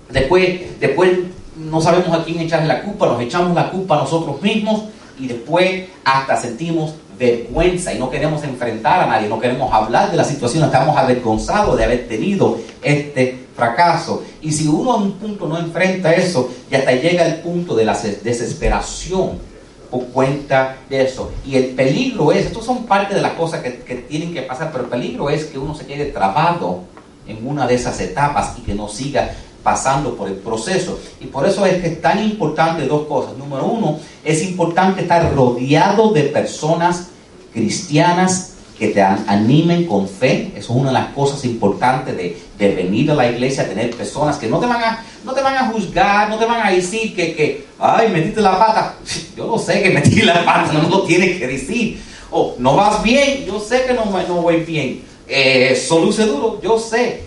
después, 0.09 0.79
después 0.79 1.11
no 1.55 1.79
sabemos 1.79 2.17
a 2.17 2.23
quién 2.23 2.39
echarle 2.39 2.67
la 2.67 2.81
culpa, 2.81 3.05
nos 3.05 3.21
echamos 3.21 3.53
la 3.53 3.69
culpa 3.69 3.95
a 3.95 4.01
nosotros 4.01 4.41
mismos 4.41 4.85
y 5.19 5.27
después 5.27 5.85
hasta 6.03 6.35
sentimos 6.35 6.95
vergüenza 7.17 7.93
y 7.93 7.99
no 7.99 8.09
queremos 8.09 8.43
enfrentar 8.43 9.01
a 9.01 9.07
nadie, 9.07 9.29
no 9.29 9.39
queremos 9.39 9.71
hablar 9.71 10.11
de 10.11 10.17
la 10.17 10.23
situación, 10.23 10.63
estamos 10.63 10.97
avergonzados 10.97 11.77
de 11.77 11.83
haber 11.83 12.07
tenido 12.07 12.57
este 12.81 13.45
fracaso. 13.55 14.23
Y 14.41 14.51
si 14.51 14.67
uno 14.67 14.97
en 14.97 15.03
un 15.03 15.11
punto 15.13 15.47
no 15.47 15.57
enfrenta 15.57 16.13
eso, 16.13 16.49
y 16.69 16.75
hasta 16.75 16.91
llega 16.91 17.25
el 17.25 17.35
punto 17.35 17.75
de 17.75 17.85
la 17.85 17.97
desesperación, 18.23 19.39
cuenta 20.01 20.77
de 20.89 21.03
eso. 21.03 21.31
Y 21.45 21.55
el 21.55 21.67
peligro 21.69 22.31
es, 22.31 22.47
estos 22.47 22.65
son 22.65 22.85
parte 22.85 23.13
de 23.13 23.21
las 23.21 23.33
cosas 23.33 23.61
que, 23.61 23.95
tienen 24.09 24.33
que 24.33 24.41
pasar, 24.41 24.71
pero 24.71 24.85
el 24.85 24.89
peligro 24.89 25.29
es 25.29 25.45
que 25.45 25.57
uno 25.57 25.75
se 25.75 25.85
quede 25.85 26.05
trabado 26.05 26.81
en 27.27 27.45
una 27.47 27.67
de 27.67 27.75
esas 27.75 27.99
etapas 27.99 28.55
y 28.57 28.61
que 28.61 28.75
no 28.75 28.87
siga 28.87 29.31
pasando 29.63 30.15
por 30.15 30.27
el 30.27 30.35
proceso. 30.35 30.99
Y 31.19 31.25
por 31.25 31.47
eso 31.47 31.65
es 31.65 31.81
que 31.81 31.87
es 31.87 32.01
tan 32.01 32.23
importante 32.23 32.85
dos 32.85 33.07
cosas. 33.07 33.37
Número 33.37 33.65
uno, 33.65 33.99
es 34.23 34.43
importante 34.43 35.01
estar 35.01 35.33
rodeado 35.33 36.11
de 36.11 36.23
personas 36.23 37.07
cristianas 37.51 38.53
que 38.77 38.89
te 38.89 39.01
animen 39.01 39.85
con 39.85 40.07
fe. 40.07 40.51
Eso 40.55 40.73
es 40.73 40.79
una 40.79 40.89
de 40.89 40.93
las 40.93 41.13
cosas 41.13 41.43
importantes 41.45 42.15
de, 42.15 42.37
de, 42.57 42.75
venir 42.75 43.09
a 43.09 43.15
la 43.15 43.29
iglesia, 43.29 43.67
tener 43.67 43.95
personas 43.95 44.37
que 44.37 44.47
no 44.47 44.59
te 44.59 44.67
van 44.67 44.83
a, 44.83 45.05
no 45.25 45.33
te 45.33 45.41
van 45.41 45.57
a 45.57 45.67
juzgar, 45.71 46.29
no 46.29 46.37
te 46.37 46.45
van 46.45 46.67
a 46.67 46.71
decir 46.71 47.15
que, 47.15 47.35
que, 47.35 47.65
ay, 47.79 48.09
metiste 48.09 48.41
la 48.41 48.59
pata. 48.59 48.95
Yo 49.35 49.47
no 49.47 49.57
sé 49.57 49.81
que 49.81 49.89
metí 49.89 50.21
la 50.21 50.45
pata, 50.45 50.71
no 50.73 50.87
lo 50.87 51.03
tienes 51.03 51.39
que 51.39 51.47
decir. 51.47 52.01
O 52.29 52.55
no 52.59 52.75
vas 52.75 53.01
bien, 53.01 53.45
yo 53.45 53.59
sé 53.59 53.85
que 53.85 53.93
no, 53.93 54.05
no 54.05 54.41
voy 54.41 54.57
bien. 54.57 55.03
Eh, 55.27 55.75
soluce 55.75 56.25
duro, 56.25 56.61
yo 56.61 56.77
sé. 56.77 57.23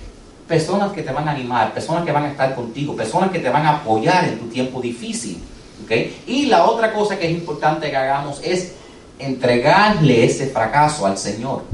Personas 0.47 0.93
que 0.93 1.03
te 1.03 1.13
van 1.13 1.29
a 1.29 1.33
animar, 1.33 1.75
personas 1.75 2.05
que 2.05 2.13
van 2.13 2.25
a 2.25 2.31
estar 2.31 2.55
contigo, 2.55 2.95
personas 2.95 3.31
que 3.31 3.41
te 3.41 3.51
van 3.51 3.67
a 3.67 3.79
apoyar 3.79 4.25
en 4.25 4.39
tu 4.39 4.47
tiempo 4.47 4.81
difícil. 4.81 5.43
¿okay? 5.85 6.23
Y 6.27 6.47
la 6.47 6.65
otra 6.65 6.93
cosa 6.93 7.19
que 7.19 7.27
es 7.27 7.33
importante 7.33 7.91
que 7.91 7.97
hagamos 7.97 8.41
es 8.43 8.73
entregarle 9.19 10.25
ese 10.25 10.47
fracaso 10.47 11.05
al 11.05 11.19
Señor. 11.19 11.65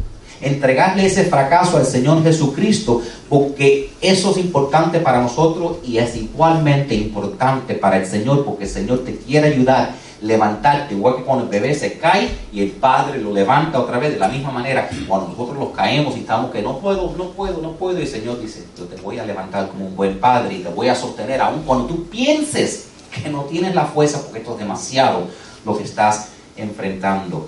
Entregarle 0.44 1.07
ese 1.07 1.24
fracaso 1.24 1.78
al 1.78 1.87
Señor 1.87 2.22
Jesucristo, 2.22 3.00
porque 3.28 3.92
eso 4.00 4.30
es 4.30 4.37
importante 4.37 5.00
para 5.00 5.22
nosotros 5.22 5.78
y 5.83 5.96
es 5.96 6.14
igualmente 6.16 6.94
importante 6.94 7.74
para 7.74 7.96
el 7.96 8.07
Señor, 8.07 8.44
porque 8.44 8.64
el 8.64 8.70
Señor 8.70 9.04
te 9.04 9.16
quiere 9.16 9.48
ayudar, 9.48 9.94
levantarte, 10.20 10.94
igual 10.94 11.16
que 11.16 11.22
cuando 11.22 11.44
el 11.44 11.50
bebé 11.50 11.74
se 11.74 11.98
cae 11.98 12.28
y 12.52 12.61
el 12.61 12.72
padre 12.72 13.20
lo 13.20 13.33
levanta 13.33 13.80
otra 13.80 13.98
vez, 13.98 14.12
de 14.12 14.18
la 14.18 14.28
misma 14.28 14.50
manera, 14.50 14.88
cuando 15.09 15.28
nosotros 15.28 15.59
los 15.59 15.70
caemos 15.70 16.14
y 16.16 16.20
estamos 16.20 16.50
que 16.50 16.61
no 16.61 16.78
puedo, 16.78 17.14
no 17.16 17.30
puedo, 17.30 17.62
no 17.62 17.72
puedo, 17.72 17.98
y 17.98 18.02
el 18.02 18.09
Señor 18.09 18.40
dice, 18.40 18.64
yo 18.78 18.85
te 18.85 19.00
voy 19.00 19.18
a 19.18 19.24
levantar 19.24 19.68
como 19.68 19.87
un 19.87 19.96
buen 19.96 20.20
padre 20.20 20.57
y 20.57 20.59
te 20.59 20.68
voy 20.68 20.88
a 20.88 20.94
sostener, 20.94 21.40
aun 21.40 21.62
cuando 21.62 21.87
tú 21.87 22.04
pienses 22.04 22.88
que 23.11 23.30
no 23.30 23.44
tienes 23.44 23.74
la 23.74 23.87
fuerza, 23.87 24.20
porque 24.22 24.40
esto 24.40 24.52
es 24.52 24.59
demasiado 24.59 25.22
lo 25.64 25.76
que 25.76 25.85
estás 25.85 26.28
enfrentando. 26.57 27.46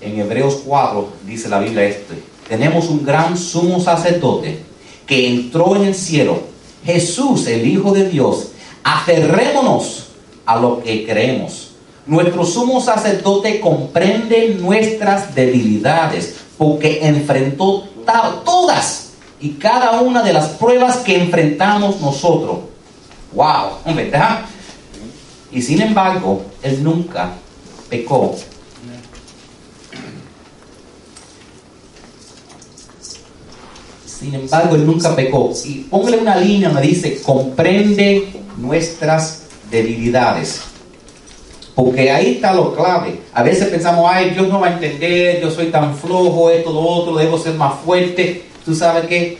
En 0.00 0.18
Hebreos 0.18 0.62
4 0.64 1.08
dice 1.26 1.48
la 1.48 1.58
Biblia 1.58 1.84
este, 1.84 2.22
tenemos 2.48 2.88
un 2.88 3.04
gran 3.04 3.36
sumo 3.36 3.80
sacerdote 3.80 4.62
que 5.06 5.28
entró 5.28 5.76
en 5.76 5.84
el 5.84 5.94
cielo, 5.94 6.40
Jesús, 6.84 7.46
el 7.46 7.66
Hijo 7.66 7.92
de 7.92 8.08
Dios, 8.08 8.48
aferrémonos 8.82 10.08
a 10.44 10.56
lo 10.58 10.82
que 10.82 11.06
creemos. 11.06 11.70
Nuestro 12.06 12.44
sumo 12.44 12.80
sacerdote 12.80 13.60
comprende 13.60 14.56
nuestras 14.60 15.34
debilidades 15.34 16.36
porque 16.56 17.00
enfrentó 17.06 17.88
todas 18.44 19.10
y 19.40 19.50
cada 19.50 20.00
una 20.00 20.22
de 20.22 20.32
las 20.32 20.50
pruebas 20.50 20.98
que 20.98 21.16
enfrentamos 21.16 22.00
nosotros. 22.00 22.58
¡Wow! 23.32 23.94
¿Verdad? 23.94 24.40
Y 25.50 25.60
sin 25.62 25.82
embargo, 25.82 26.42
él 26.62 26.82
nunca 26.82 27.32
pecó. 27.88 28.36
Sin 34.18 34.34
embargo, 34.34 34.76
él 34.76 34.86
nunca 34.86 35.14
pecó. 35.14 35.52
Y 35.64 35.80
póngale 35.90 36.18
una 36.18 36.36
línea 36.36 36.70
donde 36.70 36.86
dice, 36.86 37.20
comprende 37.22 38.28
nuestras 38.56 39.42
debilidades. 39.70 40.62
Porque 41.74 42.10
ahí 42.10 42.36
está 42.36 42.54
lo 42.54 42.74
clave. 42.74 43.20
A 43.34 43.42
veces 43.42 43.68
pensamos, 43.68 44.10
ay, 44.10 44.30
Dios 44.30 44.48
no 44.48 44.60
va 44.60 44.68
a 44.68 44.72
entender, 44.72 45.42
yo 45.42 45.50
soy 45.50 45.66
tan 45.66 45.94
flojo, 45.94 46.48
esto, 46.50 46.72
lo 46.72 46.80
otro, 46.80 47.16
debo 47.16 47.38
ser 47.38 47.54
más 47.54 47.74
fuerte. 47.84 48.44
Tú 48.64 48.74
sabes 48.74 49.06
que 49.06 49.38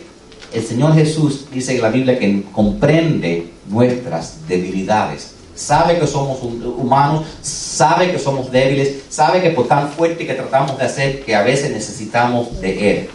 el 0.53 0.63
Señor 0.63 0.95
Jesús 0.95 1.47
dice 1.51 1.75
en 1.75 1.83
la 1.83 1.89
Biblia 1.89 2.19
que 2.19 2.43
comprende 2.53 3.49
nuestras 3.69 4.47
debilidades. 4.47 5.33
Sabe 5.55 5.99
que 5.99 6.07
somos 6.07 6.43
humanos, 6.43 7.25
sabe 7.41 8.13
que 8.13 8.19
somos 8.19 8.53
débiles, 8.53 9.05
sabe 9.09 9.41
que 9.41 9.51
por 9.51 9.67
tan 9.67 9.91
fuerte 9.91 10.27
que 10.27 10.35
tratamos 10.35 10.77
de 10.77 10.85
hacer, 10.85 11.25
que 11.25 11.35
a 11.35 11.43
veces 11.43 11.71
necesitamos 11.71 12.61
de 12.61 12.91
Él. 12.91 13.09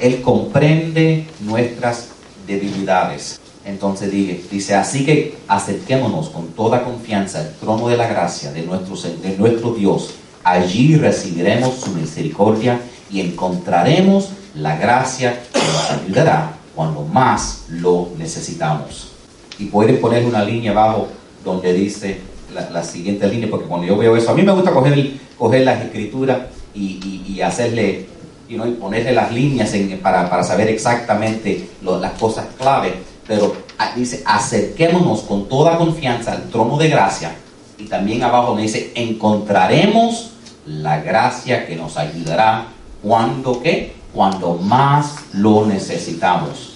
Él 0.00 0.22
comprende 0.22 1.26
nuestras 1.40 2.08
debilidades. 2.46 3.40
Entonces 3.64 4.10
dice, 4.10 4.40
dice, 4.50 4.74
así 4.74 5.04
que 5.04 5.36
acerquémonos 5.46 6.30
con 6.30 6.48
toda 6.48 6.84
confianza 6.84 7.40
al 7.40 7.54
trono 7.54 7.88
de 7.88 7.96
la 7.96 8.08
gracia 8.08 8.52
de 8.52 8.62
nuestro, 8.62 8.96
de 8.96 9.36
nuestro 9.36 9.74
Dios. 9.74 10.14
Allí 10.42 10.96
recibiremos 10.96 11.74
su 11.74 11.90
misericordia 11.90 12.80
y 13.10 13.20
encontraremos 13.20 14.30
la 14.54 14.76
gracia 14.76 15.42
que 15.52 15.58
nos 15.58 15.90
ayudará 15.90 16.54
cuando 16.74 17.02
más 17.02 17.64
lo 17.68 18.08
necesitamos. 18.18 19.12
Y 19.58 19.66
pueden 19.66 20.00
poner 20.00 20.24
una 20.24 20.42
línea 20.42 20.72
abajo 20.72 21.08
donde 21.44 21.72
dice 21.72 22.20
la, 22.54 22.82
siguiente 22.82 23.28
línea, 23.28 23.48
porque 23.50 23.66
cuando 23.66 23.86
yo 23.86 23.96
veo 23.96 24.16
eso, 24.16 24.30
a 24.30 24.34
mí 24.34 24.42
me 24.42 24.52
gusta 24.52 24.72
coger, 24.72 25.12
coger 25.38 25.64
las 25.64 25.84
escrituras 25.84 26.38
y, 26.74 27.22
y, 27.28 27.40
hacerle, 27.42 28.06
y 28.50 28.58
ponerle 28.72 29.12
las 29.12 29.32
líneas 29.32 29.72
para, 30.02 30.28
para, 30.28 30.42
saber 30.42 30.68
exactamente 30.68 31.70
las 31.82 32.12
cosas 32.18 32.46
clave 32.58 33.10
pero 33.30 33.54
ah, 33.78 33.92
dice, 33.94 34.24
acerquémonos 34.26 35.20
con 35.20 35.48
toda 35.48 35.78
confianza 35.78 36.32
al 36.32 36.48
trono 36.48 36.76
de 36.76 36.88
gracia. 36.88 37.36
Y 37.78 37.84
también 37.84 38.24
abajo 38.24 38.56
me 38.56 38.62
dice, 38.62 38.90
encontraremos 38.96 40.32
la 40.66 41.00
gracia 41.00 41.64
que 41.64 41.76
nos 41.76 41.96
ayudará 41.96 42.66
cuando 43.00 43.62
qué? 43.62 43.94
Cuando 44.12 44.54
más 44.54 45.14
lo 45.32 45.64
necesitamos. 45.64 46.74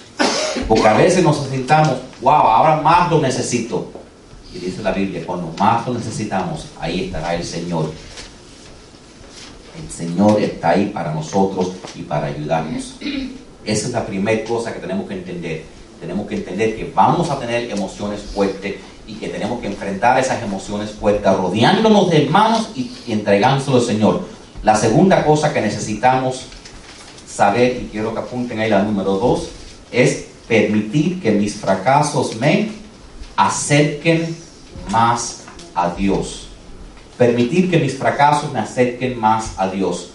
Porque 0.65 0.87
a 0.87 0.93
veces 0.93 1.25
nos 1.25 1.45
sentamos, 1.45 1.97
wow, 2.21 2.31
ahora 2.31 2.79
más 2.79 3.11
lo 3.11 3.19
necesito. 3.19 3.91
Y 4.53 4.59
dice 4.59 4.81
la 4.81 4.93
Biblia, 4.93 5.23
cuando 5.25 5.53
más 5.59 5.85
lo 5.85 5.95
necesitamos, 5.95 6.67
ahí 6.79 7.07
estará 7.07 7.35
el 7.35 7.43
Señor. 7.43 7.91
El 9.81 9.91
Señor 9.91 10.41
está 10.41 10.71
ahí 10.71 10.87
para 10.87 11.13
nosotros 11.13 11.73
y 11.95 12.03
para 12.03 12.27
ayudarnos. 12.27 12.95
Esa 13.65 13.87
es 13.87 13.91
la 13.91 14.05
primera 14.05 14.43
cosa 14.43 14.73
que 14.73 14.79
tenemos 14.79 15.07
que 15.07 15.15
entender 15.15 15.75
tenemos 15.99 16.27
que 16.27 16.35
entender 16.35 16.75
que 16.75 16.91
vamos 16.93 17.29
a 17.29 17.39
tener 17.39 17.69
emociones 17.71 18.21
fuertes 18.21 18.75
y 19.07 19.13
que 19.15 19.29
tenemos 19.29 19.59
que 19.61 19.67
enfrentar 19.67 20.19
esas 20.19 20.41
emociones 20.43 20.91
fuertes 20.91 21.31
rodeándonos 21.35 22.09
de 22.09 22.23
hermanos 22.23 22.69
y, 22.75 22.91
entregándoselo 23.07 23.77
al 23.77 23.83
Señor. 23.83 24.27
La 24.63 24.75
segunda 24.75 25.25
cosa 25.25 25.53
que 25.53 25.61
necesitamos 25.61 26.45
saber, 27.27 27.81
y 27.81 27.89
quiero 27.91 28.13
que 28.13 28.19
apunten 28.19 28.59
ahí 28.59 28.69
la 28.69 28.83
número 28.83 29.17
dos, 29.17 29.49
es 29.91 30.25
permitir 30.47 31.21
que 31.21 31.31
mis 31.31 31.55
fracasos 31.55 32.35
me 32.37 32.69
acerquen 33.35 34.35
más 34.89 35.43
a 35.73 35.89
Dios. 35.89 36.47
Permitir 37.17 37.69
que 37.69 37.79
mis 37.79 37.97
fracasos 37.97 38.51
me 38.51 38.59
acerquen 38.59 39.19
más 39.19 39.53
a 39.57 39.69
Dios. 39.69 40.11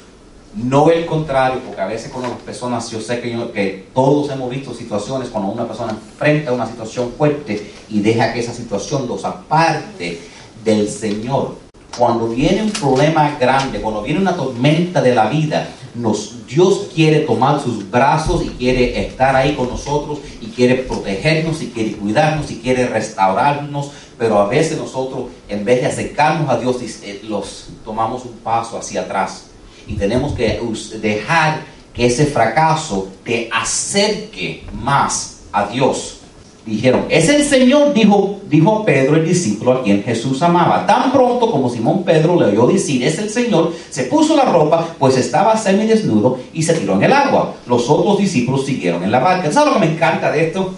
No 0.54 0.90
el 0.90 1.06
contrario, 1.06 1.60
porque 1.64 1.80
a 1.80 1.86
veces 1.86 2.10
con 2.10 2.22
las 2.22 2.32
personas, 2.32 2.90
yo 2.90 3.00
sé 3.00 3.20
que, 3.20 3.86
todos 3.94 4.30
hemos 4.30 4.50
visto 4.50 4.74
situaciones 4.74 5.28
cuando 5.28 5.50
una 5.50 5.66
persona 5.66 5.92
enfrenta 5.92 6.52
una 6.52 6.66
situación 6.66 7.12
fuerte 7.16 7.72
y 7.88 8.00
deja 8.00 8.32
que 8.32 8.40
esa 8.40 8.52
situación 8.52 9.06
los 9.08 9.24
aparte 9.24 10.20
del 10.64 10.88
Señor. 10.88 11.54
Cuando 11.96 12.28
viene 12.28 12.62
un 12.62 12.70
problema 12.70 13.36
grande, 13.38 13.80
cuando 13.80 14.02
viene 14.02 14.20
una 14.20 14.36
tormenta 14.36 15.00
de 15.00 15.14
la 15.14 15.28
vida, 15.28 15.68
nos, 15.94 16.46
Dios 16.46 16.88
quiere 16.94 17.20
tomar 17.20 17.60
sus 17.60 17.90
brazos 17.90 18.44
y 18.44 18.50
quiere 18.50 19.06
estar 19.06 19.34
ahí 19.34 19.54
con 19.54 19.68
nosotros 19.68 20.18
y 20.40 20.46
quiere 20.46 20.76
protegernos 20.76 21.62
y 21.62 21.68
quiere 21.68 21.92
cuidarnos 21.92 22.50
y 22.50 22.60
quiere 22.60 22.86
restaurarnos, 22.86 23.90
pero 24.18 24.38
a 24.38 24.46
veces 24.46 24.78
nosotros 24.78 25.24
en 25.48 25.64
vez 25.64 25.80
de 25.80 25.86
acercarnos 25.86 26.48
a 26.48 26.58
Dios 26.58 26.76
eh, 26.82 27.22
los 27.24 27.68
tomamos 27.84 28.24
un 28.24 28.32
paso 28.38 28.78
hacia 28.78 29.02
atrás 29.02 29.46
y 29.86 29.94
tenemos 29.94 30.34
que 30.34 30.60
dejar 31.00 31.64
que 31.92 32.06
ese 32.06 32.26
fracaso 32.26 33.08
te 33.24 33.48
acerque 33.52 34.64
más 34.72 35.40
a 35.52 35.66
Dios. 35.66 36.19
Dijeron, 36.66 37.06
es 37.08 37.28
el 37.28 37.42
Señor, 37.42 37.94
dijo, 37.94 38.40
dijo 38.48 38.84
Pedro, 38.84 39.16
el 39.16 39.26
discípulo 39.26 39.72
a 39.72 39.82
quien 39.82 40.02
Jesús 40.02 40.42
amaba. 40.42 40.86
Tan 40.86 41.10
pronto 41.10 41.50
como 41.50 41.70
Simón 41.70 42.04
Pedro 42.04 42.38
le 42.38 42.46
oyó 42.46 42.66
decir, 42.66 43.02
es 43.02 43.18
el 43.18 43.30
Señor, 43.30 43.72
se 43.88 44.04
puso 44.04 44.36
la 44.36 44.44
ropa, 44.44 44.86
pues 44.98 45.16
estaba 45.16 45.56
semidesnudo 45.56 46.38
y 46.52 46.62
se 46.62 46.74
tiró 46.74 46.94
en 46.94 47.04
el 47.04 47.12
agua. 47.12 47.54
Los 47.66 47.88
otros 47.88 48.18
discípulos 48.18 48.66
siguieron 48.66 49.02
en 49.02 49.10
la 49.10 49.20
barca. 49.20 49.50
¿Sabes 49.50 49.72
lo 49.72 49.80
que 49.80 49.86
me 49.86 49.92
encanta 49.94 50.30
de 50.30 50.48
esto? 50.48 50.74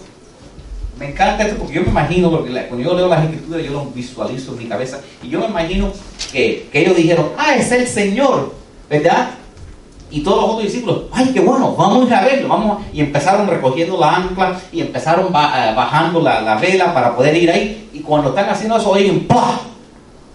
Me 0.97 1.09
encanta 1.09 1.43
esto 1.43 1.57
porque 1.57 1.75
yo 1.75 1.81
me 1.81 1.89
imagino, 1.89 2.31
porque 2.31 2.51
cuando 2.67 2.79
yo 2.79 2.95
leo 2.95 3.07
las 3.07 3.25
escrituras, 3.25 3.65
yo 3.65 3.71
lo 3.71 3.85
visualizo 3.87 4.53
en 4.53 4.57
mi 4.59 4.65
cabeza, 4.65 5.01
y 5.21 5.29
yo 5.29 5.39
me 5.39 5.47
imagino 5.47 5.91
que, 6.31 6.69
que 6.71 6.81
ellos 6.81 6.95
dijeron, 6.95 7.29
ah, 7.37 7.55
es 7.55 7.71
el 7.71 7.87
Señor. 7.87 8.63
¿verdad? 8.89 9.31
Y 10.13 10.19
todos 10.19 10.41
los 10.41 10.49
otros 10.51 10.63
discípulos, 10.65 11.01
ay, 11.11 11.31
qué 11.33 11.39
bueno, 11.39 11.75
vamos 11.75 12.11
a 12.11 12.21
verlo, 12.21 12.47
vamos. 12.47 12.83
Y 12.93 12.99
empezaron 12.99 13.47
recogiendo 13.47 13.99
la 13.99 14.17
ancla 14.17 14.61
y 14.71 14.81
empezaron 14.81 15.25
eh, 15.25 15.73
bajando 15.75 16.21
la, 16.21 16.55
vela 16.61 16.93
para 16.93 17.15
poder 17.15 17.35
ir 17.35 17.49
ahí. 17.49 17.89
Y 17.91 18.01
cuando 18.01 18.29
están 18.29 18.47
haciendo 18.47 18.77
eso, 18.77 18.91
oyen, 18.91 19.25
¡pah! 19.25 19.59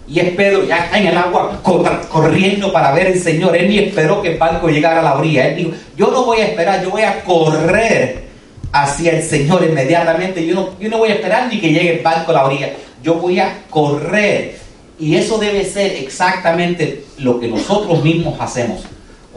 Y 0.08 0.18
es 0.18 0.30
Pedro, 0.30 0.64
ya 0.64 0.90
en 0.92 1.06
el 1.06 1.16
agua, 1.16 1.60
corriendo 1.62 2.72
para 2.72 2.90
ver 2.90 3.06
el 3.06 3.20
Señor. 3.20 3.54
Él 3.54 3.68
ni 3.68 3.78
esperó 3.78 4.20
que 4.20 4.32
el 4.32 4.38
barco 4.38 4.68
llegara 4.68 4.98
a 4.98 5.02
la 5.04 5.14
orilla. 5.14 5.46
Él 5.46 5.56
dijo, 5.56 5.70
yo 5.96 6.10
no 6.10 6.24
voy 6.24 6.38
a 6.38 6.46
esperar, 6.46 6.82
yo 6.82 6.90
voy 6.90 7.02
a 7.02 7.22
correr 7.22 8.24
hacia 8.72 9.12
el 9.12 9.22
Señor 9.22 9.62
inmediatamente. 9.62 10.44
Yo 10.44 10.74
no 10.80 10.98
voy 10.98 11.10
a 11.10 11.14
esperar 11.14 11.46
ni 11.52 11.60
que 11.60 11.72
llegue 11.72 11.98
el 11.98 12.02
barco 12.02 12.32
a 12.32 12.34
la 12.34 12.46
orilla. 12.46 12.72
Yo 13.00 13.14
voy 13.14 13.38
a 13.38 13.62
correr 13.70 14.58
y 14.98 15.14
eso 15.14 15.38
debe 15.38 15.64
ser 15.64 15.92
exactamente 15.92 17.04
lo 17.18 17.38
que 17.38 17.46
nosotros 17.46 18.02
mismos 18.02 18.40
hacemos. 18.40 18.82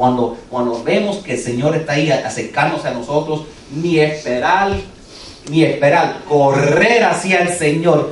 Cuando, 0.01 0.35
cuando 0.49 0.83
vemos 0.83 1.17
que 1.17 1.33
el 1.33 1.37
Señor 1.37 1.75
está 1.75 1.93
ahí 1.93 2.09
acercándose 2.09 2.87
a 2.87 2.91
nosotros, 2.91 3.43
ni 3.71 3.99
esperar, 3.99 4.71
ni 5.47 5.63
esperar, 5.63 6.23
correr 6.27 7.03
hacia 7.03 7.43
el 7.43 7.49
Señor 7.49 8.11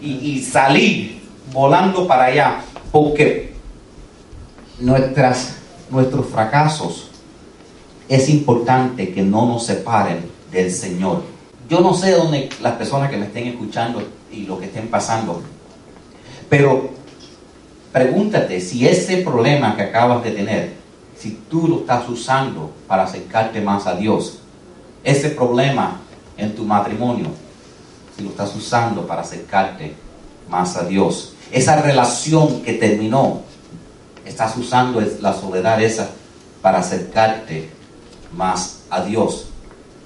y, 0.00 0.42
salir 0.42 1.22
volando 1.52 2.08
para 2.08 2.24
allá. 2.24 2.64
Porque 2.90 3.54
nuestras, 4.80 5.58
nuestros 5.90 6.26
fracasos 6.26 7.08
es 8.08 8.28
importante 8.28 9.12
que 9.12 9.22
no 9.22 9.46
nos 9.46 9.64
separen 9.64 10.28
del 10.50 10.72
Señor. 10.72 11.22
Yo 11.70 11.78
no 11.78 11.94
sé 11.94 12.10
dónde 12.10 12.48
las 12.60 12.72
personas 12.72 13.10
que 13.10 13.16
me 13.16 13.26
estén 13.26 13.46
escuchando 13.46 14.02
y 14.32 14.42
lo 14.42 14.58
que 14.58 14.64
estén 14.64 14.88
pasando 14.88 15.40
pero 16.48 16.90
pregúntate 17.92 18.60
si 18.60 18.88
ese 18.88 19.18
problema 19.18 19.76
que 19.76 19.82
acabas 19.82 20.24
de 20.24 20.32
tener, 20.32 20.77
si 21.18 21.40
tú 21.50 21.66
lo 21.66 21.80
estás 21.80 22.08
usando 22.08 22.70
para 22.86 23.04
acercarte 23.04 23.60
más 23.60 23.86
a 23.86 23.96
Dios, 23.96 24.38
ese 25.02 25.30
problema 25.30 26.00
en 26.36 26.54
tu 26.54 26.64
matrimonio, 26.64 27.26
si 28.16 28.22
lo 28.22 28.30
estás 28.30 28.54
usando 28.54 29.06
para 29.06 29.22
acercarte 29.22 29.94
más 30.48 30.76
a 30.76 30.84
Dios, 30.84 31.32
esa 31.50 31.80
relación 31.80 32.62
que 32.62 32.74
terminó, 32.74 33.42
estás 34.24 34.56
usando 34.56 35.00
la 35.20 35.32
soledad 35.32 35.82
esa 35.82 36.10
para 36.62 36.78
acercarte 36.78 37.70
más 38.36 38.80
a 38.90 39.02
Dios. 39.02 39.46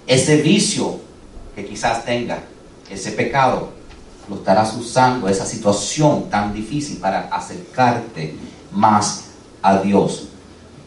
Ese 0.07 0.40
vicio 0.40 1.01
que 1.55 1.66
quizás 1.66 2.05
tenga, 2.05 2.42
ese 2.88 3.12
pecado, 3.12 3.70
lo 4.29 4.37
estarás 4.37 4.75
usando, 4.77 5.29
esa 5.29 5.44
situación 5.44 6.31
tan 6.31 6.55
difícil, 6.55 6.98
para 6.98 7.29
acercarte 7.29 8.37
más 8.70 9.25
a 9.61 9.79
Dios. 9.79 10.29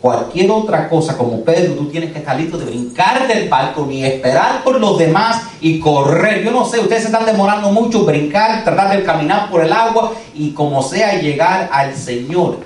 Cualquier 0.06 0.52
otra 0.52 0.88
cosa, 0.88 1.18
como 1.18 1.44
Pedro, 1.44 1.74
tú 1.74 1.88
tienes 1.88 2.12
que 2.12 2.20
estar 2.20 2.40
listo 2.40 2.60
de 2.60 2.66
brincar 2.66 3.28
del 3.28 3.50
barco, 3.50 3.88
ni 3.90 4.06
esperar 4.06 4.64
por 4.64 4.80
los 4.80 5.00
demás 5.00 5.42
y 5.62 5.80
correr. 5.80 6.44
Yo 6.44 6.52
no 6.52 6.64
sé, 6.64 6.80
ustedes 6.80 7.02
se 7.02 7.08
están 7.08 7.26
demorando 7.26 7.72
mucho, 7.72 8.06
brincar, 8.06 8.64
tratar 8.64 8.96
de 8.96 9.04
caminar 9.04 9.50
por 9.50 9.66
el 9.66 9.74
agua 9.74 10.14
y 10.36 10.52
como 10.52 10.84
sea 10.84 11.20
llegar 11.20 11.72
al 11.74 11.96
Señor. 11.96 12.60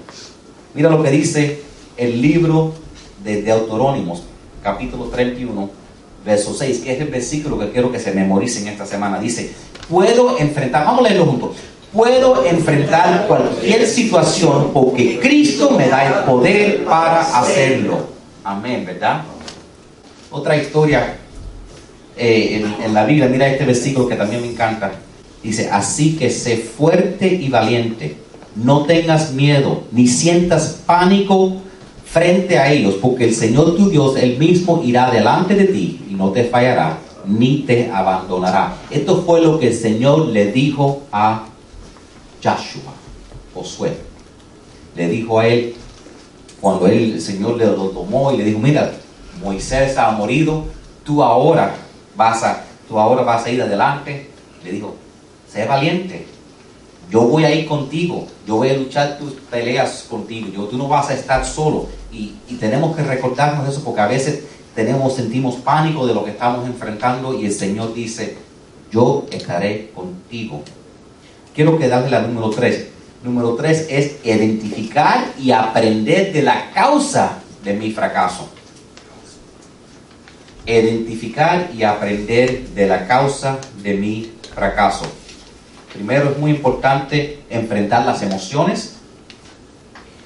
Mira 0.74 0.90
lo 0.90 1.02
que 1.02 1.12
dice 1.12 1.62
el 1.96 2.22
libro 2.22 2.74
de 3.24 3.42
Deuterónimos, 3.42 4.24
capítulo 4.62 5.06
31, 5.06 5.70
verso 6.26 6.54
6, 6.54 6.80
que 6.80 6.92
es 6.92 7.00
el 7.00 7.08
versículo 7.08 7.58
que 7.58 7.72
quiero 7.72 7.90
que 7.90 8.00
se 8.00 8.12
memoricen 8.12 8.68
esta 8.68 8.86
semana. 8.86 9.18
Dice, 9.18 9.54
puedo 9.88 10.38
enfrentar, 10.40 10.84
vamos 10.84 11.06
a 11.06 11.08
leerlo 11.08 11.26
juntos 11.26 11.52
puedo 11.94 12.46
enfrentar 12.46 13.26
cualquier 13.28 13.86
situación 13.88 14.72
porque 14.74 15.20
Cristo 15.20 15.72
me 15.72 15.88
da 15.88 16.08
el 16.08 16.24
poder 16.26 16.86
para 16.86 17.22
hacerlo. 17.22 18.08
Amén, 18.44 18.86
¿verdad? 18.86 19.24
Otra 20.32 20.58
historia 20.58 21.18
eh, 22.16 22.66
en, 22.84 22.94
la 22.94 23.06
Biblia, 23.06 23.28
mira 23.28 23.48
este 23.48 23.66
versículo 23.66 24.08
que 24.08 24.16
también 24.16 24.42
me 24.42 24.50
encanta. 24.50 24.92
Dice, 25.42 25.70
así 25.72 26.18
que 26.18 26.30
sé 26.30 26.58
fuerte 26.58 27.28
y 27.28 27.50
valiente, 27.50 28.18
no 28.56 28.86
tengas 28.86 29.32
miedo, 29.32 29.84
ni 29.92 30.08
sientas 30.08 30.82
pánico 30.86 31.58
frente 32.06 32.58
a 32.58 32.72
ellos, 32.72 32.96
porque 33.02 33.24
el 33.24 33.34
Señor 33.34 33.78
tu 33.78 33.90
Dios, 33.90 34.18
él 34.18 34.38
mismo 34.38 34.82
irá 34.84 35.10
delante 35.12 35.56
de 35.56 35.66
ti 35.66 36.02
y 36.10 36.14
no 36.14 36.32
te 36.32 36.44
fallará, 36.44 37.00
ni 37.26 37.60
te 37.60 37.90
abandonará. 37.92 38.76
Esto 38.90 39.24
fue 39.26 39.42
lo 39.42 39.60
que 39.60 39.68
el 39.68 39.74
Señor 39.74 40.28
le 40.28 40.52
dijo 40.52 41.04
a 41.12 41.46
Joshua, 42.44 42.94
Josué. 43.54 43.98
Le 44.96 45.08
dijo 45.08 45.40
a 45.40 45.48
él, 45.48 45.76
cuando 46.60 46.88
el 46.88 47.22
Señor 47.22 47.58
le 47.58 47.66
lo 47.66 47.90
tomó 47.90 48.32
y 48.32 48.38
le 48.38 48.46
dijo, 48.46 48.60
mira, 48.60 48.92
Moisés 49.42 49.98
ha 49.98 50.12
morido, 50.12 50.66
tú 51.04 51.24
ahora 51.24 51.76
vas 52.16 52.44
a, 52.44 52.64
tú 52.88 53.00
ahora 53.00 53.24
vas 53.24 53.46
a 53.46 53.50
ir 53.50 53.62
adelante. 53.62 54.30
Le 54.64 54.72
dijo, 54.72 54.96
sé 55.52 55.66
valiente, 55.66 56.26
yo 57.10 57.22
voy 57.22 57.46
a 57.46 57.54
ir 57.54 57.68
contigo, 57.68 58.28
yo 58.46 58.58
voy 58.58 58.70
a 58.70 58.74
luchar 58.74 59.18
tus 59.18 59.34
peleas 59.34 60.06
contigo, 60.10 60.66
tú 60.66 60.78
no 60.78 60.88
vas 60.88 61.10
a 61.10 61.14
estar 61.14 61.46
solo. 61.46 61.88
Y, 62.12 62.34
y 62.48 62.56
tenemos 62.56 62.96
que 62.96 63.04
recordarnos 63.04 63.68
eso 63.68 63.84
porque 63.84 64.02
a 64.02 64.08
veces 64.08 64.44
tenemos, 64.76 65.14
sentimos 65.14 65.56
pánico 65.56 66.06
de 66.06 66.14
lo 66.14 66.24
que 66.26 66.32
estamos 66.32 66.66
enfrentando 66.66 67.34
y 67.34 67.46
el 67.46 67.54
Señor 67.54 67.94
dice, 67.94 68.38
yo 68.92 69.26
estaré 69.32 69.92
contigo 69.96 70.64
quiero 71.54 71.78
quedarle 71.78 72.10
la 72.10 72.22
número 72.22 72.50
tres. 72.50 72.88
Número 73.24 73.56
tres 73.56 73.88
es 73.90 74.16
identificar 74.24 75.34
y 75.38 75.52
aprender 75.52 76.32
de 76.32 76.42
la 76.42 76.72
causa 76.72 77.40
de 77.64 77.74
mi 77.74 77.92
fracaso. 77.92 78.50
Identificar 80.66 81.70
y 81.76 81.84
aprender 81.84 82.70
de 82.70 82.88
la 82.88 83.08
causa 83.08 83.60
de 83.82 83.96
mi 83.96 84.32
fracaso. 84.54 85.06
Primero 85.94 86.32
es 86.32 86.38
muy 86.38 86.52
importante 86.52 87.40
enfrentar 87.50 88.06
las 88.06 88.22
emociones, 88.22 88.96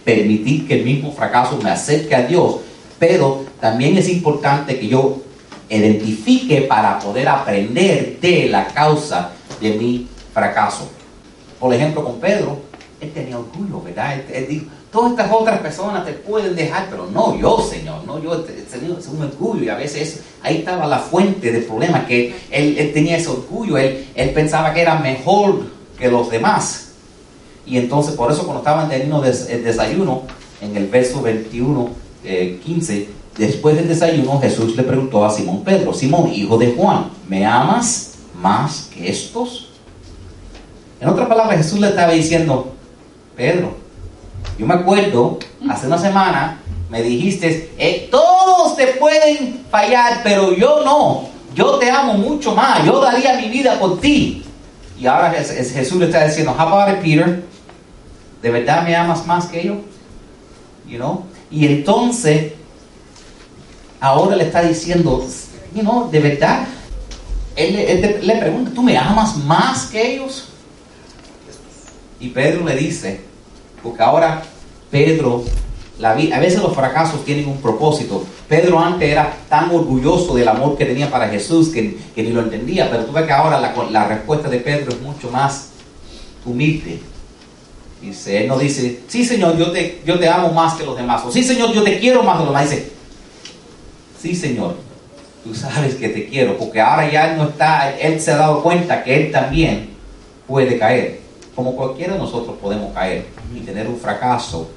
permitir 0.03 0.67
que 0.67 0.79
el 0.79 0.85
mismo 0.85 1.13
fracaso 1.13 1.57
me 1.63 1.71
acerque 1.71 2.15
a 2.15 2.27
Dios, 2.27 2.57
pero 2.99 3.45
también 3.59 3.97
es 3.97 4.09
importante 4.09 4.77
que 4.77 4.87
yo 4.87 5.21
identifique 5.69 6.61
para 6.61 6.99
poder 6.99 7.27
aprender 7.27 8.19
de 8.19 8.49
la 8.49 8.67
causa 8.67 9.31
de 9.59 9.71
mi 9.71 10.07
fracaso. 10.33 10.89
Por 11.63 11.73
ejemplo, 11.73 12.03
con 12.03 12.19
Pedro, 12.19 12.57
él 12.99 13.13
tenía 13.13 13.39
orgullo, 13.39 13.81
¿verdad? 13.81 14.19
Él, 14.33 14.47
dijo, 14.49 14.65
todas 14.91 15.11
estas 15.11 15.31
otras 15.31 15.61
personas 15.61 16.05
te 16.05 16.11
pueden 16.11 16.57
dejar, 16.57 16.89
pero 16.89 17.07
no 17.09 17.39
yo, 17.39 17.57
Señor, 17.61 18.05
no 18.05 18.21
yo, 18.21 18.41
tenía 18.41 18.89
un 18.89 19.21
orgullo 19.21 19.63
y 19.63 19.69
a 19.69 19.75
veces 19.75 20.23
ahí 20.41 20.57
estaba 20.57 20.85
la 20.87 20.99
fuente 20.99 21.53
del 21.53 21.63
problema, 21.63 22.05
que 22.05 22.35
él, 22.51 22.91
tenía 22.93 23.15
ese 23.15 23.29
orgullo, 23.29 23.77
él, 23.77 24.09
él, 24.13 24.31
pensaba 24.31 24.73
que 24.73 24.81
era 24.81 24.99
mejor 24.99 25.61
que 25.97 26.09
los 26.09 26.29
demás. 26.29 26.89
Y 27.65 27.77
entonces 27.77 28.13
por 28.15 28.29
eso 28.29 28.43
cuando 28.43 28.59
estaban 28.59 28.89
teniendo 28.89 29.23
el 29.23 29.63
desayuno, 29.63 30.23
en 30.59 30.75
el 30.75 30.87
verso 30.87 31.21
21, 31.21 31.89
15, 32.61 32.97
eh, 32.97 33.09
después 33.37 33.77
del 33.77 33.87
desayuno 33.87 34.37
Jesús 34.41 34.75
le 34.75 34.83
preguntó 34.83 35.23
a 35.23 35.29
Simón 35.29 35.63
Pedro, 35.63 35.93
Simón, 35.93 36.29
hijo 36.33 36.57
de 36.57 36.73
Juan, 36.73 37.09
¿me 37.29 37.45
amas 37.45 38.15
más 38.35 38.89
que 38.93 39.09
estos? 39.09 39.69
En 41.03 41.09
otras 41.09 41.27
palabras, 41.27 41.57
Jesús 41.57 41.81
le 41.81 41.89
estaba 41.89 42.13
diciendo, 42.13 42.71
Pedro, 43.35 43.75
yo 44.57 44.65
me 44.65 44.75
acuerdo, 44.75 45.37
hace 45.69 45.87
una 45.87 45.97
semana 45.97 46.59
me 46.89 47.01
dijiste, 47.01 47.73
eh, 47.77 48.07
todos 48.09 48.77
te 48.77 48.87
pueden 48.87 49.65
fallar, 49.69 50.21
pero 50.23 50.53
yo 50.53 50.81
no. 50.85 51.27
Yo 51.53 51.77
te 51.77 51.91
amo 51.91 52.13
mucho 52.13 52.55
más. 52.55 52.85
Yo 52.85 53.01
daría 53.01 53.33
mi 53.35 53.49
vida 53.49 53.77
por 53.81 53.99
ti. 53.99 54.45
Y 54.97 55.05
ahora 55.05 55.31
Jesús 55.31 55.97
le 55.97 56.05
está 56.05 56.25
diciendo, 56.25 56.55
how 56.57 56.69
about 56.69 57.01
Peter? 57.01 57.43
¿De 58.41 58.49
verdad 58.49 58.83
me 58.83 58.95
amas 58.95 59.27
más 59.27 59.47
que 59.47 59.61
yo? 59.61 59.81
You 60.87 60.99
know? 60.99 61.25
Y 61.51 61.65
entonces, 61.65 62.53
ahora 63.99 64.37
le 64.37 64.45
está 64.45 64.61
diciendo, 64.61 65.27
you 65.75 65.81
know, 65.81 66.09
de 66.09 66.19
verdad, 66.21 66.65
él, 67.57 67.75
él 67.75 68.19
le 68.23 68.35
pregunta, 68.37 68.71
¿tú 68.73 68.81
me 68.81 68.97
amas 68.97 69.35
más 69.35 69.87
que 69.87 70.13
ellos? 70.13 70.47
Y 72.23 72.29
Pedro 72.29 72.63
le 72.63 72.77
dice, 72.77 73.19
porque 73.83 74.01
ahora 74.01 74.41
Pedro, 74.89 75.43
la, 75.99 76.11
a 76.11 76.39
veces 76.39 76.61
los 76.61 76.73
fracasos 76.73 77.25
tienen 77.25 77.49
un 77.49 77.57
propósito. 77.57 78.25
Pedro 78.47 78.79
antes 78.79 79.09
era 79.09 79.39
tan 79.49 79.69
orgulloso 79.71 80.33
del 80.33 80.47
amor 80.47 80.77
que 80.77 80.85
tenía 80.85 81.11
para 81.11 81.27
Jesús 81.27 81.67
que, 81.67 81.97
ni 82.15 82.29
lo 82.29 82.39
entendía, 82.39 82.89
pero 82.89 83.03
tú 83.03 83.11
ves 83.11 83.25
que 83.25 83.33
ahora 83.33 83.59
la, 83.59 84.07
respuesta 84.07 84.47
de 84.47 84.59
Pedro 84.59 84.91
es 84.91 85.01
mucho 85.01 85.29
más 85.31 85.71
humilde. 86.45 87.01
Dice, 88.01 88.43
él 88.43 88.47
no 88.47 88.57
dice, 88.57 89.01
sí 89.09 89.25
Señor, 89.25 89.57
yo 89.57 89.71
te, 89.71 90.01
yo 90.05 90.17
te 90.17 90.29
amo 90.29 90.53
más 90.53 90.75
que 90.75 90.85
los 90.85 90.95
demás. 90.95 91.23
O 91.25 91.31
sí 91.31 91.43
Señor, 91.43 91.73
yo 91.73 91.83
te 91.83 91.99
quiero 91.99 92.23
más 92.23 92.37
que 92.37 92.45
los 92.45 92.53
demás. 92.53 92.69
Dice, 92.69 92.91
sí 94.21 94.33
Señor, 94.33 94.77
tú 95.43 95.53
sabes 95.53 95.95
que 95.95 96.07
te 96.07 96.25
quiero. 96.29 96.57
Porque 96.57 96.79
ahora 96.79 97.11
ya 97.11 97.35
no 97.35 97.49
está, 97.49 97.93
él 97.97 98.21
se 98.21 98.31
ha 98.31 98.37
dado 98.37 98.63
cuenta 98.63 99.03
que 99.03 99.25
él 99.25 99.31
también 99.33 99.89
puede 100.47 100.79
caer 100.79 101.22
como 101.55 101.75
cualquiera 101.75 102.13
de 102.13 102.19
nosotros 102.19 102.57
podemos 102.61 102.93
caer 102.93 103.27
y 103.55 103.59
tener 103.59 103.87
un 103.87 103.97
fracaso 103.97 104.69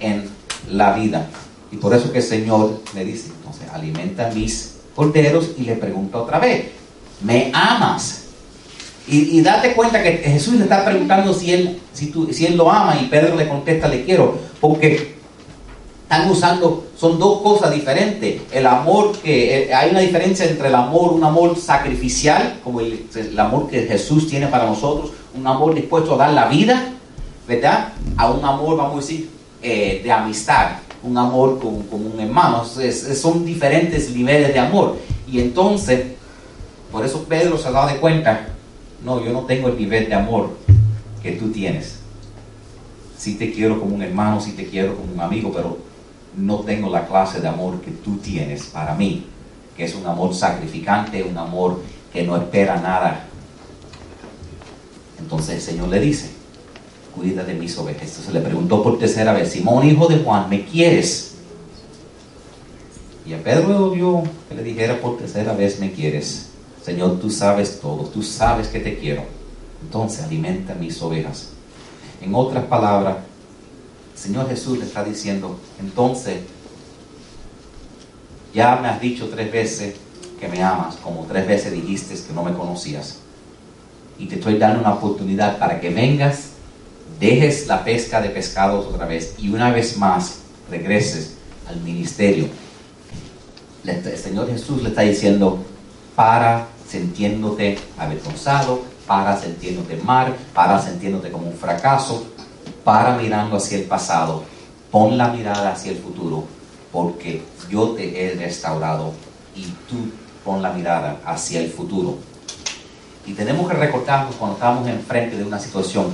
en 0.00 0.28
la 0.70 0.94
vida. 0.94 1.26
Y 1.70 1.76
por 1.76 1.94
eso 1.94 2.12
que 2.12 2.18
el 2.18 2.24
Señor 2.24 2.80
le 2.94 3.04
dice, 3.04 3.30
entonces 3.36 3.68
alimenta 3.72 4.30
mis 4.30 4.76
corderos 4.94 5.50
y 5.58 5.62
le 5.62 5.74
pregunta 5.76 6.18
otra 6.18 6.38
vez, 6.38 6.66
¿me 7.22 7.50
amas? 7.52 8.22
Y, 9.06 9.42
date 9.42 9.74
cuenta 9.74 10.02
que 10.02 10.12
Jesús 10.12 10.54
le 10.54 10.62
está 10.62 10.82
preguntando 10.82 11.34
si 11.34 11.52
él, 11.52 11.78
si, 11.92 12.06
tú, 12.06 12.32
si 12.32 12.46
él 12.46 12.56
lo 12.56 12.70
ama 12.70 12.98
y 12.98 13.06
Pedro 13.06 13.36
le 13.36 13.46
contesta, 13.46 13.86
le 13.86 14.02
quiero, 14.02 14.38
porque 14.62 15.16
están 16.04 16.30
usando, 16.30 16.86
son 16.96 17.18
dos 17.18 17.42
cosas 17.42 17.74
diferentes. 17.74 18.40
El 18.50 18.66
amor, 18.66 19.12
que 19.18 19.64
eh, 19.64 19.74
hay 19.74 19.90
una 19.90 20.00
diferencia 20.00 20.46
entre 20.46 20.68
el 20.68 20.74
amor, 20.74 21.12
un 21.12 21.22
amor 21.22 21.58
sacrificial, 21.58 22.60
como 22.64 22.80
el, 22.80 23.06
el 23.14 23.38
amor 23.38 23.68
que 23.68 23.82
Jesús 23.82 24.26
tiene 24.26 24.46
para 24.46 24.64
nosotros, 24.64 25.10
un 25.34 25.46
amor 25.46 25.74
dispuesto 25.74 26.14
a 26.14 26.18
dar 26.18 26.32
la 26.32 26.46
vida, 26.46 26.90
¿verdad? 27.46 27.92
A 28.16 28.30
un 28.30 28.44
amor, 28.44 28.76
vamos 28.76 28.94
a 28.94 29.00
decir, 29.00 29.30
eh, 29.62 30.00
de 30.02 30.12
amistad, 30.12 30.76
un 31.02 31.16
amor 31.18 31.58
con, 31.58 31.84
un 31.90 32.20
hermano. 32.20 32.64
son 32.64 33.44
diferentes 33.44 34.10
niveles 34.10 34.52
de 34.52 34.58
amor. 34.58 34.96
Y 35.30 35.40
entonces, 35.40 36.06
por 36.90 37.04
eso 37.04 37.24
Pedro 37.24 37.58
se 37.58 37.68
ha 37.68 37.72
dado 37.72 37.88
de 37.88 37.96
cuenta, 37.96 38.48
no, 39.04 39.22
yo 39.22 39.32
no 39.32 39.40
tengo 39.40 39.68
el 39.68 39.76
nivel 39.76 40.08
de 40.08 40.14
amor 40.14 40.56
que 41.22 41.32
tú 41.32 41.50
tienes. 41.50 41.98
Sí 43.18 43.34
te 43.34 43.52
quiero 43.52 43.80
como 43.80 43.94
un 43.94 44.02
hermano, 44.02 44.40
sí 44.40 44.52
te 44.52 44.66
quiero 44.66 44.96
como 44.96 45.12
un 45.12 45.20
amigo, 45.20 45.52
pero 45.54 45.78
no 46.36 46.60
tengo 46.60 46.90
la 46.90 47.06
clase 47.06 47.40
de 47.40 47.48
amor 47.48 47.80
que 47.80 47.90
tú 47.90 48.18
tienes 48.18 48.64
para 48.64 48.94
mí, 48.94 49.26
que 49.76 49.84
es 49.84 49.94
un 49.94 50.06
amor 50.06 50.34
sacrificante, 50.34 51.22
un 51.22 51.36
amor 51.36 51.80
que 52.12 52.22
no 52.22 52.36
espera 52.36 52.80
nada 52.80 53.26
entonces 55.18 55.56
el 55.56 55.60
Señor 55.60 55.88
le 55.88 56.00
dice, 56.00 56.30
cuida 57.14 57.44
de 57.44 57.54
mis 57.54 57.76
ovejas. 57.78 58.08
Entonces 58.08 58.34
le 58.34 58.40
preguntó 58.40 58.82
por 58.82 58.98
tercera 58.98 59.32
vez, 59.32 59.52
Simón, 59.52 59.88
hijo 59.88 60.08
de 60.08 60.18
Juan, 60.18 60.48
¿me 60.48 60.64
quieres? 60.64 61.32
Y 63.26 63.32
a 63.32 63.42
Pedro 63.42 63.90
dio 63.90 64.22
que 64.48 64.54
le 64.54 64.62
dijera 64.62 65.00
por 65.00 65.16
tercera 65.16 65.54
vez, 65.54 65.80
¿me 65.80 65.92
quieres? 65.92 66.50
Señor, 66.84 67.18
tú 67.20 67.30
sabes 67.30 67.80
todo, 67.80 68.04
tú 68.04 68.22
sabes 68.22 68.68
que 68.68 68.80
te 68.80 68.98
quiero. 68.98 69.22
Entonces 69.82 70.22
alimenta 70.22 70.74
mis 70.74 71.00
ovejas. 71.00 71.50
En 72.20 72.34
otras 72.34 72.64
palabras, 72.64 73.16
Señor 74.14 74.48
Jesús 74.48 74.78
le 74.78 74.84
está 74.84 75.04
diciendo, 75.04 75.58
entonces, 75.80 76.40
ya 78.52 78.76
me 78.76 78.88
has 78.88 79.00
dicho 79.00 79.28
tres 79.28 79.50
veces 79.50 79.94
que 80.38 80.48
me 80.48 80.62
amas, 80.62 80.96
como 80.96 81.24
tres 81.24 81.46
veces 81.46 81.72
dijiste 81.72 82.14
que 82.14 82.32
no 82.32 82.44
me 82.44 82.52
conocías 82.52 83.23
y 84.18 84.26
te 84.26 84.36
estoy 84.36 84.58
dando 84.58 84.80
una 84.80 84.94
oportunidad 84.94 85.58
para 85.58 85.80
que 85.80 85.90
vengas, 85.90 86.50
dejes 87.18 87.66
la 87.66 87.84
pesca 87.84 88.20
de 88.20 88.30
pescados 88.30 88.86
otra 88.86 89.06
vez 89.06 89.34
y 89.38 89.48
una 89.48 89.70
vez 89.70 89.96
más 89.96 90.40
regreses 90.70 91.34
al 91.68 91.80
ministerio. 91.80 92.48
El 93.84 94.16
Señor 94.16 94.48
Jesús 94.48 94.82
le 94.82 94.90
está 94.90 95.02
diciendo, 95.02 95.58
para 96.14 96.68
sintiéndote 96.88 97.78
avergonzado, 97.98 98.82
para 99.06 99.38
sintiéndote 99.38 99.96
mal, 99.96 100.34
para 100.54 100.80
sintiéndote 100.80 101.30
como 101.30 101.48
un 101.48 101.54
fracaso, 101.54 102.26
para 102.82 103.16
mirando 103.16 103.56
hacia 103.56 103.78
el 103.78 103.84
pasado, 103.84 104.44
pon 104.90 105.18
la 105.18 105.28
mirada 105.28 105.72
hacia 105.72 105.92
el 105.92 105.98
futuro, 105.98 106.44
porque 106.92 107.42
yo 107.70 107.90
te 107.90 108.24
he 108.24 108.34
restaurado 108.34 109.12
y 109.56 109.64
tú 109.88 110.10
pon 110.44 110.62
la 110.62 110.72
mirada 110.72 111.20
hacia 111.24 111.60
el 111.60 111.70
futuro. 111.70 112.18
Y 113.26 113.32
tenemos 113.32 113.68
que 113.70 113.76
recordarnos 113.76 114.34
cuando 114.36 114.56
estamos 114.56 114.86
enfrente 114.86 115.36
de 115.36 115.44
una 115.44 115.58
situación. 115.58 116.06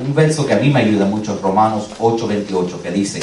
Un, 0.00 0.14
verso 0.14 0.46
que 0.46 0.54
a 0.54 0.58
mí 0.58 0.70
me 0.70 0.80
ayuda 0.80 1.04
mucho, 1.04 1.38
Romanos 1.42 1.90
8:28, 1.98 2.80
que 2.80 2.90
dice, 2.90 3.20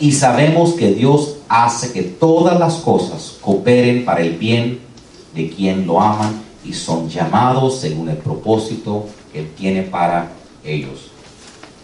y 0.00 0.12
sabemos 0.12 0.72
que 0.72 0.92
Dios 0.92 1.36
hace 1.48 1.92
que 1.92 2.02
todas 2.02 2.58
las 2.58 2.76
cosas 2.76 3.36
cooperen 3.40 4.04
para 4.04 4.22
el 4.22 4.36
bien 4.38 4.80
de 5.34 5.50
quien 5.50 5.86
lo 5.86 6.00
aman 6.00 6.42
y 6.64 6.72
son 6.72 7.08
llamados 7.08 7.80
según 7.80 8.08
el 8.08 8.16
propósito 8.16 9.06
que 9.32 9.40
Él 9.40 9.52
tiene 9.56 9.82
para 9.82 10.32
ellos. 10.64 11.10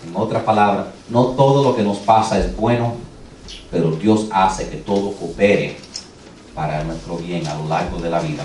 En 0.09 0.17
otras 0.17 0.43
palabras, 0.43 0.87
no 1.11 1.27
todo 1.27 1.63
lo 1.63 1.77
que 1.77 1.83
nos 1.83 1.99
pasa 1.99 2.39
es 2.39 2.57
bueno, 2.57 2.95
pero 3.71 3.91
Dios 3.91 4.27
hace 4.33 4.69
que 4.69 4.77
todo 4.79 5.13
coopere 5.13 5.77
para 6.55 6.83
nuestro 6.85 7.17
bien 7.17 7.47
a 7.47 7.55
lo 7.55 7.69
largo 7.69 7.99
de 7.99 8.11
la 8.11 8.21
vida. 8.21 8.45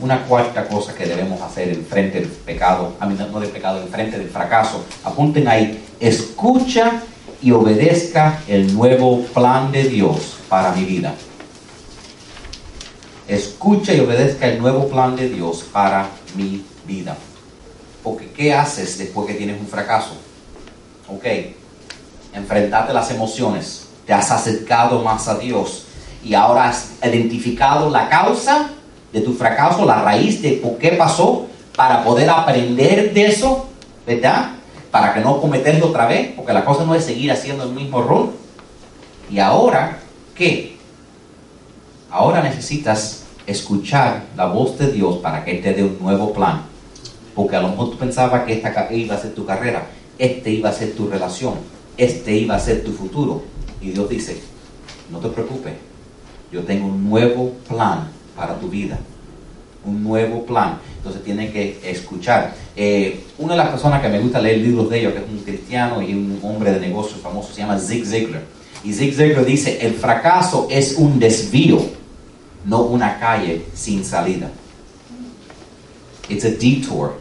Una 0.00 0.24
cuarta 0.24 0.66
cosa 0.66 0.94
que 0.94 1.06
debemos 1.06 1.40
hacer 1.40 1.68
en 1.68 1.84
frente 1.84 2.20
del 2.20 2.28
pecado, 2.28 2.94
a 2.98 3.06
mí 3.06 3.16
no 3.16 3.40
del 3.40 3.50
pecado, 3.50 3.80
en 3.80 3.88
frente 3.88 4.18
del 4.18 4.28
fracaso, 4.28 4.84
apunten 5.04 5.46
ahí, 5.46 5.84
escucha 6.00 7.02
y 7.40 7.52
obedezca 7.52 8.40
el 8.48 8.74
nuevo 8.74 9.22
plan 9.34 9.70
de 9.70 9.84
Dios 9.84 10.36
para 10.48 10.72
mi 10.72 10.84
vida. 10.84 11.14
Escucha 13.28 13.94
y 13.94 14.00
obedezca 14.00 14.48
el 14.48 14.60
nuevo 14.60 14.88
plan 14.88 15.16
de 15.16 15.28
Dios 15.28 15.64
para 15.72 16.08
mi 16.36 16.64
vida. 16.86 17.16
Porque 18.02 18.30
¿qué 18.30 18.52
haces 18.52 18.98
después 18.98 19.26
que 19.26 19.34
tienes 19.34 19.60
un 19.60 19.66
fracaso? 19.66 20.14
Ok, 21.08 21.24
enfrentarte 22.32 22.92
las 22.92 23.10
emociones, 23.10 23.86
te 24.06 24.12
has 24.12 24.30
acercado 24.30 25.02
más 25.02 25.28
a 25.28 25.38
Dios 25.38 25.84
y 26.24 26.34
ahora 26.34 26.68
has 26.68 26.92
identificado 27.02 27.90
la 27.90 28.08
causa 28.08 28.70
de 29.12 29.20
tu 29.20 29.34
fracaso, 29.34 29.84
la 29.84 30.02
raíz 30.02 30.40
de 30.42 30.52
por 30.52 30.78
qué 30.78 30.92
pasó, 30.92 31.46
para 31.76 32.04
poder 32.04 32.28
aprender 32.30 33.12
de 33.12 33.26
eso, 33.26 33.68
¿verdad? 34.06 34.52
Para 34.90 35.14
que 35.14 35.20
no 35.20 35.40
cometerlo 35.40 35.88
otra 35.88 36.06
vez, 36.06 36.32
porque 36.34 36.52
la 36.52 36.64
cosa 36.64 36.84
no 36.84 36.94
es 36.94 37.04
seguir 37.04 37.30
haciendo 37.30 37.64
el 37.64 37.70
mismo 37.70 38.00
error. 38.00 38.30
Y 39.30 39.38
ahora, 39.38 39.98
¿qué? 40.34 40.76
Ahora 42.10 42.42
necesitas 42.42 43.24
escuchar 43.46 44.24
la 44.36 44.46
voz 44.46 44.78
de 44.78 44.92
Dios 44.92 45.16
para 45.16 45.44
que 45.44 45.52
Él 45.52 45.62
te 45.62 45.72
dé 45.72 45.82
un 45.82 45.98
nuevo 46.00 46.32
plan. 46.32 46.62
Porque 47.34 47.56
a 47.56 47.62
lo 47.62 47.68
mejor 47.68 47.90
tú 47.90 47.96
pensabas 47.96 48.44
que 48.44 48.52
esta 48.52 48.92
iba 48.92 49.14
a 49.14 49.18
ser 49.18 49.34
tu 49.34 49.46
carrera, 49.46 49.86
este 50.18 50.50
iba 50.50 50.68
a 50.68 50.72
ser 50.72 50.94
tu 50.94 51.08
relación, 51.08 51.54
este 51.96 52.32
iba 52.34 52.54
a 52.54 52.60
ser 52.60 52.84
tu 52.84 52.92
futuro. 52.92 53.42
Y 53.80 53.90
Dios 53.90 54.08
dice, 54.08 54.38
no 55.10 55.18
te 55.18 55.28
preocupes, 55.28 55.72
yo 56.52 56.62
tengo 56.62 56.86
un 56.86 57.08
nuevo 57.08 57.52
plan 57.66 58.10
para 58.36 58.58
tu 58.58 58.68
vida. 58.68 58.98
Un 59.84 60.02
nuevo 60.02 60.44
plan. 60.44 60.78
Entonces 60.98 61.24
tienes 61.24 61.50
que 61.50 61.80
escuchar. 61.84 62.54
Eh, 62.76 63.24
una 63.38 63.54
de 63.54 63.58
las 63.58 63.68
personas 63.70 64.00
que 64.00 64.08
me 64.08 64.20
gusta 64.20 64.40
leer 64.40 64.58
libros 64.58 64.88
de 64.88 65.00
ellos, 65.00 65.12
que 65.12 65.18
es 65.18 65.28
un 65.28 65.38
cristiano 65.40 66.00
y 66.00 66.12
un 66.14 66.38
hombre 66.42 66.72
de 66.72 66.80
negocios 66.80 67.20
famoso, 67.20 67.52
se 67.52 67.62
llama 67.62 67.78
Zig 67.78 68.06
Ziglar. 68.06 68.42
Y 68.84 68.92
Zig 68.92 69.14
Ziglar 69.14 69.44
dice, 69.44 69.84
el 69.84 69.94
fracaso 69.94 70.68
es 70.70 70.94
un 70.96 71.18
desvío, 71.18 71.80
no 72.64 72.82
una 72.82 73.18
calle 73.18 73.64
sin 73.74 74.04
salida. 74.04 74.50
It's 76.28 76.44
a 76.44 76.50
detour, 76.50 77.14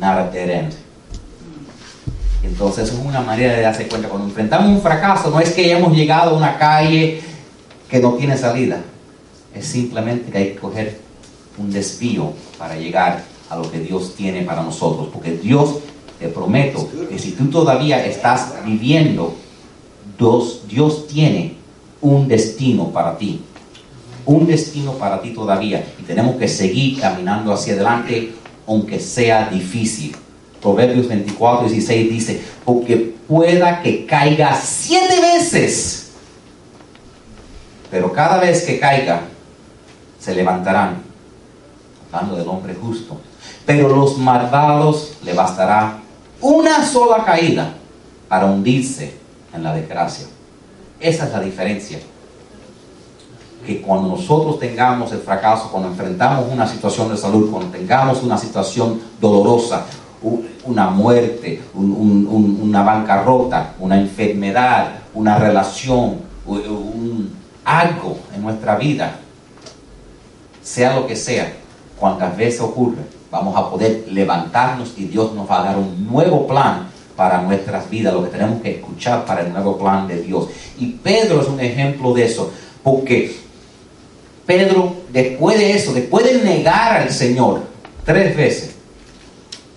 not 0.00 0.18
a 0.18 0.30
dead 0.30 0.50
end. 0.50 0.74
Entonces 2.42 2.88
es 2.88 2.94
una 2.94 3.20
manera 3.20 3.54
de 3.54 3.62
darse 3.62 3.86
cuenta. 3.86 4.08
Cuando 4.08 4.28
enfrentamos 4.28 4.68
un 4.68 4.80
fracaso, 4.80 5.30
no 5.30 5.40
es 5.40 5.50
que 5.50 5.64
hayamos 5.64 5.94
llegado 5.94 6.30
a 6.30 6.34
una 6.34 6.56
calle 6.56 7.20
que 7.90 7.98
no 7.98 8.14
tiene 8.14 8.36
salida. 8.36 8.82
Es 9.56 9.66
simplemente 9.66 10.30
que 10.30 10.38
hay 10.38 10.48
que 10.50 10.56
coger 10.56 11.00
un 11.58 11.72
desvío 11.72 12.32
para 12.58 12.76
llegar 12.76 13.24
a 13.48 13.56
lo 13.56 13.70
que 13.70 13.80
Dios 13.80 14.14
tiene 14.14 14.42
para 14.42 14.62
nosotros. 14.62 15.08
Porque 15.12 15.32
Dios, 15.32 15.78
te 16.18 16.28
prometo, 16.28 16.88
que 17.08 17.18
si 17.18 17.32
tú 17.32 17.46
todavía 17.46 18.04
estás 18.04 18.54
viviendo, 18.64 19.34
Dios, 20.18 20.62
Dios 20.68 21.06
tiene 21.06 21.54
un 22.00 22.28
destino 22.28 22.90
para 22.90 23.16
ti. 23.16 23.40
Un 24.26 24.46
destino 24.46 24.92
para 24.92 25.22
ti 25.22 25.30
todavía. 25.30 25.86
Y 25.98 26.02
tenemos 26.02 26.36
que 26.36 26.48
seguir 26.48 27.00
caminando 27.00 27.52
hacia 27.52 27.74
adelante, 27.74 28.32
aunque 28.66 29.00
sea 29.00 29.48
difícil. 29.48 30.14
Proverbios 30.60 31.06
24, 31.08 31.68
16 31.68 32.10
dice, 32.10 32.40
porque 32.64 33.14
pueda 33.28 33.82
que 33.82 34.04
caiga 34.04 34.54
siete 34.60 35.20
veces, 35.20 36.10
pero 37.90 38.12
cada 38.12 38.38
vez 38.40 38.62
que 38.62 38.78
caiga, 38.78 39.28
se 40.26 40.34
levantarán, 40.34 41.04
hablando 42.10 42.34
del 42.34 42.48
hombre 42.48 42.74
justo. 42.74 43.16
Pero 43.64 43.94
los 43.94 44.18
malvados 44.18 45.18
le 45.22 45.32
bastará 45.34 45.98
una 46.40 46.84
sola 46.84 47.24
caída 47.24 47.74
para 48.28 48.46
hundirse 48.46 49.16
en 49.54 49.62
la 49.62 49.72
desgracia. 49.72 50.26
Esa 50.98 51.26
es 51.26 51.32
la 51.32 51.38
diferencia. 51.38 52.00
Que 53.64 53.80
cuando 53.80 54.08
nosotros 54.08 54.58
tengamos 54.58 55.12
el 55.12 55.20
fracaso, 55.20 55.70
cuando 55.70 55.90
enfrentamos 55.90 56.52
una 56.52 56.66
situación 56.66 57.08
de 57.08 57.16
salud, 57.16 57.48
cuando 57.48 57.70
tengamos 57.70 58.20
una 58.24 58.36
situación 58.36 59.00
dolorosa, 59.20 59.84
una 60.64 60.90
muerte, 60.90 61.62
una 61.72 62.82
bancarrota, 62.82 63.74
una 63.78 64.00
enfermedad, 64.00 64.88
una 65.14 65.38
relación, 65.38 66.18
algo 67.64 68.18
en 68.34 68.42
nuestra 68.42 68.74
vida, 68.74 69.20
sea 70.66 70.96
lo 70.96 71.06
que 71.06 71.14
sea, 71.14 71.52
cuantas 71.96 72.36
veces 72.36 72.60
ocurre, 72.60 73.02
vamos 73.30 73.56
a 73.56 73.70
poder 73.70 74.04
levantarnos 74.10 74.94
y 74.96 75.04
Dios 75.04 75.32
nos 75.32 75.48
va 75.48 75.60
a 75.60 75.64
dar 75.66 75.78
un 75.78 76.08
nuevo 76.10 76.44
plan 76.44 76.88
para 77.14 77.40
nuestras 77.40 77.88
vidas, 77.88 78.12
lo 78.12 78.24
que 78.24 78.30
tenemos 78.30 78.60
que 78.60 78.72
escuchar 78.72 79.24
para 79.24 79.42
el 79.42 79.52
nuevo 79.52 79.78
plan 79.78 80.08
de 80.08 80.20
Dios. 80.22 80.48
Y 80.76 80.86
Pedro 80.94 81.40
es 81.40 81.46
un 81.46 81.60
ejemplo 81.60 82.12
de 82.12 82.24
eso, 82.24 82.50
porque 82.82 83.36
Pedro, 84.44 84.96
después 85.12 85.56
de 85.56 85.72
eso, 85.72 85.94
después 85.94 86.24
de 86.24 86.42
negar 86.42 87.00
al 87.00 87.12
Señor 87.12 87.62
tres 88.04 88.36
veces, 88.36 88.74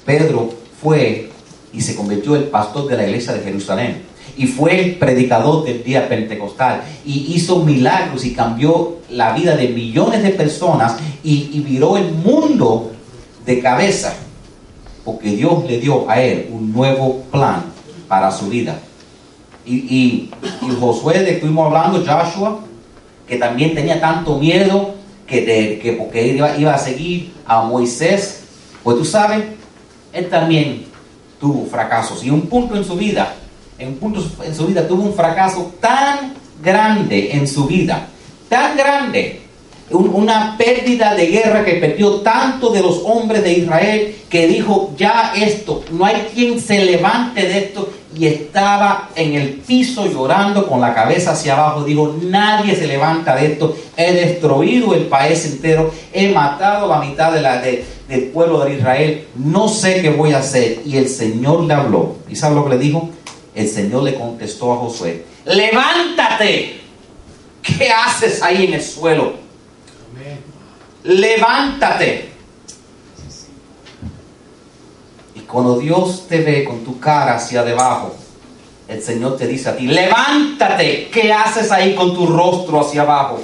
Pedro 0.05 0.49
fue 0.81 1.29
y 1.71 1.81
se 1.81 1.95
convirtió 1.95 2.35
en 2.35 2.43
el 2.43 2.47
pastor 2.47 2.87
de 2.87 2.97
la 2.97 3.05
iglesia 3.05 3.33
de 3.33 3.41
Jerusalén. 3.41 4.01
Y 4.37 4.47
fue 4.47 4.79
el 4.79 4.95
predicador 4.95 5.65
del 5.65 5.83
día 5.83 6.07
pentecostal. 6.07 6.83
Y 7.05 7.33
hizo 7.33 7.63
milagros 7.63 8.25
y 8.25 8.33
cambió 8.33 8.97
la 9.09 9.33
vida 9.33 9.55
de 9.55 9.69
millones 9.69 10.23
de 10.23 10.29
personas 10.29 10.97
y, 11.23 11.59
viró 11.61 11.97
el 11.97 12.11
mundo 12.13 12.91
de 13.45 13.59
cabeza. 13.59 14.13
Porque 15.03 15.31
Dios 15.31 15.65
le 15.67 15.79
dio 15.79 16.09
a 16.09 16.21
él 16.21 16.49
un 16.51 16.71
nuevo 16.71 17.23
plan 17.31 17.63
para 18.07 18.31
su 18.31 18.47
vida. 18.49 18.79
Y, 19.65 19.75
y, 19.75 20.31
Josué, 20.79 21.19
de 21.19 21.25
que 21.25 21.31
estuvimos 21.33 21.67
hablando, 21.67 21.99
Joshua, 21.99 22.61
que 23.27 23.37
también 23.37 23.75
tenía 23.75 23.99
tanto 23.99 24.37
miedo 24.39 24.95
que, 25.27 25.45
de, 25.45 25.79
que 25.79 25.93
porque 25.93 26.27
iba, 26.27 26.57
iba 26.57 26.73
a 26.73 26.77
seguir 26.77 27.33
a 27.45 27.61
Moisés, 27.61 28.43
pues 28.83 28.97
tú 28.97 29.05
sabes, 29.05 29.43
él 30.13 30.29
también 30.29 30.85
tuvo 31.39 31.65
fracasos 31.65 32.23
y 32.23 32.29
un 32.29 32.41
punto 32.41 32.75
en 32.75 32.83
su 32.83 32.95
vida, 32.95 33.35
en 33.79 33.89
un 33.89 33.95
punto 33.95 34.23
en 34.43 34.53
su 34.53 34.67
vida 34.67 34.87
tuvo 34.87 35.03
un 35.03 35.13
fracaso 35.13 35.73
tan 35.79 36.33
grande 36.61 37.31
en 37.31 37.47
su 37.47 37.65
vida, 37.65 38.07
tan 38.49 38.75
grande, 38.75 39.41
una 39.91 40.55
pérdida 40.57 41.15
de 41.15 41.27
guerra 41.27 41.65
que 41.65 41.73
perdió 41.73 42.15
tanto 42.17 42.69
de 42.69 42.81
los 42.81 43.01
hombres 43.05 43.43
de 43.43 43.53
Israel 43.53 44.15
que 44.29 44.47
dijo, 44.47 44.93
ya 44.97 45.33
esto, 45.35 45.83
no 45.91 46.05
hay 46.05 46.27
quien 46.33 46.59
se 46.59 46.85
levante 46.85 47.41
de 47.41 47.57
esto 47.57 47.89
y 48.15 48.27
estaba 48.27 49.09
en 49.15 49.33
el 49.33 49.49
piso 49.53 50.05
llorando 50.05 50.67
con 50.67 50.81
la 50.81 50.93
cabeza 50.93 51.31
hacia 51.31 51.53
abajo. 51.53 51.83
Dijo, 51.83 52.15
nadie 52.23 52.75
se 52.75 52.87
levanta 52.87 53.35
de 53.35 53.53
esto, 53.53 53.75
he 53.95 54.13
destruido 54.13 54.93
el 54.93 55.05
país 55.05 55.45
entero, 55.45 55.91
he 56.11 56.31
matado 56.31 56.87
la 56.87 56.99
mitad 56.99 57.31
de 57.31 57.41
la, 57.41 57.61
de, 57.61 57.85
del 58.07 58.25
pueblo 58.25 58.65
de 58.65 58.75
Israel, 58.75 59.27
no 59.35 59.67
sé 59.67 60.01
qué 60.01 60.09
voy 60.09 60.33
a 60.33 60.39
hacer. 60.39 60.81
Y 60.85 60.97
el 60.97 61.07
Señor 61.07 61.63
le 61.63 61.73
habló. 61.73 62.15
¿Y 62.29 62.35
sabe 62.35 62.55
lo 62.55 62.65
que 62.65 62.75
le 62.75 62.79
dijo? 62.79 63.09
El 63.55 63.67
Señor 63.67 64.03
le 64.03 64.15
contestó 64.15 64.73
a 64.73 64.77
Josué, 64.77 65.25
levántate. 65.45 66.81
¿Qué 67.61 67.89
haces 67.89 68.41
ahí 68.41 68.65
en 68.65 68.73
el 68.75 68.81
suelo? 68.81 69.33
Levántate. 71.03 72.29
Y 75.35 75.39
cuando 75.41 75.79
Dios 75.79 76.27
te 76.27 76.41
ve 76.41 76.63
con 76.63 76.83
tu 76.83 76.99
cara 76.99 77.35
hacia 77.35 77.63
debajo, 77.63 78.15
el 78.87 79.01
Señor 79.03 79.37
te 79.37 79.47
dice 79.47 79.69
a 79.69 79.77
ti, 79.77 79.87
levántate, 79.87 81.09
¿qué 81.09 81.31
haces 81.31 81.71
ahí 81.71 81.93
con 81.93 82.13
tu 82.15 82.25
rostro 82.25 82.81
hacia 82.81 83.03
abajo? 83.03 83.39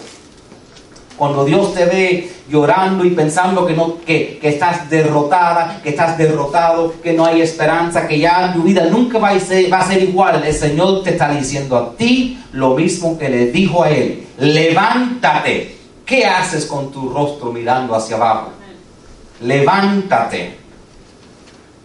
Cuando 1.18 1.46
Dios 1.46 1.74
te 1.74 1.86
ve 1.86 2.32
llorando 2.50 3.06
y 3.06 3.12
pensando 3.12 3.66
que, 3.66 3.74
no, 3.74 4.02
que, 4.06 4.38
que, 4.40 4.50
estás 4.50 4.90
derrotada, 4.90 5.80
que 5.82 5.90
estás 5.90 6.18
derrotado, 6.18 6.94
que 7.02 7.14
no 7.14 7.26
hay 7.26 7.42
esperanza, 7.42 8.08
que 8.08 8.20
ya 8.20 8.52
tu 8.54 8.64
vida 8.64 8.86
nunca 8.86 9.18
va 9.18 9.30
a, 9.30 9.40
ser, 9.40 9.72
va 9.72 9.80
a 9.80 9.88
ser 9.88 10.04
igual, 10.04 10.44
el 10.46 10.54
Señor 10.54 11.04
te 11.04 11.12
está 11.12 11.32
diciendo 11.32 11.78
a 11.78 11.96
ti 11.96 12.40
lo 12.52 12.76
mismo 12.76 13.18
que 13.18 13.30
le 13.30 13.52
dijo 13.52 13.84
a 13.84 13.90
él. 13.90 14.28
Levántate. 14.40 15.76
¿Qué 16.06 16.26
haces 16.26 16.66
con 16.66 16.92
tu 16.92 17.10
rostro 17.10 17.52
mirando 17.52 17.96
hacia 17.96 18.16
abajo? 18.18 18.50
Levántate 19.42 20.65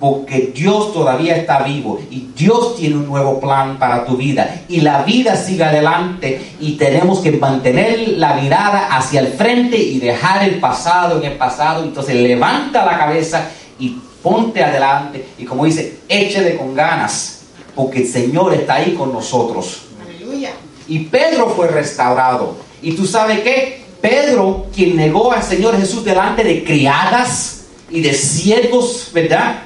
porque 0.00 0.50
Dios 0.54 0.94
todavía 0.94 1.36
está 1.36 1.62
vivo 1.62 2.00
y 2.10 2.30
Dios 2.34 2.74
tiene 2.76 2.96
un 2.96 3.06
nuevo 3.06 3.38
plan 3.38 3.78
para 3.78 4.06
tu 4.06 4.16
vida 4.16 4.62
y 4.66 4.80
la 4.80 5.02
vida 5.02 5.36
sigue 5.36 5.62
adelante 5.62 6.54
y 6.58 6.72
tenemos 6.72 7.18
que 7.18 7.32
mantener 7.32 8.16
la 8.16 8.34
mirada 8.34 8.96
hacia 8.96 9.20
el 9.20 9.28
frente 9.28 9.76
y 9.76 10.00
dejar 10.00 10.42
el 10.48 10.58
pasado 10.58 11.18
en 11.18 11.32
el 11.32 11.36
pasado. 11.36 11.84
Entonces 11.84 12.16
levanta 12.16 12.86
la 12.86 12.96
cabeza 12.96 13.50
y 13.78 13.98
ponte 14.22 14.64
adelante 14.64 15.26
y 15.36 15.44
como 15.44 15.66
dice, 15.66 15.98
échale 16.08 16.56
con 16.56 16.74
ganas 16.74 17.42
porque 17.74 17.98
el 17.98 18.08
Señor 18.08 18.54
está 18.54 18.76
ahí 18.76 18.94
con 18.94 19.12
nosotros. 19.12 19.82
Aleluya. 20.02 20.52
Y 20.88 21.00
Pedro 21.00 21.50
fue 21.50 21.68
restaurado. 21.68 22.56
¿Y 22.80 22.92
tú 22.92 23.06
sabes 23.06 23.40
qué? 23.40 23.84
Pedro, 24.00 24.68
quien 24.74 24.96
negó 24.96 25.30
al 25.30 25.42
Señor 25.42 25.76
Jesús 25.78 26.02
delante 26.06 26.42
de 26.42 26.64
criadas 26.64 27.66
y 27.90 28.00
de 28.00 28.14
siervos, 28.14 29.10
¿verdad? 29.12 29.64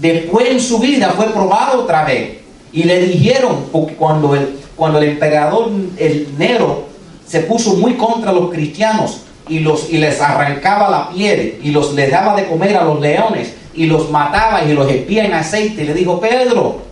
Después 0.00 0.50
en 0.50 0.60
su 0.60 0.78
vida 0.78 1.10
fue 1.10 1.26
probado 1.26 1.82
otra 1.82 2.04
vez. 2.04 2.38
Y 2.72 2.82
le 2.82 3.06
dijeron, 3.06 3.66
porque 3.70 3.94
cuando 3.94 4.34
el, 4.34 4.58
cuando 4.76 4.98
el 4.98 5.10
emperador 5.10 5.70
el 5.96 6.28
Nero 6.36 6.86
se 7.26 7.40
puso 7.40 7.76
muy 7.76 7.94
contra 7.94 8.32
los 8.32 8.50
cristianos 8.50 9.20
y, 9.48 9.60
los, 9.60 9.90
y 9.90 9.98
les 9.98 10.20
arrancaba 10.20 10.90
la 10.90 11.10
piel 11.10 11.60
y 11.62 11.70
los 11.70 11.94
les 11.94 12.10
daba 12.10 12.34
de 12.34 12.46
comer 12.46 12.76
a 12.76 12.84
los 12.84 13.00
leones 13.00 13.54
y 13.74 13.86
los 13.86 14.10
mataba 14.10 14.64
y 14.64 14.72
los 14.72 14.90
espía 14.90 15.24
en 15.24 15.34
aceite, 15.34 15.84
le 15.84 15.94
dijo, 15.94 16.20
Pedro, 16.20 16.82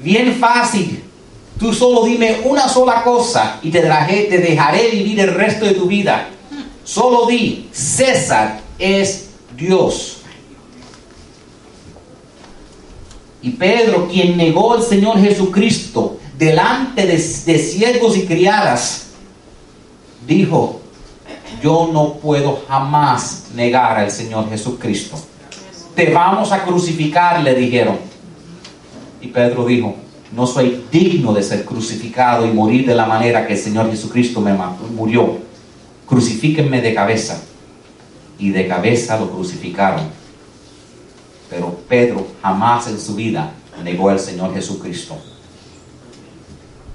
bien 0.00 0.34
fácil, 0.34 1.02
tú 1.58 1.72
solo 1.72 2.04
dime 2.04 2.38
una 2.44 2.68
sola 2.68 3.02
cosa 3.02 3.58
y 3.62 3.70
te 3.70 3.80
te 3.80 4.38
dejaré 4.38 4.90
vivir 4.90 5.20
el 5.20 5.34
resto 5.34 5.64
de 5.64 5.72
tu 5.72 5.86
vida. 5.86 6.28
Solo 6.84 7.26
di, 7.26 7.68
César 7.72 8.60
es 8.78 9.30
Dios. 9.56 10.18
Y 13.44 13.50
Pedro, 13.50 14.08
quien 14.08 14.38
negó 14.38 14.72
al 14.72 14.82
Señor 14.82 15.20
Jesucristo 15.20 16.16
delante 16.38 17.04
de, 17.04 17.18
siervos 17.18 18.16
y 18.16 18.24
criadas, 18.24 19.08
dijo, 20.26 20.80
yo 21.62 21.90
no 21.92 22.14
puedo 22.14 22.62
jamás 22.66 23.48
negar 23.54 23.98
al 23.98 24.10
Señor 24.10 24.48
Jesucristo. 24.48 25.18
Te 25.94 26.10
vamos 26.10 26.52
a 26.52 26.64
crucificar, 26.64 27.42
le 27.42 27.54
dijeron. 27.54 27.98
Y 29.20 29.26
Pedro 29.26 29.66
dijo, 29.66 29.94
no 30.34 30.46
soy 30.46 30.82
digno 30.90 31.34
de 31.34 31.42
ser 31.42 31.66
crucificado 31.66 32.46
y 32.46 32.50
morir 32.50 32.86
de 32.86 32.94
la 32.94 33.04
manera 33.04 33.46
que 33.46 33.52
el 33.52 33.58
Señor 33.58 33.90
Jesucristo 33.90 34.40
me 34.40 34.56
murió. 34.96 35.36
Crucifíquenme 36.06 36.80
de 36.80 36.94
cabeza. 36.94 37.42
Y 38.38 38.48
de 38.48 38.66
cabeza 38.66 39.20
lo 39.20 39.30
crucificaron 39.30 40.23
pero 41.54 41.72
Pedro 41.88 42.26
jamás 42.42 42.88
en 42.88 42.98
su 42.98 43.14
vida 43.14 43.52
negó 43.84 44.08
al 44.08 44.18
Señor 44.18 44.52
Jesucristo. 44.52 45.16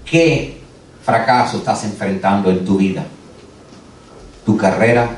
¿Qué 0.03 0.59
fracaso 1.01 1.59
estás 1.59 1.85
enfrentando 1.85 2.49
en 2.49 2.65
tu 2.65 2.75
vida? 2.75 3.05
Tu 4.45 4.57
carrera, 4.57 5.15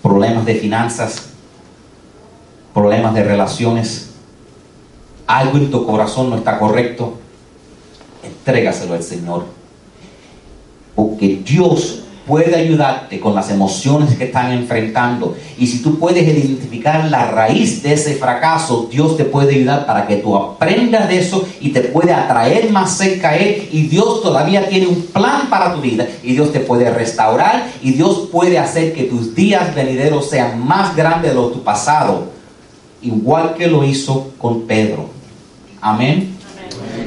problemas 0.00 0.46
de 0.46 0.54
finanzas, 0.54 1.26
problemas 2.72 3.12
de 3.12 3.22
relaciones, 3.22 4.12
algo 5.26 5.58
en 5.58 5.70
tu 5.70 5.84
corazón 5.84 6.30
no 6.30 6.36
está 6.36 6.58
correcto, 6.58 7.18
entrégaselo 8.22 8.94
al 8.94 9.02
Señor. 9.02 9.44
Porque 10.94 11.42
Dios 11.44 12.04
puede 12.30 12.54
ayudarte 12.54 13.18
con 13.18 13.34
las 13.34 13.50
emociones 13.50 14.16
que 14.16 14.26
están 14.26 14.52
enfrentando. 14.52 15.36
Y 15.58 15.66
si 15.66 15.82
tú 15.82 15.98
puedes 15.98 16.22
identificar 16.22 17.10
la 17.10 17.28
raíz 17.28 17.82
de 17.82 17.94
ese 17.94 18.14
fracaso, 18.14 18.88
Dios 18.88 19.16
te 19.16 19.24
puede 19.24 19.56
ayudar 19.56 19.84
para 19.84 20.06
que 20.06 20.18
tú 20.18 20.36
aprendas 20.36 21.08
de 21.08 21.18
eso 21.18 21.44
y 21.60 21.70
te 21.70 21.80
puede 21.80 22.12
atraer 22.12 22.70
más 22.70 22.96
cerca 22.96 23.30
a 23.30 23.36
Él. 23.36 23.68
Y 23.72 23.88
Dios 23.88 24.22
todavía 24.22 24.68
tiene 24.68 24.86
un 24.86 25.02
plan 25.06 25.50
para 25.50 25.74
tu 25.74 25.80
vida. 25.80 26.06
Y 26.22 26.34
Dios 26.34 26.52
te 26.52 26.60
puede 26.60 26.88
restaurar. 26.90 27.66
Y 27.82 27.94
Dios 27.94 28.28
puede 28.30 28.60
hacer 28.60 28.94
que 28.94 29.02
tus 29.04 29.34
días 29.34 29.74
venideros 29.74 30.30
sean 30.30 30.64
más 30.64 30.94
grandes 30.94 31.32
de 31.32 31.34
lo 31.34 31.48
tu 31.48 31.64
pasado. 31.64 32.28
Igual 33.02 33.54
que 33.54 33.66
lo 33.66 33.82
hizo 33.82 34.30
con 34.38 34.68
Pedro. 34.68 35.10
Amén. 35.80 36.36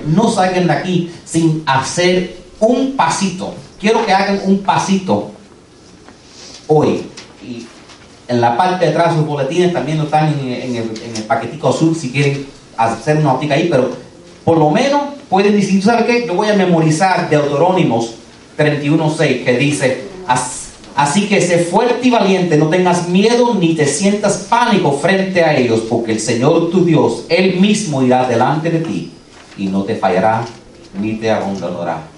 No 0.05 0.29
salgan 0.29 0.67
de 0.67 0.73
aquí 0.73 1.11
sin 1.23 1.63
hacer 1.65 2.35
un 2.59 2.97
pasito 2.97 3.53
quiero 3.83 4.05
que 4.05 4.13
hagan 4.13 4.39
un 4.45 4.59
pasito 4.59 5.31
hoy. 6.67 7.03
Y 7.45 7.67
en 8.29 8.39
la 8.39 8.55
parte 8.55 8.85
de 8.85 8.91
atrás 8.91 9.15
los 9.15 9.27
boletines 9.27 9.73
también 9.73 9.97
lo 9.97 10.05
están 10.05 10.29
en, 10.39 10.75
el, 10.77 11.23
paquetico 11.27 11.67
azul 11.67 11.95
si 11.95 12.09
quieren 12.09 12.47
hacer 12.77 13.17
una 13.17 13.33
óptica 13.33 13.55
ahí, 13.55 13.67
pero 13.69 13.91
por 14.45 14.57
lo 14.57 14.71
menos 14.71 15.01
pueden 15.29 15.55
decir, 15.55 15.83
¿sabe 15.83 16.05
qué? 16.05 16.25
Yo 16.25 16.33
voy 16.33 16.47
a 16.47 16.55
memorizar 16.55 17.29
Deuterónimos 17.29 18.15
31.6 18.57 19.43
que 19.43 19.57
dice, 19.57 20.05
así 20.95 21.27
que 21.27 21.41
sé 21.41 21.59
fuerte 21.59 22.07
y 22.07 22.11
valiente, 22.11 22.57
no 22.57 22.69
tengas 22.69 23.09
miedo 23.09 23.53
ni 23.53 23.75
te 23.75 23.85
sientas 23.85 24.47
pánico 24.49 24.93
frente 24.93 25.43
a 25.43 25.57
ellos, 25.57 25.81
porque 25.89 26.13
el 26.13 26.21
Señor 26.21 26.71
tu 26.71 26.85
Dios, 26.85 27.25
Él 27.27 27.59
mismo 27.59 28.01
irá 28.01 28.27
delante 28.27 28.69
de 28.69 28.79
ti 28.79 29.11
y 29.57 29.67
no 29.67 29.83
te 29.83 29.95
fallará 29.95 30.45
ni 30.99 31.15
te 31.15 31.29
abandonará. 31.29 32.12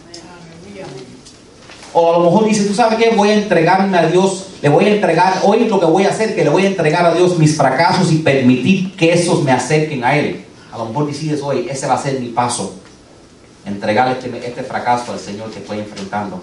O 1.98 2.14
a 2.14 2.18
lo 2.20 2.26
mejor 2.26 2.46
dice, 2.46 2.66
tú 2.66 2.74
sabes 2.74 3.00
qué, 3.00 3.16
voy 3.16 3.30
a 3.30 3.36
entregarme 3.36 3.98
a 3.98 4.06
Dios, 4.08 4.48
le 4.62 4.68
voy 4.68 4.84
a 4.84 4.90
entregar, 4.96 5.40
hoy 5.44 5.64
lo 5.64 5.80
que 5.80 5.86
voy 5.86 6.04
a 6.04 6.10
hacer, 6.10 6.36
que 6.36 6.44
le 6.44 6.50
voy 6.50 6.66
a 6.66 6.68
entregar 6.68 7.06
a 7.06 7.14
Dios 7.14 7.40
mis 7.40 7.56
fracasos 7.56 8.12
y 8.12 8.18
permitir 8.18 8.94
que 8.98 9.14
esos 9.14 9.42
me 9.44 9.54
acerquen 9.54 10.04
a 10.04 10.14
Él. 10.18 10.44
A 10.74 10.78
lo 10.78 10.88
mejor 10.88 11.08
decides 11.08 11.42
hoy, 11.42 11.68
ese 11.70 11.88
va 11.88 11.94
a 11.94 12.02
ser 12.04 12.20
mi 12.20 12.28
paso, 12.28 12.76
entregar 13.66 14.12
este, 14.12 14.46
este 14.46 14.64
fracaso 14.64 15.14
al 15.14 15.20
Señor 15.20 15.50
que 15.52 15.60
estoy 15.60 15.80
enfrentando. 15.80 16.42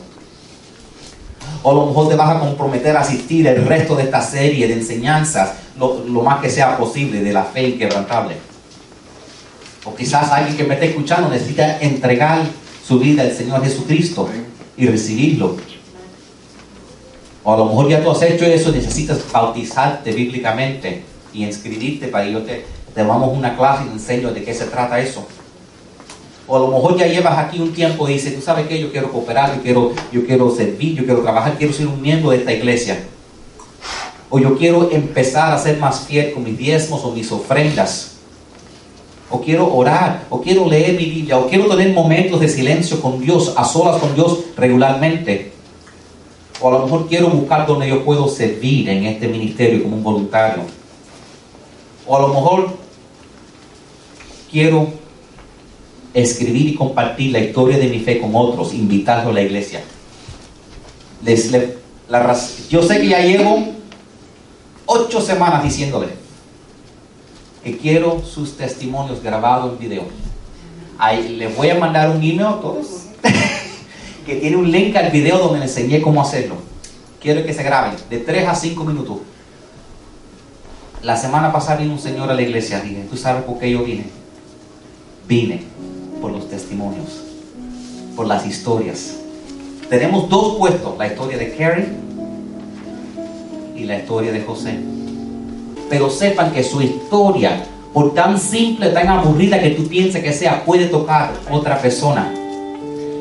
O 1.63 1.71
a 1.71 1.75
lo 1.75 1.85
mejor 1.85 2.09
te 2.09 2.17
vas 2.17 2.35
a 2.35 2.41
comprometer 2.41 2.97
a 2.97 3.01
asistir 3.01 3.47
el 3.47 3.67
resto 3.67 3.95
de 3.95 4.05
esta 4.05 4.23
serie 4.23 4.67
de 4.67 4.73
enseñanzas, 4.73 5.53
lo, 5.79 6.03
lo 6.03 6.23
más 6.23 6.41
que 6.41 6.49
sea 6.49 6.79
posible, 6.79 7.23
de 7.23 7.31
la 7.35 7.45
fe 7.45 7.69
inquebrantable. 7.69 8.37
O 9.85 9.95
quizás 9.95 10.31
alguien 10.31 10.57
que 10.57 10.65
me 10.65 10.75
esté 10.75 10.87
escuchando 10.87 11.29
necesita 11.29 11.79
entregar 11.81 12.41
su 12.83 12.99
vida 12.99 13.21
al 13.21 13.33
Señor 13.33 13.63
Jesucristo 13.63 14.27
y 14.77 14.87
recibirlo. 14.87 15.57
O 17.45 17.53
a 17.53 17.57
lo 17.57 17.67
mejor 17.67 17.89
ya 17.89 18.03
tú 18.03 18.11
has 18.11 18.23
hecho 18.23 18.45
eso, 18.45 18.71
necesitas 18.71 19.21
bautizarte 19.33 20.13
bíblicamente 20.13 21.03
y 21.35 21.45
inscribirte 21.45 22.09
para 22.09 22.25
que 22.25 22.33
yo 22.33 22.43
te, 22.43 22.65
damos 22.95 23.37
una 23.37 23.57
clase 23.57 23.85
y 23.85 23.87
te 23.89 23.93
enseño 23.95 24.33
de 24.33 24.45
qué 24.45 24.55
se 24.55 24.67
trata 24.67 25.01
eso. 25.01 25.27
O 26.47 26.57
a 26.57 26.61
lo 26.61 26.69
mejor 26.69 26.97
ya 26.97 27.07
llevas 27.07 27.39
aquí 27.39 27.59
un 27.59 27.73
tiempo 27.73 28.09
y 28.09 28.15
dices, 28.15 28.35
tú 28.35 28.41
sabes 28.41 28.67
que 28.67 28.81
yo 28.81 28.93
quiero 28.93 29.11
cooperar, 29.11 29.57
yo 29.57 29.63
quiero, 29.63 29.93
yo 30.13 30.27
quiero 30.27 30.55
servir, 30.55 30.95
yo 30.95 31.05
quiero 31.05 31.23
trabajar, 31.23 31.57
quiero 31.57 31.73
ser 31.73 31.87
un 31.87 32.01
miembro 32.01 32.31
de 32.31 32.39
esta 32.39 32.53
iglesia. 32.53 33.05
O 34.31 34.39
yo 34.39 34.57
quiero 34.57 34.91
empezar 34.91 35.53
a 35.53 35.59
ser 35.59 35.79
más 35.79 36.07
fiel 36.07 36.33
con 36.33 36.45
mis 36.45 36.57
diezmos 36.57 37.05
o 37.05 37.13
mis 37.13 37.31
ofrendas 37.33 38.13
o 39.33 39.41
quiero 39.41 39.75
orar, 39.75 40.27
o 40.29 40.43
quiero 40.43 40.69
leer 40.69 40.93
mi 40.93 41.07
Biblia, 41.07 41.39
o 41.39 41.49
quiero 41.49 41.67
tener 41.67 41.95
momentos 41.95 42.39
de 42.39 42.49
silencio 42.49 43.01
con 43.01 43.19
Dios, 43.19 43.55
a 43.57 43.65
solas 43.65 43.99
con 43.99 44.15
Dios 44.15 44.41
regularmente. 44.57 45.53
O 46.61 46.69
a 46.69 46.73
lo 46.73 46.85
mejor 46.85 47.09
quiero 47.09 47.29
buscar 47.29 47.67
donde 47.67 47.89
yo 47.89 48.05
puedo 48.05 48.29
servir 48.29 48.91
en 48.91 49.07
este 49.07 49.27
ministerio 49.27 49.83
como 49.83 49.97
un 49.97 50.03
voluntario. 50.03 50.65
O 52.07 52.15
a 52.15 52.21
lo 52.21 52.29
mejor 52.29 52.77
quiero 54.51 54.89
escribir 56.13 56.69
y 56.69 56.75
compartir 56.75 57.33
la 57.33 57.39
historia 57.39 57.79
de 57.79 57.89
mi 57.89 58.01
fe 58.01 58.21
con 58.21 58.33
otros, 58.35 58.75
invitarlos 58.75 59.29
a 59.29 59.33
la 59.33 59.43
iglesia. 59.43 59.83
Les, 61.25 61.51
yo 62.69 62.83
sé 62.83 63.01
que 63.01 63.09
ya 63.09 63.21
llevo 63.21 63.65
ocho 64.85 65.23
semanas 65.23 65.65
diciéndole, 65.65 66.22
que 67.63 67.77
quiero 67.77 68.23
sus 68.25 68.57
testimonios 68.57 69.23
grabados 69.23 69.73
en 69.73 69.79
video. 69.79 70.03
Ahí 70.99 71.37
les 71.37 71.57
voy 71.57 71.71
a 71.71 71.79
mandar 71.79 72.11
un 72.11 72.17
email 72.17 72.43
a 72.43 72.61
todos 72.61 73.07
que 74.27 74.37
tiene 74.37 74.57
un 74.57 74.71
link 74.71 74.95
al 74.97 75.11
video 75.11 75.39
donde 75.39 75.61
les 75.61 75.77
enseñé 75.77 76.03
cómo 76.03 76.21
hacerlo. 76.21 76.57
Quiero 77.21 77.45
que 77.45 77.55
se 77.55 77.63
graben 77.63 77.95
de 78.11 78.19
3 78.19 78.49
a 78.49 78.55
5 78.55 78.85
minutos. 78.85 79.19
La 81.03 81.17
semana 81.17 81.53
pasada 81.53 81.79
vino 81.79 81.93
un 81.93 81.99
señor 81.99 82.31
a 82.31 82.35
la 82.35 82.43
iglesia. 82.43 82.81
Dije, 82.81 83.07
¿tú 83.09 83.17
sabes 83.17 83.45
por 83.45 83.59
qué 83.59 83.71
yo 83.71 83.85
vine? 83.85 84.07
Vine 85.29 85.63
por 86.21 86.33
los 86.33 86.49
testimonios, 86.49 87.23
por 88.17 88.27
las 88.27 88.47
historias. 88.47 89.17
Tenemos 89.89 90.29
dos 90.29 90.57
puestos, 90.57 90.97
la 90.99 91.09
historia 91.09 91.39
de 91.39 91.57
Carrie 91.57 91.89
y 93.77 93.85
la 93.85 93.99
historia 93.99 94.33
de 94.33 94.43
José. 94.43 94.79
Pero 95.93 96.09
sepan 96.09 96.53
que 96.53 96.65
su 96.65 96.81
historia, 96.81 97.67
por 97.93 98.15
tan 98.15 98.41
simple, 98.41 98.89
tan 98.89 99.09
aburrida 99.09 99.61
que 99.61 99.73
tú 99.73 99.87
pienses 99.87 100.25
que 100.25 100.33
sea, 100.33 100.65
puede 100.65 100.87
tocar 100.87 101.35
otra 101.51 101.79
persona. 101.83 102.33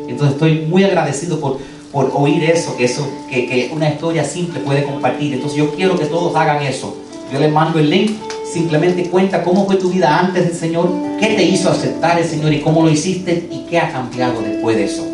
Entonces 0.07 0.36
estoy 0.36 0.65
muy 0.69 0.86
agradecido 0.86 1.41
por, 1.41 1.57
por 1.91 2.09
oír 2.13 2.45
eso, 2.45 2.78
que, 2.78 2.86
eso 2.86 3.05
que, 3.30 3.45
que 3.45 3.72
una 3.76 3.89
historia 3.89 4.24
simple 4.24 4.61
puede 4.61 4.86
compartir. 4.86 5.34
Entonces 5.34 5.57
yo 5.57 5.76
quiero 5.76 5.99
que 5.99 6.05
todos 6.05 6.34
hagan 6.34 6.63
eso. 6.63 6.95
Yo 7.34 7.41
les 7.41 7.51
mando 7.51 7.78
el 7.78 7.89
link 7.89 8.11
simplemente 8.49 9.09
cuenta 9.09 9.43
cómo 9.43 9.65
fue 9.65 9.76
tu 9.76 9.89
vida 9.89 10.17
antes 10.17 10.47
del 10.47 10.55
Señor, 10.55 10.89
qué 11.19 11.28
te 11.28 11.43
hizo 11.43 11.69
aceptar 11.69 12.19
el 12.19 12.26
Señor 12.26 12.53
y 12.53 12.61
cómo 12.61 12.84
lo 12.84 12.89
hiciste 12.89 13.49
y 13.51 13.65
qué 13.69 13.80
ha 13.80 13.91
cambiado 13.91 14.41
después 14.41 14.78
de 14.78 14.86
eso. 14.86 15.05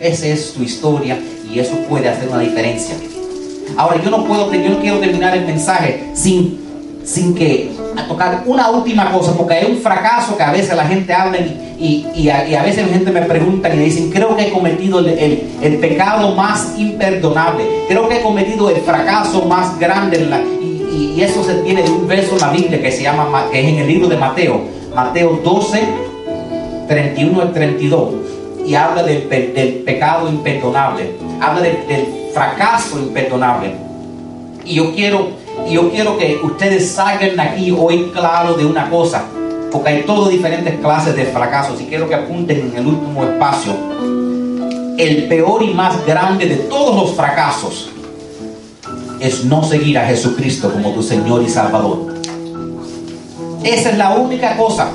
Esa 0.00 0.26
es 0.26 0.52
tu 0.52 0.62
historia 0.62 1.18
y 1.50 1.58
eso 1.60 1.76
puede 1.88 2.10
hacer 2.10 2.28
una 2.28 2.40
diferencia. 2.40 2.94
Ahora, 3.78 4.02
yo 4.04 4.10
no 4.10 4.26
puedo, 4.26 4.52
yo 4.52 4.68
no 4.68 4.80
quiero 4.80 4.98
terminar 4.98 5.34
el 5.34 5.46
mensaje 5.46 6.10
sin, 6.12 6.65
sin 7.06 7.34
que 7.34 7.70
a 7.96 8.06
tocar 8.08 8.42
una 8.46 8.68
última 8.70 9.12
cosa, 9.12 9.32
porque 9.36 9.54
hay 9.54 9.70
un 9.70 9.78
fracaso 9.78 10.36
que 10.36 10.42
a 10.42 10.50
veces 10.50 10.76
la 10.76 10.84
gente 10.86 11.14
habla 11.14 11.38
y, 11.38 12.06
y, 12.14 12.28
a, 12.28 12.62
veces 12.62 12.86
la 12.86 12.92
gente 12.92 13.12
me 13.12 13.22
pregunta 13.22 13.72
y 13.72 13.76
me 13.76 13.84
dicen, 13.84 14.10
creo 14.10 14.36
que 14.36 14.48
he 14.48 14.50
cometido 14.50 14.98
el, 14.98 15.46
el, 15.62 15.78
pecado 15.78 16.34
más 16.34 16.74
imperdonable, 16.76 17.64
creo 17.88 18.08
que 18.08 18.16
he 18.16 18.22
cometido 18.22 18.68
el 18.70 18.80
fracaso 18.82 19.44
más 19.46 19.78
grande 19.78 20.18
y, 20.60 20.76
eso 21.16 21.42
se 21.42 21.54
tiene 21.62 21.82
de 21.82 21.90
un 21.90 22.06
verso 22.06 22.34
en 22.34 22.40
la 22.42 22.50
Biblia 22.50 22.82
que 22.82 22.92
se 22.92 23.02
llama, 23.02 23.46
que 23.50 23.58
es 23.58 23.68
en 23.68 23.78
el 23.78 23.88
libro 23.88 24.06
de 24.06 24.18
Mateo, 24.18 24.60
Mateo 24.94 25.40
12, 25.42 25.82
31 26.88 27.40
al 27.40 27.52
32, 27.54 28.14
y 28.66 28.74
habla 28.74 29.02
del, 29.02 29.26
del 29.26 29.82
pecado 29.86 30.28
imperdonable, 30.28 31.12
habla 31.40 31.62
del 31.62 32.06
fracaso 32.34 32.98
imperdonable. 32.98 33.72
Y 34.66 34.74
yo 34.74 34.94
quiero, 34.94 35.28
y 35.64 35.72
yo 35.72 35.90
quiero 35.90 36.18
que 36.18 36.38
ustedes 36.42 36.92
salgan 36.92 37.38
aquí 37.40 37.70
hoy 37.70 38.10
claro 38.12 38.54
de 38.54 38.66
una 38.66 38.90
cosa, 38.90 39.24
porque 39.72 39.88
hay 39.88 40.02
todas 40.02 40.30
diferentes 40.30 40.78
clases 40.80 41.16
de 41.16 41.24
fracasos, 41.24 41.80
y 41.80 41.84
quiero 41.84 42.08
que 42.08 42.14
apunten 42.14 42.70
en 42.70 42.76
el 42.76 42.86
último 42.86 43.24
espacio. 43.24 43.72
El 44.98 45.28
peor 45.28 45.62
y 45.62 45.74
más 45.74 46.04
grande 46.06 46.46
de 46.46 46.56
todos 46.56 46.94
los 46.96 47.14
fracasos 47.14 47.90
es 49.20 49.44
no 49.44 49.62
seguir 49.62 49.98
a 49.98 50.06
Jesucristo 50.06 50.72
como 50.72 50.90
tu 50.92 51.02
Señor 51.02 51.42
y 51.42 51.48
Salvador. 51.48 52.14
Esa 53.62 53.90
es 53.90 53.98
la 53.98 54.14
única 54.16 54.56
cosa. 54.56 54.90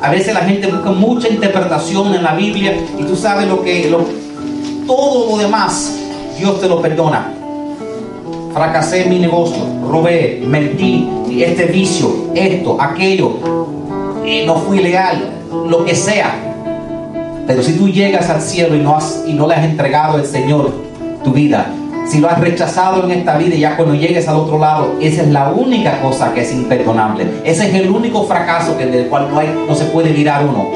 A 0.00 0.10
veces 0.10 0.34
la 0.34 0.40
gente 0.40 0.66
busca 0.66 0.90
mucha 0.90 1.28
interpretación 1.28 2.14
en 2.14 2.22
la 2.22 2.34
Biblia 2.34 2.76
y 2.98 3.04
tú 3.04 3.16
sabes 3.16 3.48
lo 3.48 3.62
que 3.62 3.88
lo, 3.88 4.04
todo 4.86 5.30
lo 5.30 5.38
demás 5.38 5.96
Dios 6.38 6.60
te 6.60 6.68
lo 6.68 6.82
perdona. 6.82 7.32
Fracasé 8.52 9.04
en 9.04 9.10
mi 9.10 9.18
negocio, 9.18 9.62
robé, 9.88 10.42
mentí, 10.46 11.08
este 11.40 11.64
vicio, 11.64 12.10
esto, 12.34 12.76
aquello, 12.80 13.38
eh, 14.24 14.44
no 14.46 14.56
fui 14.56 14.78
leal, 14.78 15.22
lo 15.68 15.84
que 15.84 15.94
sea. 15.94 16.34
Pero 17.46 17.62
si 17.62 17.72
tú 17.72 17.88
llegas 17.88 18.28
al 18.28 18.40
cielo 18.42 18.76
y 18.76 18.80
no, 18.80 18.96
has, 18.96 19.24
y 19.26 19.32
no 19.32 19.46
le 19.46 19.54
has 19.54 19.64
entregado 19.64 20.18
al 20.18 20.26
Señor 20.26 20.70
tu 21.24 21.32
vida, 21.32 21.66
si 22.06 22.18
lo 22.20 22.28
has 22.28 22.40
rechazado 22.40 23.04
en 23.04 23.10
esta 23.12 23.38
vida 23.38 23.54
y 23.54 23.60
ya 23.60 23.76
cuando 23.76 23.94
llegues 23.94 24.28
al 24.28 24.36
otro 24.36 24.58
lado, 24.58 24.96
esa 25.00 25.22
es 25.22 25.28
la 25.28 25.50
única 25.50 26.00
cosa 26.02 26.34
que 26.34 26.42
es 26.42 26.52
imperdonable. 26.52 27.26
Ese 27.44 27.68
es 27.68 27.74
el 27.74 27.90
único 27.90 28.24
fracaso 28.24 28.76
que, 28.76 28.86
del 28.86 29.06
cual 29.06 29.28
no, 29.30 29.38
hay, 29.38 29.48
no 29.66 29.74
se 29.74 29.86
puede 29.86 30.10
mirar 30.10 30.44
uno. 30.44 30.70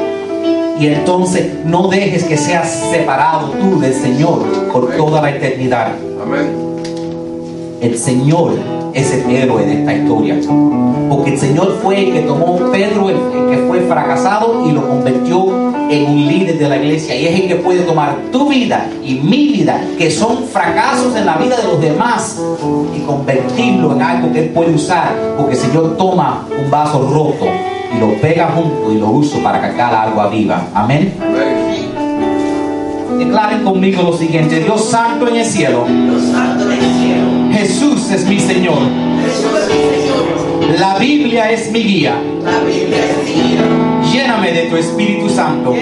Y 0.78 0.86
entonces 0.88 1.64
no 1.64 1.88
dejes 1.88 2.24
que 2.24 2.36
seas 2.36 2.70
separado 2.90 3.50
tú 3.50 3.80
del 3.80 3.94
Señor 3.94 4.42
por 4.72 4.94
toda 4.96 5.22
la 5.22 5.30
eternidad. 5.30 5.88
Amén. 6.22 6.65
El 7.80 7.98
Señor 7.98 8.52
es 8.94 9.12
el 9.12 9.30
héroe 9.30 9.66
de 9.66 9.80
esta 9.80 9.94
historia. 9.94 10.36
Porque 11.08 11.34
el 11.34 11.38
Señor 11.38 11.78
fue 11.82 12.00
el 12.00 12.12
que 12.12 12.20
tomó 12.20 12.56
Pedro, 12.72 13.10
el, 13.10 13.16
que 13.50 13.64
fue 13.68 13.80
fracasado, 13.80 14.66
y 14.68 14.72
lo 14.72 14.88
convirtió 14.88 15.48
en 15.90 16.10
un 16.10 16.26
líder 16.26 16.58
de 16.58 16.68
la 16.68 16.76
iglesia. 16.76 17.14
Y 17.14 17.26
es 17.26 17.40
el 17.40 17.48
que 17.48 17.56
puede 17.56 17.82
tomar 17.82 18.16
tu 18.32 18.48
vida 18.48 18.88
y 19.04 19.14
mi 19.14 19.48
vida, 19.48 19.80
que 19.98 20.10
son 20.10 20.44
fracasos 20.44 21.14
en 21.14 21.26
la 21.26 21.36
vida 21.36 21.56
de 21.56 21.64
los 21.64 21.80
demás, 21.80 22.40
y 22.96 23.00
convertirlo 23.00 23.92
en 23.92 24.02
algo 24.02 24.32
que 24.32 24.44
Él 24.44 24.48
puede 24.50 24.74
usar. 24.74 25.14
Porque 25.36 25.52
el 25.52 25.60
Señor 25.60 25.96
toma 25.96 26.46
un 26.58 26.70
vaso 26.70 27.08
roto 27.12 27.46
y 27.94 28.00
lo 28.00 28.20
pega 28.20 28.50
junto 28.56 28.92
y 28.92 28.98
lo 28.98 29.10
usa 29.10 29.42
para 29.42 29.60
cacar 29.60 29.94
agua 29.94 30.28
viva. 30.28 30.66
Amén. 30.74 31.65
Declaren 33.18 33.64
conmigo 33.64 34.02
lo 34.02 34.16
siguiente: 34.16 34.60
Dios 34.60 34.90
santo 34.90 35.28
en 35.28 35.36
el 35.36 35.44
cielo. 35.46 35.86
Dios 35.86 36.22
santo 36.32 36.70
en 36.70 36.72
el 36.72 36.94
cielo 37.00 37.36
Jesús 37.52 38.10
es 38.10 38.26
mi 38.26 38.38
Señor. 38.38 38.78
La 40.78 40.98
Biblia 40.98 41.50
es 41.50 41.70
mi 41.72 41.82
guía. 41.82 42.14
Lléname 44.12 44.52
de 44.52 44.62
tu 44.66 44.76
Espíritu 44.76 45.28
Santo. 45.30 45.74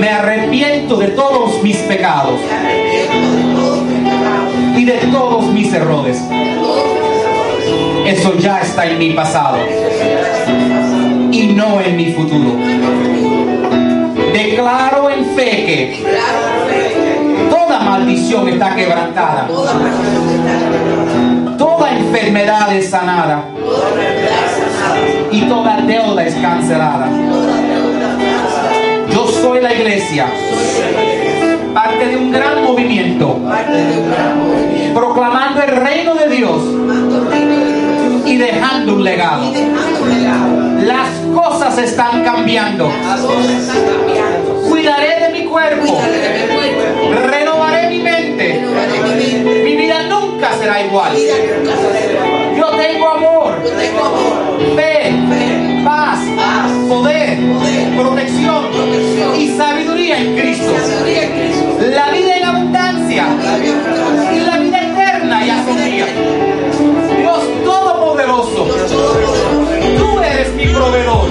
Me 0.00 0.08
arrepiento 0.08 0.96
de 0.96 1.08
todos 1.08 1.62
mis 1.62 1.76
pecados. 1.76 2.40
Y 4.76 4.84
de 4.84 4.96
todos 5.12 5.46
mis 5.48 5.72
errores. 5.72 6.18
Eso 8.06 8.38
ya 8.38 8.60
está 8.60 8.86
en 8.86 8.98
mi 8.98 9.10
pasado. 9.10 9.58
Y 11.30 11.46
no 11.48 11.80
en 11.80 11.96
mi 11.96 12.12
futuro. 12.12 12.83
Declaro 14.34 15.10
en 15.10 15.24
fe 15.36 15.50
que 15.64 16.04
Toda 17.48 17.78
maldición 17.78 18.48
está 18.48 18.74
quebrantada. 18.74 19.46
Toda 21.56 21.96
enfermedad 21.96 22.76
es 22.76 22.90
sanada. 22.90 23.44
Y 25.30 25.42
toda 25.42 25.76
deuda 25.82 26.24
es 26.26 26.34
cancelada. 26.34 27.08
Yo 29.12 29.28
soy 29.28 29.60
la 29.60 29.72
iglesia. 29.72 30.26
Parte 31.72 32.04
de 32.04 32.16
un 32.16 32.32
gran 32.32 32.64
movimiento. 32.64 33.38
Proclamando 34.94 35.62
el 35.62 35.76
reino 35.76 36.14
de 36.16 36.28
Dios 36.28 36.60
y 38.34 38.36
dejando 38.36 38.94
un 38.94 39.04
legado. 39.04 39.52
Las 40.82 41.08
cosas 41.32 41.78
están 41.78 42.24
cambiando. 42.24 42.90
Cuidaré 44.68 45.20
de 45.20 45.28
mi 45.30 45.44
cuerpo. 45.44 46.00
Renovaré 47.26 47.90
mi 47.90 48.00
mente. 48.00 48.60
Mi 49.62 49.76
vida 49.76 50.02
nunca 50.08 50.52
será 50.58 50.84
igual. 50.84 51.12
Yo 52.56 52.70
tengo 52.70 53.08
amor. 53.08 53.54
Fe. 54.74 55.14
Paz. 55.84 56.18
Poder. 56.88 57.38
Protección. 57.96 58.64
Y 59.38 59.56
sabiduría 59.56 60.18
en 60.18 60.36
Cristo. 60.36 60.72
La 61.94 62.10
vida 62.10 62.36
en 62.36 62.44
abundancia. 62.44 63.26
La 64.44 64.53
proveedor. 70.74 71.23